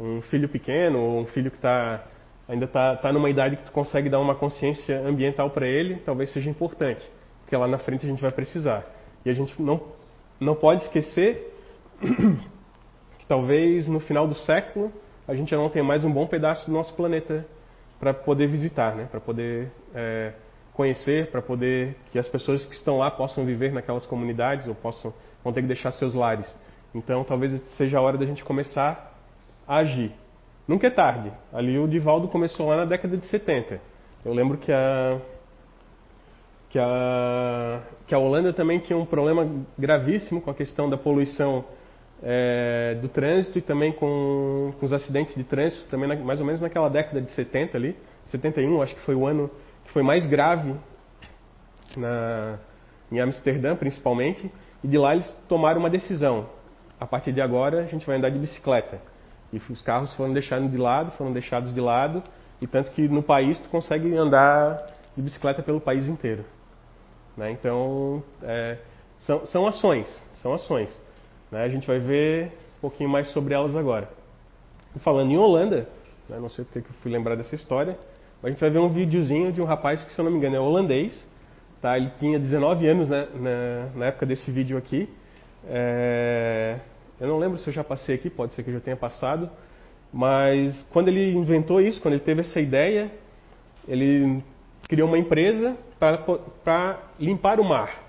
um 0.00 0.22
filho 0.22 0.48
pequeno 0.48 0.98
ou 0.98 1.20
um 1.20 1.26
filho 1.26 1.50
que 1.50 1.58
tá, 1.58 2.02
ainda 2.48 2.64
está 2.64 2.96
tá 2.96 3.12
numa 3.12 3.28
idade 3.28 3.56
que 3.56 3.64
tu 3.64 3.72
consegue 3.72 4.08
dar 4.08 4.20
uma 4.20 4.34
consciência 4.34 5.06
ambiental 5.06 5.50
para 5.50 5.66
ele, 5.66 5.96
talvez 5.96 6.32
seja 6.32 6.48
importante 6.48 7.04
porque 7.48 7.56
lá 7.56 7.66
na 7.66 7.78
frente 7.78 8.04
a 8.04 8.08
gente 8.10 8.20
vai 8.20 8.30
precisar. 8.30 8.84
E 9.24 9.30
a 9.30 9.32
gente 9.32 9.60
não, 9.60 9.80
não 10.38 10.54
pode 10.54 10.82
esquecer 10.82 11.50
que 13.18 13.26
talvez 13.26 13.88
no 13.88 14.00
final 14.00 14.28
do 14.28 14.34
século 14.34 14.92
a 15.26 15.34
gente 15.34 15.50
já 15.50 15.56
não 15.56 15.70
tenha 15.70 15.82
mais 15.82 16.04
um 16.04 16.12
bom 16.12 16.26
pedaço 16.26 16.66
do 16.66 16.72
nosso 16.72 16.94
planeta 16.94 17.46
para 17.98 18.12
poder 18.12 18.48
visitar, 18.48 18.94
né? 18.94 19.08
para 19.10 19.18
poder 19.18 19.72
é, 19.94 20.34
conhecer, 20.74 21.30
para 21.30 21.40
poder 21.40 21.96
que 22.12 22.18
as 22.18 22.28
pessoas 22.28 22.66
que 22.66 22.74
estão 22.74 22.98
lá 22.98 23.10
possam 23.10 23.46
viver 23.46 23.72
naquelas 23.72 24.04
comunidades 24.04 24.68
ou 24.68 24.74
possam 24.74 25.14
vão 25.42 25.50
ter 25.50 25.62
que 25.62 25.68
deixar 25.68 25.90
seus 25.92 26.12
lares. 26.12 26.54
Então 26.94 27.24
talvez 27.24 27.58
seja 27.78 27.96
a 27.96 28.02
hora 28.02 28.18
da 28.18 28.26
gente 28.26 28.44
começar 28.44 29.18
a 29.66 29.76
agir. 29.76 30.12
Nunca 30.66 30.86
é 30.86 30.90
tarde. 30.90 31.32
Ali 31.50 31.78
o 31.78 31.88
Divaldo 31.88 32.28
começou 32.28 32.68
lá 32.68 32.76
na 32.76 32.84
década 32.84 33.16
de 33.16 33.24
70. 33.24 33.80
Eu 34.22 34.34
lembro 34.34 34.58
que 34.58 34.70
a 34.70 35.18
que 36.70 36.78
a, 36.78 37.80
que 38.06 38.14
a 38.14 38.18
Holanda 38.18 38.52
também 38.52 38.78
tinha 38.78 38.98
um 38.98 39.06
problema 39.06 39.50
gravíssimo 39.78 40.40
com 40.40 40.50
a 40.50 40.54
questão 40.54 40.88
da 40.88 40.96
poluição 40.96 41.64
é, 42.22 42.96
do 43.00 43.08
trânsito 43.08 43.58
e 43.58 43.62
também 43.62 43.92
com, 43.92 44.72
com, 44.78 44.86
os 44.86 44.92
acidentes 44.92 45.34
de 45.34 45.44
trânsito, 45.44 45.88
também 45.88 46.08
na, 46.08 46.16
mais 46.16 46.40
ou 46.40 46.46
menos 46.46 46.60
naquela 46.60 46.88
década 46.88 47.22
de 47.22 47.30
70 47.30 47.76
ali, 47.76 47.96
71, 48.26 48.82
acho 48.82 48.94
que 48.94 49.00
foi 49.02 49.14
o 49.14 49.26
ano 49.26 49.50
que 49.84 49.92
foi 49.92 50.02
mais 50.02 50.26
grave 50.26 50.74
na, 51.96 52.58
em 53.10 53.20
Amsterdã, 53.20 53.74
principalmente, 53.74 54.50
e 54.82 54.88
de 54.88 54.98
lá 54.98 55.14
eles 55.14 55.28
tomaram 55.48 55.80
uma 55.80 55.90
decisão. 55.90 56.46
A 57.00 57.06
partir 57.06 57.32
de 57.32 57.40
agora 57.40 57.80
a 57.80 57.86
gente 57.86 58.06
vai 58.06 58.16
andar 58.16 58.30
de 58.30 58.38
bicicleta. 58.38 59.00
E 59.50 59.56
os 59.56 59.80
carros 59.80 60.12
foram 60.14 60.34
deixados 60.34 60.70
de 60.70 60.76
lado, 60.76 61.12
foram 61.12 61.32
deixados 61.32 61.72
de 61.72 61.80
lado, 61.80 62.22
e 62.60 62.66
tanto 62.66 62.90
que 62.90 63.08
no 63.08 63.22
país 63.22 63.58
tu 63.60 63.68
consegue 63.70 64.14
andar 64.14 64.76
de 65.16 65.22
bicicleta 65.22 65.62
pelo 65.62 65.80
país 65.80 66.06
inteiro. 66.06 66.44
Né? 67.38 67.52
Então, 67.52 68.20
é, 68.42 68.78
são, 69.18 69.46
são 69.46 69.64
ações, 69.64 70.08
são 70.42 70.52
ações. 70.52 70.90
Né? 71.52 71.62
A 71.62 71.68
gente 71.68 71.86
vai 71.86 72.00
ver 72.00 72.46
um 72.78 72.80
pouquinho 72.80 73.08
mais 73.08 73.28
sobre 73.28 73.54
elas 73.54 73.76
agora. 73.76 74.10
Falando 75.04 75.30
em 75.30 75.38
Holanda, 75.38 75.88
né? 76.28 76.36
não 76.40 76.48
sei 76.48 76.64
porque 76.64 76.82
que 76.82 76.88
eu 76.88 76.94
fui 77.00 77.12
lembrar 77.12 77.36
dessa 77.36 77.54
história, 77.54 77.96
mas 78.42 78.46
a 78.46 78.50
gente 78.50 78.60
vai 78.60 78.70
ver 78.70 78.80
um 78.80 78.88
videozinho 78.88 79.52
de 79.52 79.62
um 79.62 79.64
rapaz 79.64 80.02
que, 80.02 80.12
se 80.12 80.18
eu 80.18 80.24
não 80.24 80.32
me 80.32 80.38
engano, 80.38 80.56
é 80.56 80.60
holandês. 80.60 81.24
Tá? 81.80 81.96
Ele 81.96 82.10
tinha 82.18 82.40
19 82.40 82.88
anos 82.88 83.08
né? 83.08 83.28
na, 83.34 83.98
na 84.00 84.06
época 84.06 84.26
desse 84.26 84.50
vídeo 84.50 84.76
aqui. 84.76 85.08
É, 85.64 86.80
eu 87.20 87.28
não 87.28 87.38
lembro 87.38 87.56
se 87.58 87.68
eu 87.68 87.72
já 87.72 87.84
passei 87.84 88.16
aqui, 88.16 88.28
pode 88.28 88.54
ser 88.54 88.64
que 88.64 88.70
eu 88.70 88.74
já 88.74 88.80
tenha 88.80 88.96
passado. 88.96 89.48
Mas 90.12 90.84
quando 90.92 91.06
ele 91.06 91.34
inventou 91.34 91.80
isso, 91.80 92.02
quando 92.02 92.14
ele 92.14 92.24
teve 92.24 92.40
essa 92.40 92.58
ideia, 92.60 93.12
ele 93.86 94.42
criou 94.88 95.06
uma 95.06 95.18
empresa 95.18 95.76
para 95.98 96.98
limpar 97.20 97.60
o 97.60 97.64
mar, 97.64 98.02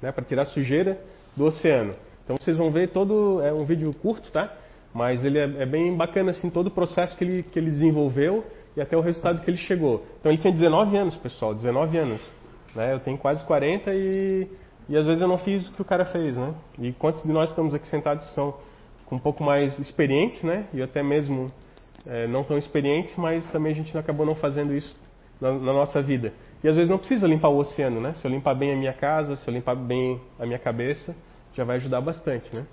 né, 0.00 0.12
para 0.12 0.24
tirar 0.24 0.44
sujeira 0.46 0.98
do 1.36 1.44
oceano. 1.44 1.94
Então 2.24 2.36
vocês 2.38 2.56
vão 2.56 2.70
ver 2.70 2.90
todo 2.90 3.42
é 3.42 3.52
um 3.52 3.64
vídeo 3.64 3.92
curto, 3.94 4.30
tá? 4.30 4.54
Mas 4.94 5.24
ele 5.24 5.38
é, 5.38 5.62
é, 5.62 5.66
bem 5.66 5.94
bacana 5.96 6.30
assim 6.30 6.48
todo 6.48 6.68
o 6.68 6.70
processo 6.70 7.16
que 7.16 7.24
ele 7.24 7.42
que 7.42 7.58
ele 7.58 7.70
desenvolveu 7.70 8.44
e 8.76 8.80
até 8.80 8.96
o 8.96 9.00
resultado 9.00 9.42
que 9.42 9.50
ele 9.50 9.56
chegou. 9.56 10.06
Então 10.20 10.30
ele 10.30 10.40
tinha 10.40 10.52
19 10.52 10.96
anos, 10.96 11.16
pessoal, 11.16 11.54
19 11.54 11.98
anos. 11.98 12.32
Né? 12.74 12.92
Eu 12.92 13.00
tenho 13.00 13.18
quase 13.18 13.44
40 13.44 13.92
e, 13.92 14.46
e 14.88 14.96
às 14.96 15.06
vezes 15.06 15.20
eu 15.20 15.28
não 15.28 15.38
fiz 15.38 15.66
o 15.68 15.72
que 15.72 15.82
o 15.82 15.84
cara 15.84 16.04
fez, 16.04 16.36
né? 16.36 16.54
E 16.78 16.92
quantos 16.92 17.22
de 17.22 17.32
nós 17.32 17.50
estamos 17.50 17.74
aqui 17.74 17.88
sentados 17.88 18.26
são 18.34 18.54
um 19.10 19.18
pouco 19.18 19.42
mais 19.42 19.78
experientes, 19.78 20.42
né? 20.42 20.66
E 20.72 20.82
até 20.82 21.02
mesmo 21.02 21.50
é, 22.06 22.26
não 22.26 22.44
tão 22.44 22.58
experientes, 22.58 23.16
mas 23.16 23.50
também 23.50 23.72
a 23.72 23.74
gente 23.74 23.96
acabou 23.96 24.26
não 24.26 24.34
fazendo 24.34 24.74
isso 24.74 24.94
na, 25.40 25.52
na, 25.52 25.72
nossa 25.72 26.00
vida. 26.02 26.32
E 26.62 26.68
às 26.68 26.74
vezes 26.76 26.90
não 26.90 26.98
precisa 26.98 27.26
limpar 27.26 27.48
o 27.48 27.58
oceano, 27.58 28.00
né? 28.00 28.14
Se 28.14 28.26
eu 28.26 28.30
limpar 28.30 28.54
bem 28.54 28.72
a 28.72 28.76
minha 28.76 28.92
casa, 28.92 29.36
se 29.36 29.48
eu 29.48 29.54
limpar 29.54 29.76
bem 29.76 30.20
a 30.38 30.46
minha 30.46 30.58
cabeça, 30.58 31.14
já 31.52 31.64
vai 31.64 31.76
ajudar 31.76 32.00
bastante, 32.00 32.54
né? 32.54 32.66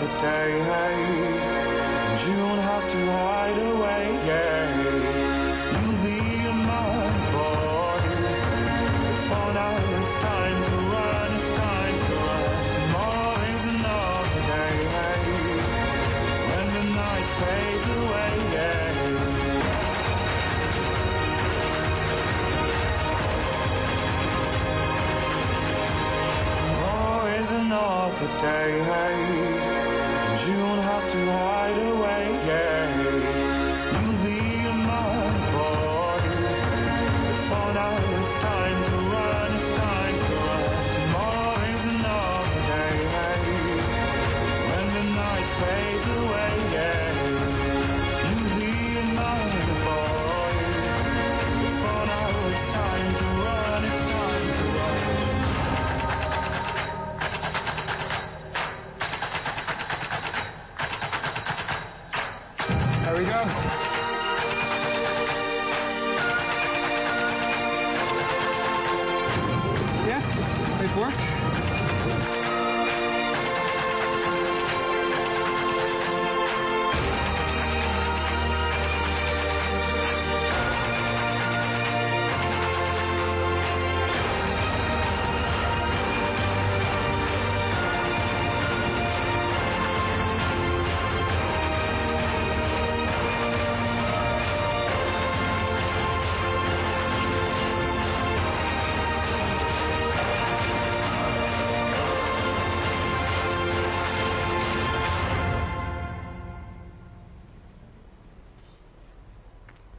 that 0.00 0.22
I 0.24 1.37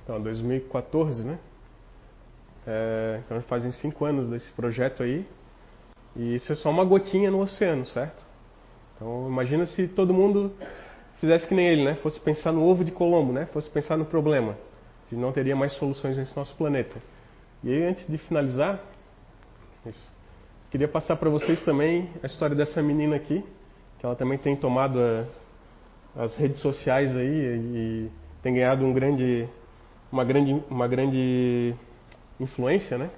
Então, 0.10 0.20
2014, 0.24 1.24
né? 1.24 1.38
É, 2.66 3.22
então 3.24 3.40
fazem 3.44 3.72
cinco 3.72 4.06
anos 4.06 4.28
desse 4.28 4.52
projeto 4.54 5.04
aí. 5.04 5.24
E 6.16 6.34
isso 6.34 6.52
é 6.52 6.56
só 6.56 6.72
uma 6.72 6.84
gotinha 6.84 7.30
no 7.30 7.40
oceano, 7.40 7.86
certo? 7.86 8.26
Então 8.96 9.28
imagina 9.28 9.68
se 9.68 9.88
todo 9.88 10.12
mundo 10.12 10.52
fizesse 11.20 11.48
que 11.48 11.54
nem 11.54 11.68
ele, 11.68 11.86
né? 11.86 11.94
Fosse 11.94 12.20
pensar 12.20 12.52
no 12.52 12.64
ovo 12.64 12.84
de 12.84 12.92
Colombo, 12.92 13.32
né? 13.32 13.46
Fosse 13.54 13.70
pensar 13.70 13.98
no 13.98 14.06
problema. 14.06 14.54
A 14.54 15.14
gente 15.14 15.22
não 15.22 15.32
teria 15.32 15.56
mais 15.56 15.74
soluções 15.74 16.18
nesse 16.18 16.36
nosso 16.36 16.56
planeta. 16.56 17.00
E 17.64 17.72
aí, 17.72 17.84
antes 17.84 18.08
de 18.08 18.18
finalizar, 18.18 18.84
isso, 19.86 20.12
queria 20.72 20.88
passar 20.88 21.18
para 21.18 21.30
vocês 21.30 21.64
também 21.64 22.10
a 22.24 22.26
história 22.26 22.56
dessa 22.56 22.82
menina 22.82 23.16
aqui, 23.16 23.44
que 24.00 24.06
ela 24.08 24.16
também 24.16 24.40
tem 24.40 24.56
tomado 24.56 25.00
a, 25.00 26.24
as 26.24 26.36
redes 26.36 26.60
sociais 26.62 27.16
aí 27.16 27.28
e 27.28 28.12
tem 28.42 28.56
ganhado 28.56 28.84
um 28.84 28.92
grande, 28.92 29.48
uma 30.12 30.24
grande, 30.24 30.64
uma 30.70 30.88
grande 30.88 31.76
influência, 32.40 32.98
né? 32.98 33.10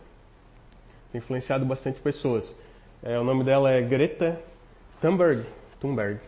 Tem 1.12 1.20
influenciado 1.20 1.66
bastante 1.66 2.00
pessoas. 2.00 2.54
É, 3.04 3.18
o 3.20 3.24
nome 3.24 3.44
dela 3.44 3.72
é 3.72 3.82
Greta 3.82 4.42
Thunberg. 5.02 5.46
Thunberg. 5.80 6.20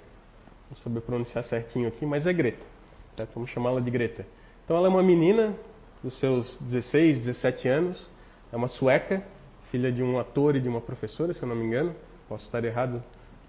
Não 0.70 0.78
saber 0.78 1.02
pronunciar 1.02 1.44
certinho 1.44 1.88
aqui, 1.88 2.06
mas 2.06 2.26
é 2.26 2.34
Greta. 2.34 2.66
Certo? 3.16 3.32
Vamos 3.36 3.50
chamá-la 3.50 3.80
de 3.80 3.92
Greta. 3.92 4.26
Então 4.66 4.76
ela 4.78 4.88
é 4.88 4.90
uma 4.90 5.04
menina 5.04 5.54
dos 6.04 6.18
seus 6.20 6.58
16, 6.62 7.20
17 7.20 7.68
anos. 7.68 8.10
É 8.52 8.56
uma 8.56 8.68
sueca, 8.68 9.24
filha 9.70 9.92
de 9.92 10.04
um 10.04 10.20
ator 10.20 10.56
e 10.56 10.62
de 10.62 10.68
uma 10.68 10.82
professora, 10.82 11.34
se 11.34 11.42
eu 11.44 11.48
não 11.48 11.56
me 11.56 11.66
engano. 11.66 11.96
Posso 12.28 12.46
estar 12.46 12.64
errado 12.64 13.02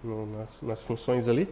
no, 0.02 0.26
nas, 0.26 0.62
nas 0.62 0.82
funções 0.82 1.28
ali. 1.28 1.48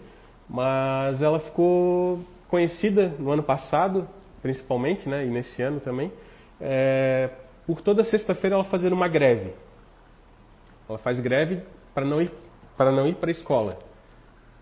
Mas 0.49 1.23
ela 1.23 1.41
ficou 1.41 2.21
conhecida 2.49 3.09
no 3.19 3.31
ano 3.31 3.43
passado, 3.43 4.07
principalmente, 4.43 5.09
né, 5.09 5.25
e 5.25 5.31
nesse 5.31 5.63
ano 5.63 5.81
também, 5.81 6.13
é, 6.61 7.31
por 7.67 7.81
toda 7.81 8.05
sexta-feira 8.05 8.57
ela 8.57 8.65
fazer 8.65 8.93
uma 8.93 9.09
greve. 9.09 9.53
Ela 10.89 10.99
faz 10.99 11.21
greve 11.21 11.63
para 11.95 12.05
não 12.05 12.21
ir 12.21 13.15
para 13.15 13.31
a 13.31 13.33
escola. 13.33 13.79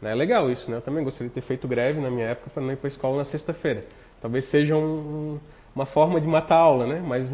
É 0.02 0.14
legal 0.14 0.50
isso, 0.50 0.70
né? 0.70 0.78
Eu 0.78 0.80
também 0.80 1.04
gostaria 1.04 1.28
de 1.28 1.34
ter 1.34 1.42
feito 1.42 1.68
greve 1.68 2.00
na 2.00 2.10
minha 2.10 2.26
época 2.26 2.50
para 2.50 2.62
não 2.62 2.72
ir 2.72 2.76
para 2.76 2.86
a 2.86 2.92
escola 2.92 3.18
na 3.18 3.24
sexta-feira. 3.24 3.84
Talvez 4.20 4.48
seja 4.50 4.74
um, 4.74 5.38
uma 5.74 5.84
forma 5.86 6.20
de 6.20 6.26
matar 6.26 6.56
a 6.56 6.60
aula, 6.60 6.86
né? 6.86 7.02
Mas, 7.06 7.30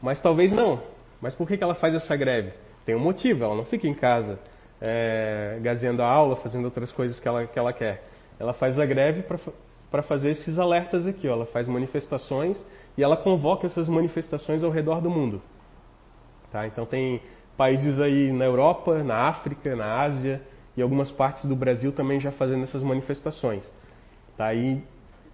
mas 0.00 0.20
talvez 0.20 0.52
não. 0.52 0.80
Mas 1.20 1.34
por 1.34 1.48
que, 1.48 1.56
que 1.56 1.64
ela 1.64 1.74
faz 1.74 1.94
essa 1.94 2.14
greve? 2.16 2.52
Tem 2.84 2.94
um 2.94 3.00
motivo, 3.00 3.44
ela 3.44 3.54
não 3.54 3.64
fica 3.64 3.88
em 3.88 3.94
casa 3.94 4.38
é, 4.80 5.58
gazeando 5.60 6.02
a 6.02 6.06
aula, 6.06 6.36
fazendo 6.36 6.64
outras 6.66 6.92
coisas 6.92 7.18
que 7.18 7.26
ela, 7.26 7.46
que 7.46 7.58
ela 7.58 7.72
quer. 7.72 8.02
Ela 8.38 8.52
faz 8.52 8.78
a 8.78 8.86
greve 8.86 9.24
para 9.90 10.02
fazer 10.02 10.30
esses 10.30 10.58
alertas 10.58 11.06
aqui. 11.06 11.28
Ó. 11.28 11.32
Ela 11.32 11.46
faz 11.46 11.68
manifestações 11.68 12.62
e 12.96 13.02
ela 13.02 13.16
convoca 13.16 13.66
essas 13.66 13.88
manifestações 13.88 14.62
ao 14.62 14.70
redor 14.70 15.00
do 15.00 15.10
mundo. 15.10 15.40
Tá? 16.50 16.66
Então 16.66 16.84
tem 16.86 17.20
países 17.56 18.00
aí 18.00 18.32
na 18.32 18.44
Europa, 18.44 19.02
na 19.02 19.28
África, 19.28 19.74
na 19.74 20.00
Ásia 20.02 20.40
e 20.76 20.82
algumas 20.82 21.10
partes 21.10 21.44
do 21.44 21.56
Brasil 21.56 21.92
também 21.92 22.20
já 22.20 22.30
fazendo 22.32 22.62
essas 22.62 22.82
manifestações. 22.82 23.64
Tá? 24.36 24.54
E, 24.54 24.82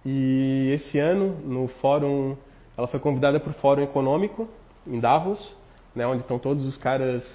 e 0.05 0.71
esse 0.73 0.99
ano, 0.99 1.35
no 1.43 1.67
fórum, 1.67 2.35
ela 2.77 2.87
foi 2.87 2.99
convidada 2.99 3.39
para 3.39 3.51
o 3.51 3.53
Fórum 3.53 3.83
Econômico 3.83 4.47
em 4.85 4.99
Davos, 4.99 5.55
né, 5.95 6.05
onde 6.05 6.21
estão 6.21 6.37
todos 6.37 6.65
os 6.65 6.77
caras 6.77 7.25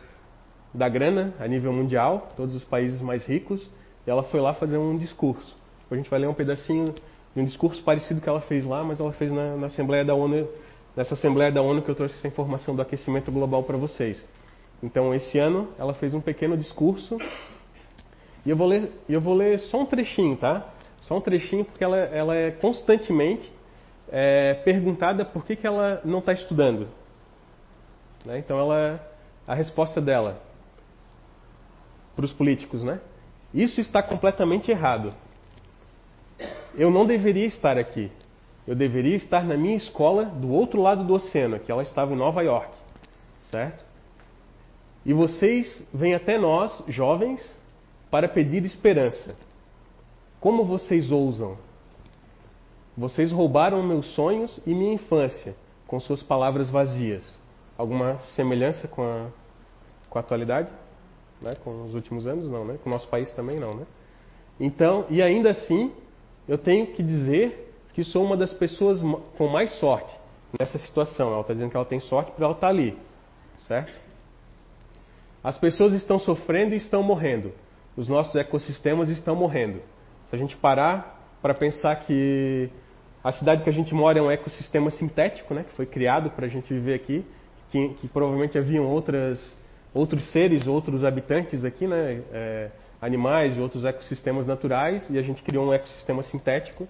da 0.72 0.88
grana 0.88 1.34
a 1.38 1.48
nível 1.48 1.72
mundial, 1.72 2.28
todos 2.36 2.54
os 2.54 2.64
países 2.64 3.00
mais 3.00 3.24
ricos, 3.26 3.68
e 4.06 4.10
ela 4.10 4.22
foi 4.24 4.40
lá 4.40 4.54
fazer 4.54 4.76
um 4.76 4.96
discurso. 4.96 5.56
A 5.90 5.96
gente 5.96 6.08
vai 6.08 6.20
ler 6.20 6.28
um 6.28 6.34
pedacinho 6.34 6.94
de 7.34 7.40
um 7.40 7.44
discurso 7.44 7.82
parecido 7.82 8.20
que 8.20 8.28
ela 8.28 8.40
fez 8.40 8.64
lá, 8.64 8.84
mas 8.84 9.00
ela 9.00 9.12
fez 9.12 9.32
na, 9.32 9.56
na 9.56 9.66
Assembleia 9.66 10.04
da 10.04 10.14
ONU, 10.14 10.48
nessa 10.96 11.14
Assembleia 11.14 11.50
da 11.50 11.60
ONU 11.60 11.82
que 11.82 11.90
eu 11.90 11.94
trouxe 11.94 12.14
essa 12.16 12.28
informação 12.28 12.76
do 12.76 12.82
aquecimento 12.82 13.30
global 13.32 13.62
para 13.64 13.76
vocês. 13.76 14.24
Então, 14.82 15.14
esse 15.14 15.38
ano, 15.38 15.68
ela 15.78 15.92
fez 15.94 16.14
um 16.14 16.20
pequeno 16.20 16.56
discurso. 16.56 17.18
E 18.46 18.50
eu 18.50 18.56
vou 18.56 18.66
ler, 18.66 18.90
eu 19.08 19.20
vou 19.20 19.34
ler 19.34 19.58
só 19.60 19.80
um 19.80 19.86
trechinho, 19.86 20.36
tá? 20.36 20.66
Só 21.02 21.16
um 21.16 21.20
trechinho, 21.20 21.64
porque 21.64 21.82
ela, 21.84 21.96
ela 21.96 22.34
é 22.34 22.50
constantemente 22.50 23.52
é, 24.10 24.54
perguntada 24.64 25.24
por 25.24 25.44
que, 25.44 25.56
que 25.56 25.66
ela 25.66 26.00
não 26.04 26.20
está 26.20 26.32
estudando. 26.32 26.88
Né? 28.24 28.38
Então, 28.38 28.58
ela, 28.58 29.04
a 29.46 29.54
resposta 29.54 30.00
dela 30.00 30.40
para 32.16 32.24
os 32.24 32.32
políticos, 32.32 32.82
né? 32.82 33.00
Isso 33.52 33.80
está 33.80 34.02
completamente 34.02 34.70
errado. 34.70 35.12
Eu 36.74 36.90
não 36.90 37.06
deveria 37.06 37.46
estar 37.46 37.78
aqui. 37.78 38.10
Eu 38.66 38.74
deveria 38.74 39.16
estar 39.16 39.44
na 39.44 39.56
minha 39.56 39.76
escola 39.76 40.26
do 40.26 40.52
outro 40.52 40.80
lado 40.80 41.04
do 41.04 41.14
oceano, 41.14 41.58
que 41.58 41.72
ela 41.72 41.82
estava 41.82 42.12
em 42.12 42.16
Nova 42.16 42.42
York, 42.42 42.70
certo? 43.50 43.84
E 45.04 45.12
vocês 45.12 45.82
vêm 45.92 46.14
até 46.14 46.38
nós, 46.38 46.84
jovens, 46.86 47.40
para 48.10 48.28
pedir 48.28 48.64
esperança. 48.64 49.36
Como 50.40 50.64
vocês 50.64 51.10
ousam? 51.10 51.56
Vocês 52.96 53.32
roubaram 53.32 53.82
meus 53.82 54.14
sonhos 54.14 54.60
e 54.66 54.74
minha 54.74 54.94
infância 54.94 55.54
com 55.86 55.98
suas 55.98 56.22
palavras 56.22 56.70
vazias. 56.70 57.38
Alguma 57.76 58.18
semelhança 58.36 58.86
com 58.86 59.02
a, 59.02 59.28
com 60.08 60.18
a 60.18 60.20
atualidade? 60.20 60.70
Né? 61.40 61.54
Com 61.64 61.84
os 61.84 61.94
últimos 61.94 62.26
anos, 62.26 62.48
não, 62.48 62.64
né? 62.64 62.78
Com 62.82 62.90
o 62.90 62.92
nosso 62.92 63.08
país 63.08 63.30
também, 63.32 63.58
não, 63.58 63.74
né? 63.74 63.86
Então, 64.58 65.06
e 65.08 65.22
ainda 65.22 65.50
assim, 65.50 65.92
eu 66.50 66.58
tenho 66.58 66.88
que 66.88 67.00
dizer 67.00 67.72
que 67.94 68.02
sou 68.02 68.24
uma 68.24 68.36
das 68.36 68.52
pessoas 68.52 69.00
com 69.38 69.46
mais 69.46 69.70
sorte 69.78 70.12
nessa 70.58 70.80
situação. 70.80 71.30
Ela 71.30 71.42
está 71.42 71.52
dizendo 71.52 71.70
que 71.70 71.76
ela 71.76 71.86
tem 71.86 72.00
sorte 72.00 72.32
por 72.32 72.42
ela 72.42 72.54
estar 72.54 72.66
tá 72.66 72.72
ali, 72.72 72.98
certo? 73.68 73.92
As 75.44 75.56
pessoas 75.56 75.92
estão 75.92 76.18
sofrendo 76.18 76.74
e 76.74 76.76
estão 76.76 77.04
morrendo. 77.04 77.52
Os 77.96 78.08
nossos 78.08 78.34
ecossistemas 78.34 79.08
estão 79.08 79.36
morrendo. 79.36 79.80
Se 80.26 80.34
a 80.34 80.38
gente 80.40 80.56
parar 80.56 81.38
para 81.40 81.54
pensar 81.54 81.94
que 82.00 82.68
a 83.22 83.30
cidade 83.30 83.62
que 83.62 83.70
a 83.70 83.72
gente 83.72 83.94
mora 83.94 84.18
é 84.18 84.22
um 84.22 84.30
ecossistema 84.30 84.90
sintético, 84.90 85.54
né, 85.54 85.62
que 85.62 85.76
foi 85.76 85.86
criado 85.86 86.30
para 86.30 86.46
a 86.46 86.48
gente 86.48 86.74
viver 86.74 86.94
aqui, 86.94 87.24
que, 87.70 87.90
que, 87.90 88.08
provavelmente 88.08 88.58
haviam 88.58 88.86
outras, 88.86 89.56
outros 89.94 90.28
seres, 90.32 90.66
outros 90.66 91.04
habitantes 91.04 91.64
aqui, 91.64 91.86
né, 91.86 92.24
é, 92.32 92.70
animais 93.00 93.56
e 93.56 93.60
outros 93.60 93.84
ecossistemas 93.84 94.46
naturais, 94.46 95.08
e 95.08 95.18
a 95.18 95.22
gente 95.22 95.42
criou 95.42 95.66
um 95.66 95.72
ecossistema 95.72 96.22
sintético. 96.22 96.86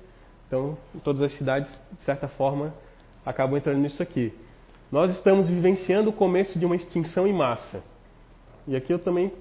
Então, 0.47 0.77
todas 1.05 1.23
as 1.23 1.33
cidades, 1.37 1.71
de 1.97 2.03
certa 2.03 2.27
forma, 2.27 2.75
acabam 3.25 3.57
entrando 3.57 3.79
nisso 3.79 4.03
aqui. 4.03 4.33
Nós 4.91 5.11
estamos 5.13 5.49
vivenciando 5.49 6.11
o 6.11 6.13
começo 6.13 6.59
de 6.59 6.67
uma 6.67 6.75
extinção 6.75 7.27
em 7.27 7.33
massa. 7.33 7.83
E 8.67 8.75
aqui 8.75 8.93
eu 8.93 8.99
também 8.99 9.33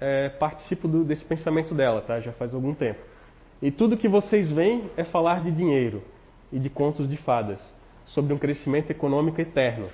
é, 0.00 0.28
participo 0.28 0.86
do, 0.86 1.04
desse 1.04 1.24
pensamento 1.24 1.74
dela, 1.74 2.00
tá? 2.00 2.20
Já 2.20 2.32
faz 2.32 2.54
algum 2.54 2.74
tempo. 2.74 3.00
E 3.60 3.70
tudo 3.70 3.96
que 3.96 4.08
vocês 4.08 4.50
veem 4.50 4.90
é 4.96 5.04
falar 5.04 5.42
de 5.42 5.50
dinheiro 5.50 6.02
e 6.52 6.58
de 6.58 6.70
contos 6.70 7.08
de 7.08 7.16
fadas, 7.16 7.60
sobre 8.06 8.32
um 8.32 8.38
crescimento 8.38 8.90
econômico 8.90 9.40
eterno. 9.40 9.88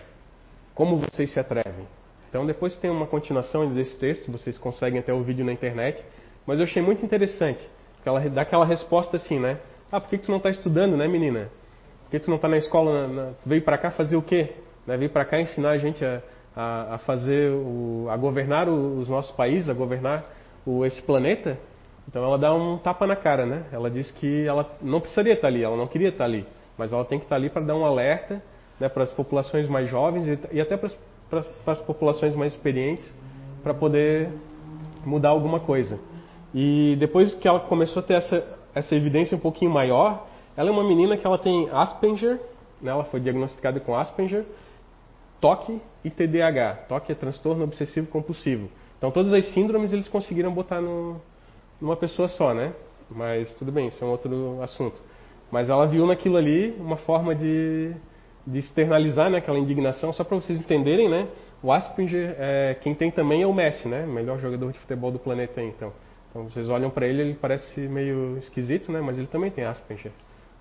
Como 0.74 0.99
vocês 0.99 1.32
se 1.32 1.41
atrevem? 1.41 1.86
Então 2.29 2.45
depois 2.47 2.76
tem 2.76 2.91
uma 2.91 3.07
continuação 3.07 3.72
desse 3.72 3.99
texto, 3.99 4.31
vocês 4.31 4.59
conseguem 4.59 5.01
até 5.01 5.12
o 5.12 5.22
vídeo 5.22 5.45
na 5.45 5.53
internet, 5.53 6.03
mas 6.47 6.59
eu 6.59 6.64
achei 6.64 6.83
muito 6.83 7.05
interessante, 7.05 7.66
porque 7.95 8.09
ela 8.09 8.20
dá 8.29 8.43
aquela 8.43 8.64
resposta 8.64 9.16
assim, 9.16 9.39
né? 9.39 9.59
Ah, 9.91 10.01
por 10.01 10.11
que, 10.11 10.18
que 10.18 10.24
tu 10.24 10.31
não 10.31 10.39
está 10.39 10.51
estudando, 10.51 10.97
né, 10.97 11.09
menina? 11.09 11.51
Por 12.05 12.11
que 12.11 12.20
tu 12.20 12.29
não 12.29 12.37
está 12.37 12.49
na 12.49 12.59
escola? 12.59 13.07
Na, 13.07 13.09
na... 13.09 13.31
veio 13.45 13.62
para 13.62 13.79
cá 13.79 13.91
fazer 13.91 14.16
o 14.16 14.22
quê? 14.22 14.53
Né? 14.87 14.97
Veio 14.97 15.11
para 15.11 15.24
cá 15.24 15.41
ensinar 15.41 15.70
a 15.70 15.79
gente 15.79 16.05
a, 16.05 16.22
a, 16.55 16.95
a 16.95 16.99
fazer, 16.99 17.51
o, 17.51 18.07
a 18.11 18.16
governar 18.16 18.68
os 18.68 19.09
nossos 19.09 19.35
países, 19.35 19.70
a 19.70 19.74
governar 19.74 20.24
o, 20.66 20.85
esse 20.85 21.01
planeta, 21.03 21.59
então 22.09 22.24
ela 22.24 22.39
dá 22.39 22.55
um 22.55 22.79
tapa 22.79 23.07
na 23.07 23.16
cara, 23.16 23.45
né? 23.45 23.64
Ela 23.70 23.91
diz 23.91 24.11
que 24.11 24.47
ela 24.47 24.70
não 24.81 25.01
precisaria 25.01 25.35
estar 25.35 25.49
ali, 25.49 25.62
ela 25.62 25.76
não 25.76 25.87
queria 25.87 26.09
estar 26.09 26.24
ali, 26.24 26.47
mas 26.76 26.93
ela 26.93 27.05
tem 27.05 27.18
que 27.18 27.26
estar 27.26 27.37
ali 27.37 27.51
para 27.51 27.62
dar 27.62 27.76
um 27.76 27.85
alerta 27.85 28.43
né, 28.81 28.89
para 28.89 29.03
as 29.03 29.12
populações 29.12 29.68
mais 29.68 29.91
jovens 29.91 30.26
e, 30.26 30.39
e 30.53 30.61
até 30.61 30.76
para 30.76 30.87
as, 30.87 30.99
para, 31.29 31.45
as 31.66 31.81
populações 31.81 32.35
mais 32.35 32.53
experientes 32.53 33.14
para 33.62 33.74
poder 33.74 34.31
mudar 35.05 35.31
alguma 35.31 35.61
coisa. 35.61 35.99
E 36.55 36.97
depois 36.99 37.35
que 37.35 37.47
ela 37.47 37.61
começou 37.61 38.01
a 38.01 38.03
ter 38.03 38.14
essa, 38.14 38.59
essa 38.74 38.95
evidência 38.95 39.37
um 39.37 39.41
pouquinho 39.41 39.70
maior, 39.70 40.26
ela 40.57 40.68
é 40.68 40.72
uma 40.72 40.85
menina 40.85 41.16
que 41.16 41.26
ela 41.26 41.39
tem 41.39 41.68
Asperger, 41.70 42.41
né, 42.81 42.91
ela 42.91 43.05
foi 43.05 43.20
diagnosticada 43.20 43.81
com 43.81 43.95
Asperger, 43.95 44.45
TOC 45.41 45.81
e 46.05 46.11
TDAH. 46.11 46.87
TOC 46.89 47.11
é 47.11 47.14
transtorno 47.14 47.64
obsessivo 47.64 48.07
compulsivo. 48.09 48.68
Então 48.97 49.11
todas 49.11 49.33
as 49.33 49.53
síndromes 49.53 49.93
eles 49.93 50.09
conseguiram 50.09 50.53
botar 50.53 50.81
no, 50.81 51.20
numa 51.81 51.97
pessoa 51.97 52.29
só, 52.29 52.53
né? 52.53 52.72
Mas 53.11 53.55
tudo 53.55 53.70
bem, 53.70 53.89
isso 53.89 54.03
é 54.03 54.07
um 54.07 54.11
outro 54.11 54.61
assunto. 54.62 55.01
Mas 55.51 55.70
ela 55.70 55.87
viu 55.87 56.07
naquilo 56.07 56.37
ali 56.37 56.74
uma 56.79 56.97
forma 56.97 57.35
de, 57.35 57.93
de 58.51 58.59
externalizar 58.59 59.31
né, 59.31 59.39
aquela 59.39 59.59
indignação, 59.59 60.13
só 60.13 60.25
para 60.25 60.37
vocês 60.37 60.59
entenderem, 60.59 61.09
né? 61.09 61.29
O 61.63 61.73
Asperger, 61.73 62.37
é, 62.39 62.77
quem 62.81 62.95
tem 62.95 63.11
também 63.11 63.43
é 63.43 63.47
o 63.47 63.53
Messi, 63.53 63.89
né? 63.89 64.07
Melhor 64.07 64.39
jogador 64.39 64.73
de 64.73 64.79
futebol 64.79 65.11
do 65.11 65.19
planeta 65.19 65.63
então. 65.63 65.93
Então 66.31 66.45
vocês 66.45 66.69
olham 66.69 66.91
para 66.91 67.07
ele, 67.07 67.23
ele 67.23 67.35
parece 67.35 67.81
meio 67.81 68.39
esquisito, 68.39 68.93
né? 68.93 69.01
Mas 69.01 69.19
ele 69.19 69.27
também 69.27 69.51
tem 69.51 69.65
Asperger. 69.65 70.13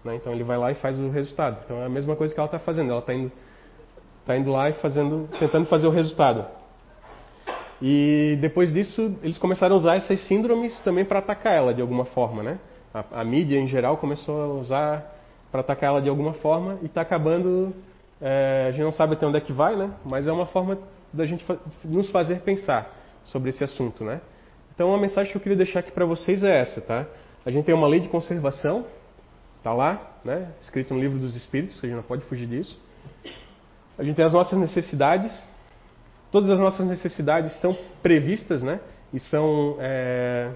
Né? 0.04 0.16
Então 0.16 0.34
ele 0.34 0.44
vai 0.44 0.58
lá 0.58 0.72
e 0.72 0.76
faz 0.76 1.00
o 1.00 1.10
resultado. 1.10 1.62
Então 1.66 1.82
é 1.82 1.86
a 1.86 1.90
mesma 1.90 2.16
coisa 2.16 2.34
que 2.34 2.40
ela 2.40 2.48
está 2.48 2.60
fazendo. 2.60 2.92
Ela 2.92 3.00
está 3.00 3.14
indo 3.14 3.32
Está 4.28 4.36
indo 4.36 4.52
lá 4.52 4.70
e 4.70 4.74
fazendo, 4.74 5.30
tentando 5.40 5.68
fazer 5.68 5.88
o 5.88 5.90
resultado. 5.90 6.46
E 7.82 8.38
depois 8.42 8.74
disso, 8.74 9.16
eles 9.24 9.38
começaram 9.38 9.74
a 9.74 9.80
usar 9.80 9.96
essas 9.96 10.20
síndromes 10.28 10.78
também 10.82 11.06
para 11.06 11.20
atacar 11.20 11.54
ela 11.54 11.74
de 11.74 11.82
alguma 11.82 12.04
forma, 12.04 12.44
né? 12.44 12.60
A, 12.94 13.22
a, 13.22 13.24
mídia 13.24 13.58
em 13.58 13.68
geral 13.68 13.96
começou 13.96 14.42
a 14.42 14.48
usar 14.48 15.17
para 15.58 15.62
atacar 15.62 15.90
ela 15.90 16.02
de 16.02 16.10
alguma 16.10 16.34
forma 16.34 16.78
e 16.84 16.86
está 16.86 17.02
acabando. 17.02 17.74
É, 18.22 18.66
a 18.68 18.72
gente 18.72 18.84
não 18.84 18.92
sabe 18.92 19.14
até 19.14 19.26
onde 19.26 19.38
é 19.38 19.42
que 19.42 19.54
vai, 19.54 19.76
né? 19.76 19.92
Mas 20.06 20.28
é 20.28 20.32
uma 20.32 20.46
forma 20.46 20.78
da 21.12 21.26
gente 21.26 21.46
nos 21.84 22.10
fazer 22.12 22.42
pensar 22.42 22.94
sobre 23.26 23.50
esse 23.50 23.64
assunto, 23.64 24.04
né? 24.04 24.22
Então 24.74 24.94
a 24.94 25.00
mensagem 25.00 25.32
que 25.32 25.38
eu 25.38 25.42
queria 25.42 25.58
deixar 25.58 25.80
aqui 25.80 25.92
para 25.92 26.06
vocês 26.06 26.44
é 26.44 26.60
essa, 26.60 26.82
tá? 26.82 27.06
A 27.46 27.50
gente 27.50 27.66
tem 27.66 27.74
uma 27.74 27.88
lei 27.88 28.00
de 28.00 28.08
conservação, 28.10 28.86
tá 29.64 29.74
lá, 29.74 30.20
né? 30.24 30.52
Escrito 30.62 30.94
no 30.94 31.00
livro 31.00 31.18
dos 31.18 31.36
Espíritos, 31.36 31.78
a 31.84 31.88
gente 31.88 31.96
não 31.96 32.04
pode 32.04 32.24
fugir 32.26 32.48
disso. 32.48 32.80
A 33.98 34.04
gente 34.04 34.16
tem 34.16 34.26
as 34.26 34.34
nossas 34.34 34.60
necessidades, 34.60 35.32
todas 36.32 36.52
as 36.52 36.60
nossas 36.60 36.86
necessidades 36.86 37.60
são 37.62 37.76
previstas, 38.04 38.62
né? 38.62 38.80
E 39.12 39.20
são 39.20 39.78
é, 39.80 40.52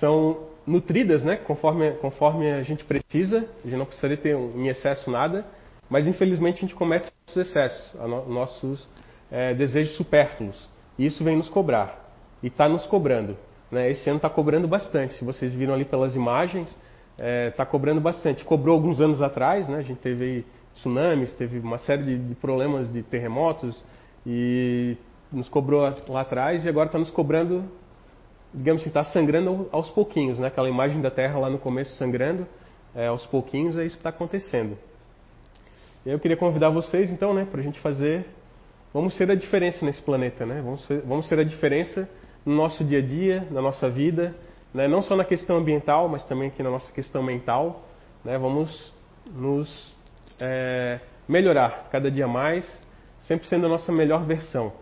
são 0.00 0.55
nutridas, 0.66 1.22
né? 1.22 1.36
Conforme 1.36 1.92
conforme 1.92 2.50
a 2.50 2.62
gente 2.62 2.84
precisa. 2.84 3.48
A 3.64 3.68
gente 3.68 3.78
não 3.78 3.86
precisaria 3.86 4.16
ter 4.16 4.36
em 4.36 4.68
excesso 4.68 5.10
nada, 5.10 5.46
mas 5.88 6.06
infelizmente 6.06 6.58
a 6.58 6.60
gente 6.60 6.74
comete 6.74 7.12
nossos 7.26 7.48
excessos, 7.48 7.94
nossos 8.28 8.88
é, 9.30 9.54
desejos 9.54 9.96
supérfluos. 9.96 10.68
E 10.98 11.06
isso 11.06 11.22
vem 11.22 11.36
nos 11.36 11.48
cobrar 11.48 12.04
e 12.42 12.48
está 12.48 12.68
nos 12.68 12.86
cobrando. 12.86 13.36
Né? 13.70 13.90
Esse 13.90 14.08
ano 14.08 14.18
está 14.18 14.30
cobrando 14.30 14.66
bastante. 14.66 15.14
Se 15.14 15.24
vocês 15.24 15.52
viram 15.54 15.74
ali 15.74 15.84
pelas 15.84 16.14
imagens, 16.14 16.68
está 16.68 17.24
é, 17.24 17.50
tá 17.50 17.66
cobrando 17.66 18.00
bastante. 18.00 18.44
Cobrou 18.44 18.74
alguns 18.74 19.00
anos 19.00 19.22
atrás, 19.22 19.68
né? 19.68 19.78
a 19.78 19.82
gente 19.82 19.98
teve 19.98 20.44
tsunamis, 20.74 21.32
teve 21.34 21.58
uma 21.58 21.78
série 21.78 22.02
de, 22.02 22.18
de 22.18 22.34
problemas 22.34 22.90
de 22.92 23.02
terremotos 23.02 23.82
e 24.26 24.96
nos 25.32 25.48
cobrou 25.48 25.82
lá 26.08 26.20
atrás 26.20 26.64
e 26.64 26.68
agora 26.68 26.86
está 26.86 26.98
nos 26.98 27.10
cobrando, 27.10 27.64
digamos 28.52 28.82
assim, 28.82 28.90
está 28.90 29.04
sangrando 29.04 29.68
aos 29.72 29.90
pouquinhos, 29.90 30.38
né? 30.38 30.48
Aquela 30.48 30.68
imagem 30.68 31.00
da 31.00 31.10
Terra 31.10 31.38
lá 31.38 31.50
no 31.50 31.58
começo 31.58 31.94
sangrando, 31.96 32.46
é, 32.94 33.06
aos 33.06 33.26
pouquinhos 33.26 33.76
é 33.76 33.84
isso 33.84 33.96
que 33.96 34.00
está 34.00 34.10
acontecendo. 34.10 34.78
E 36.04 36.10
eu 36.10 36.18
queria 36.18 36.36
convidar 36.36 36.70
vocês, 36.70 37.10
então, 37.10 37.34
né, 37.34 37.44
para 37.44 37.60
a 37.60 37.62
gente 37.62 37.80
fazer, 37.80 38.26
vamos 38.94 39.16
ser 39.16 39.30
a 39.30 39.34
diferença 39.34 39.84
nesse 39.84 40.00
planeta, 40.02 40.46
né? 40.46 40.62
Vamos 40.62 40.84
ser, 40.86 41.02
vamos 41.02 41.28
ser 41.28 41.38
a 41.38 41.44
diferença 41.44 42.08
no 42.44 42.54
nosso 42.54 42.84
dia 42.84 42.98
a 42.98 43.02
dia, 43.02 43.46
na 43.50 43.60
nossa 43.60 43.90
vida, 43.90 44.34
né? 44.72 44.86
não 44.86 45.02
só 45.02 45.16
na 45.16 45.24
questão 45.24 45.56
ambiental, 45.56 46.08
mas 46.08 46.22
também 46.24 46.48
aqui 46.48 46.62
na 46.62 46.70
nossa 46.70 46.92
questão 46.92 47.22
mental. 47.22 47.82
Né? 48.24 48.38
Vamos 48.38 48.94
nos 49.26 49.94
é, 50.40 51.00
melhorar 51.28 51.88
cada 51.90 52.10
dia 52.10 52.28
mais, 52.28 52.64
sempre 53.20 53.48
sendo 53.48 53.66
a 53.66 53.68
nossa 53.68 53.90
melhor 53.90 54.24
versão, 54.24 54.72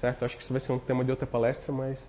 certo? 0.00 0.24
Acho 0.24 0.36
que 0.36 0.42
isso 0.42 0.52
vai 0.52 0.60
ser 0.60 0.72
um 0.72 0.78
tema 0.78 1.04
de 1.04 1.10
outra 1.10 1.26
palestra, 1.26 1.72
mas 1.72 2.02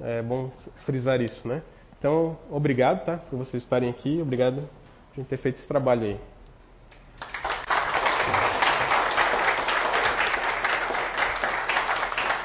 é 0.00 0.22
bom 0.22 0.50
frisar 0.84 1.20
isso, 1.20 1.46
né? 1.46 1.62
Então, 1.98 2.38
obrigado, 2.50 3.04
tá? 3.04 3.16
Por 3.16 3.38
vocês 3.38 3.62
estarem 3.62 3.90
aqui, 3.90 4.20
obrigado 4.22 4.68
por 5.14 5.24
ter 5.24 5.36
feito 5.36 5.58
esse 5.58 5.66
trabalho 5.66 6.02
aí. 6.02 6.20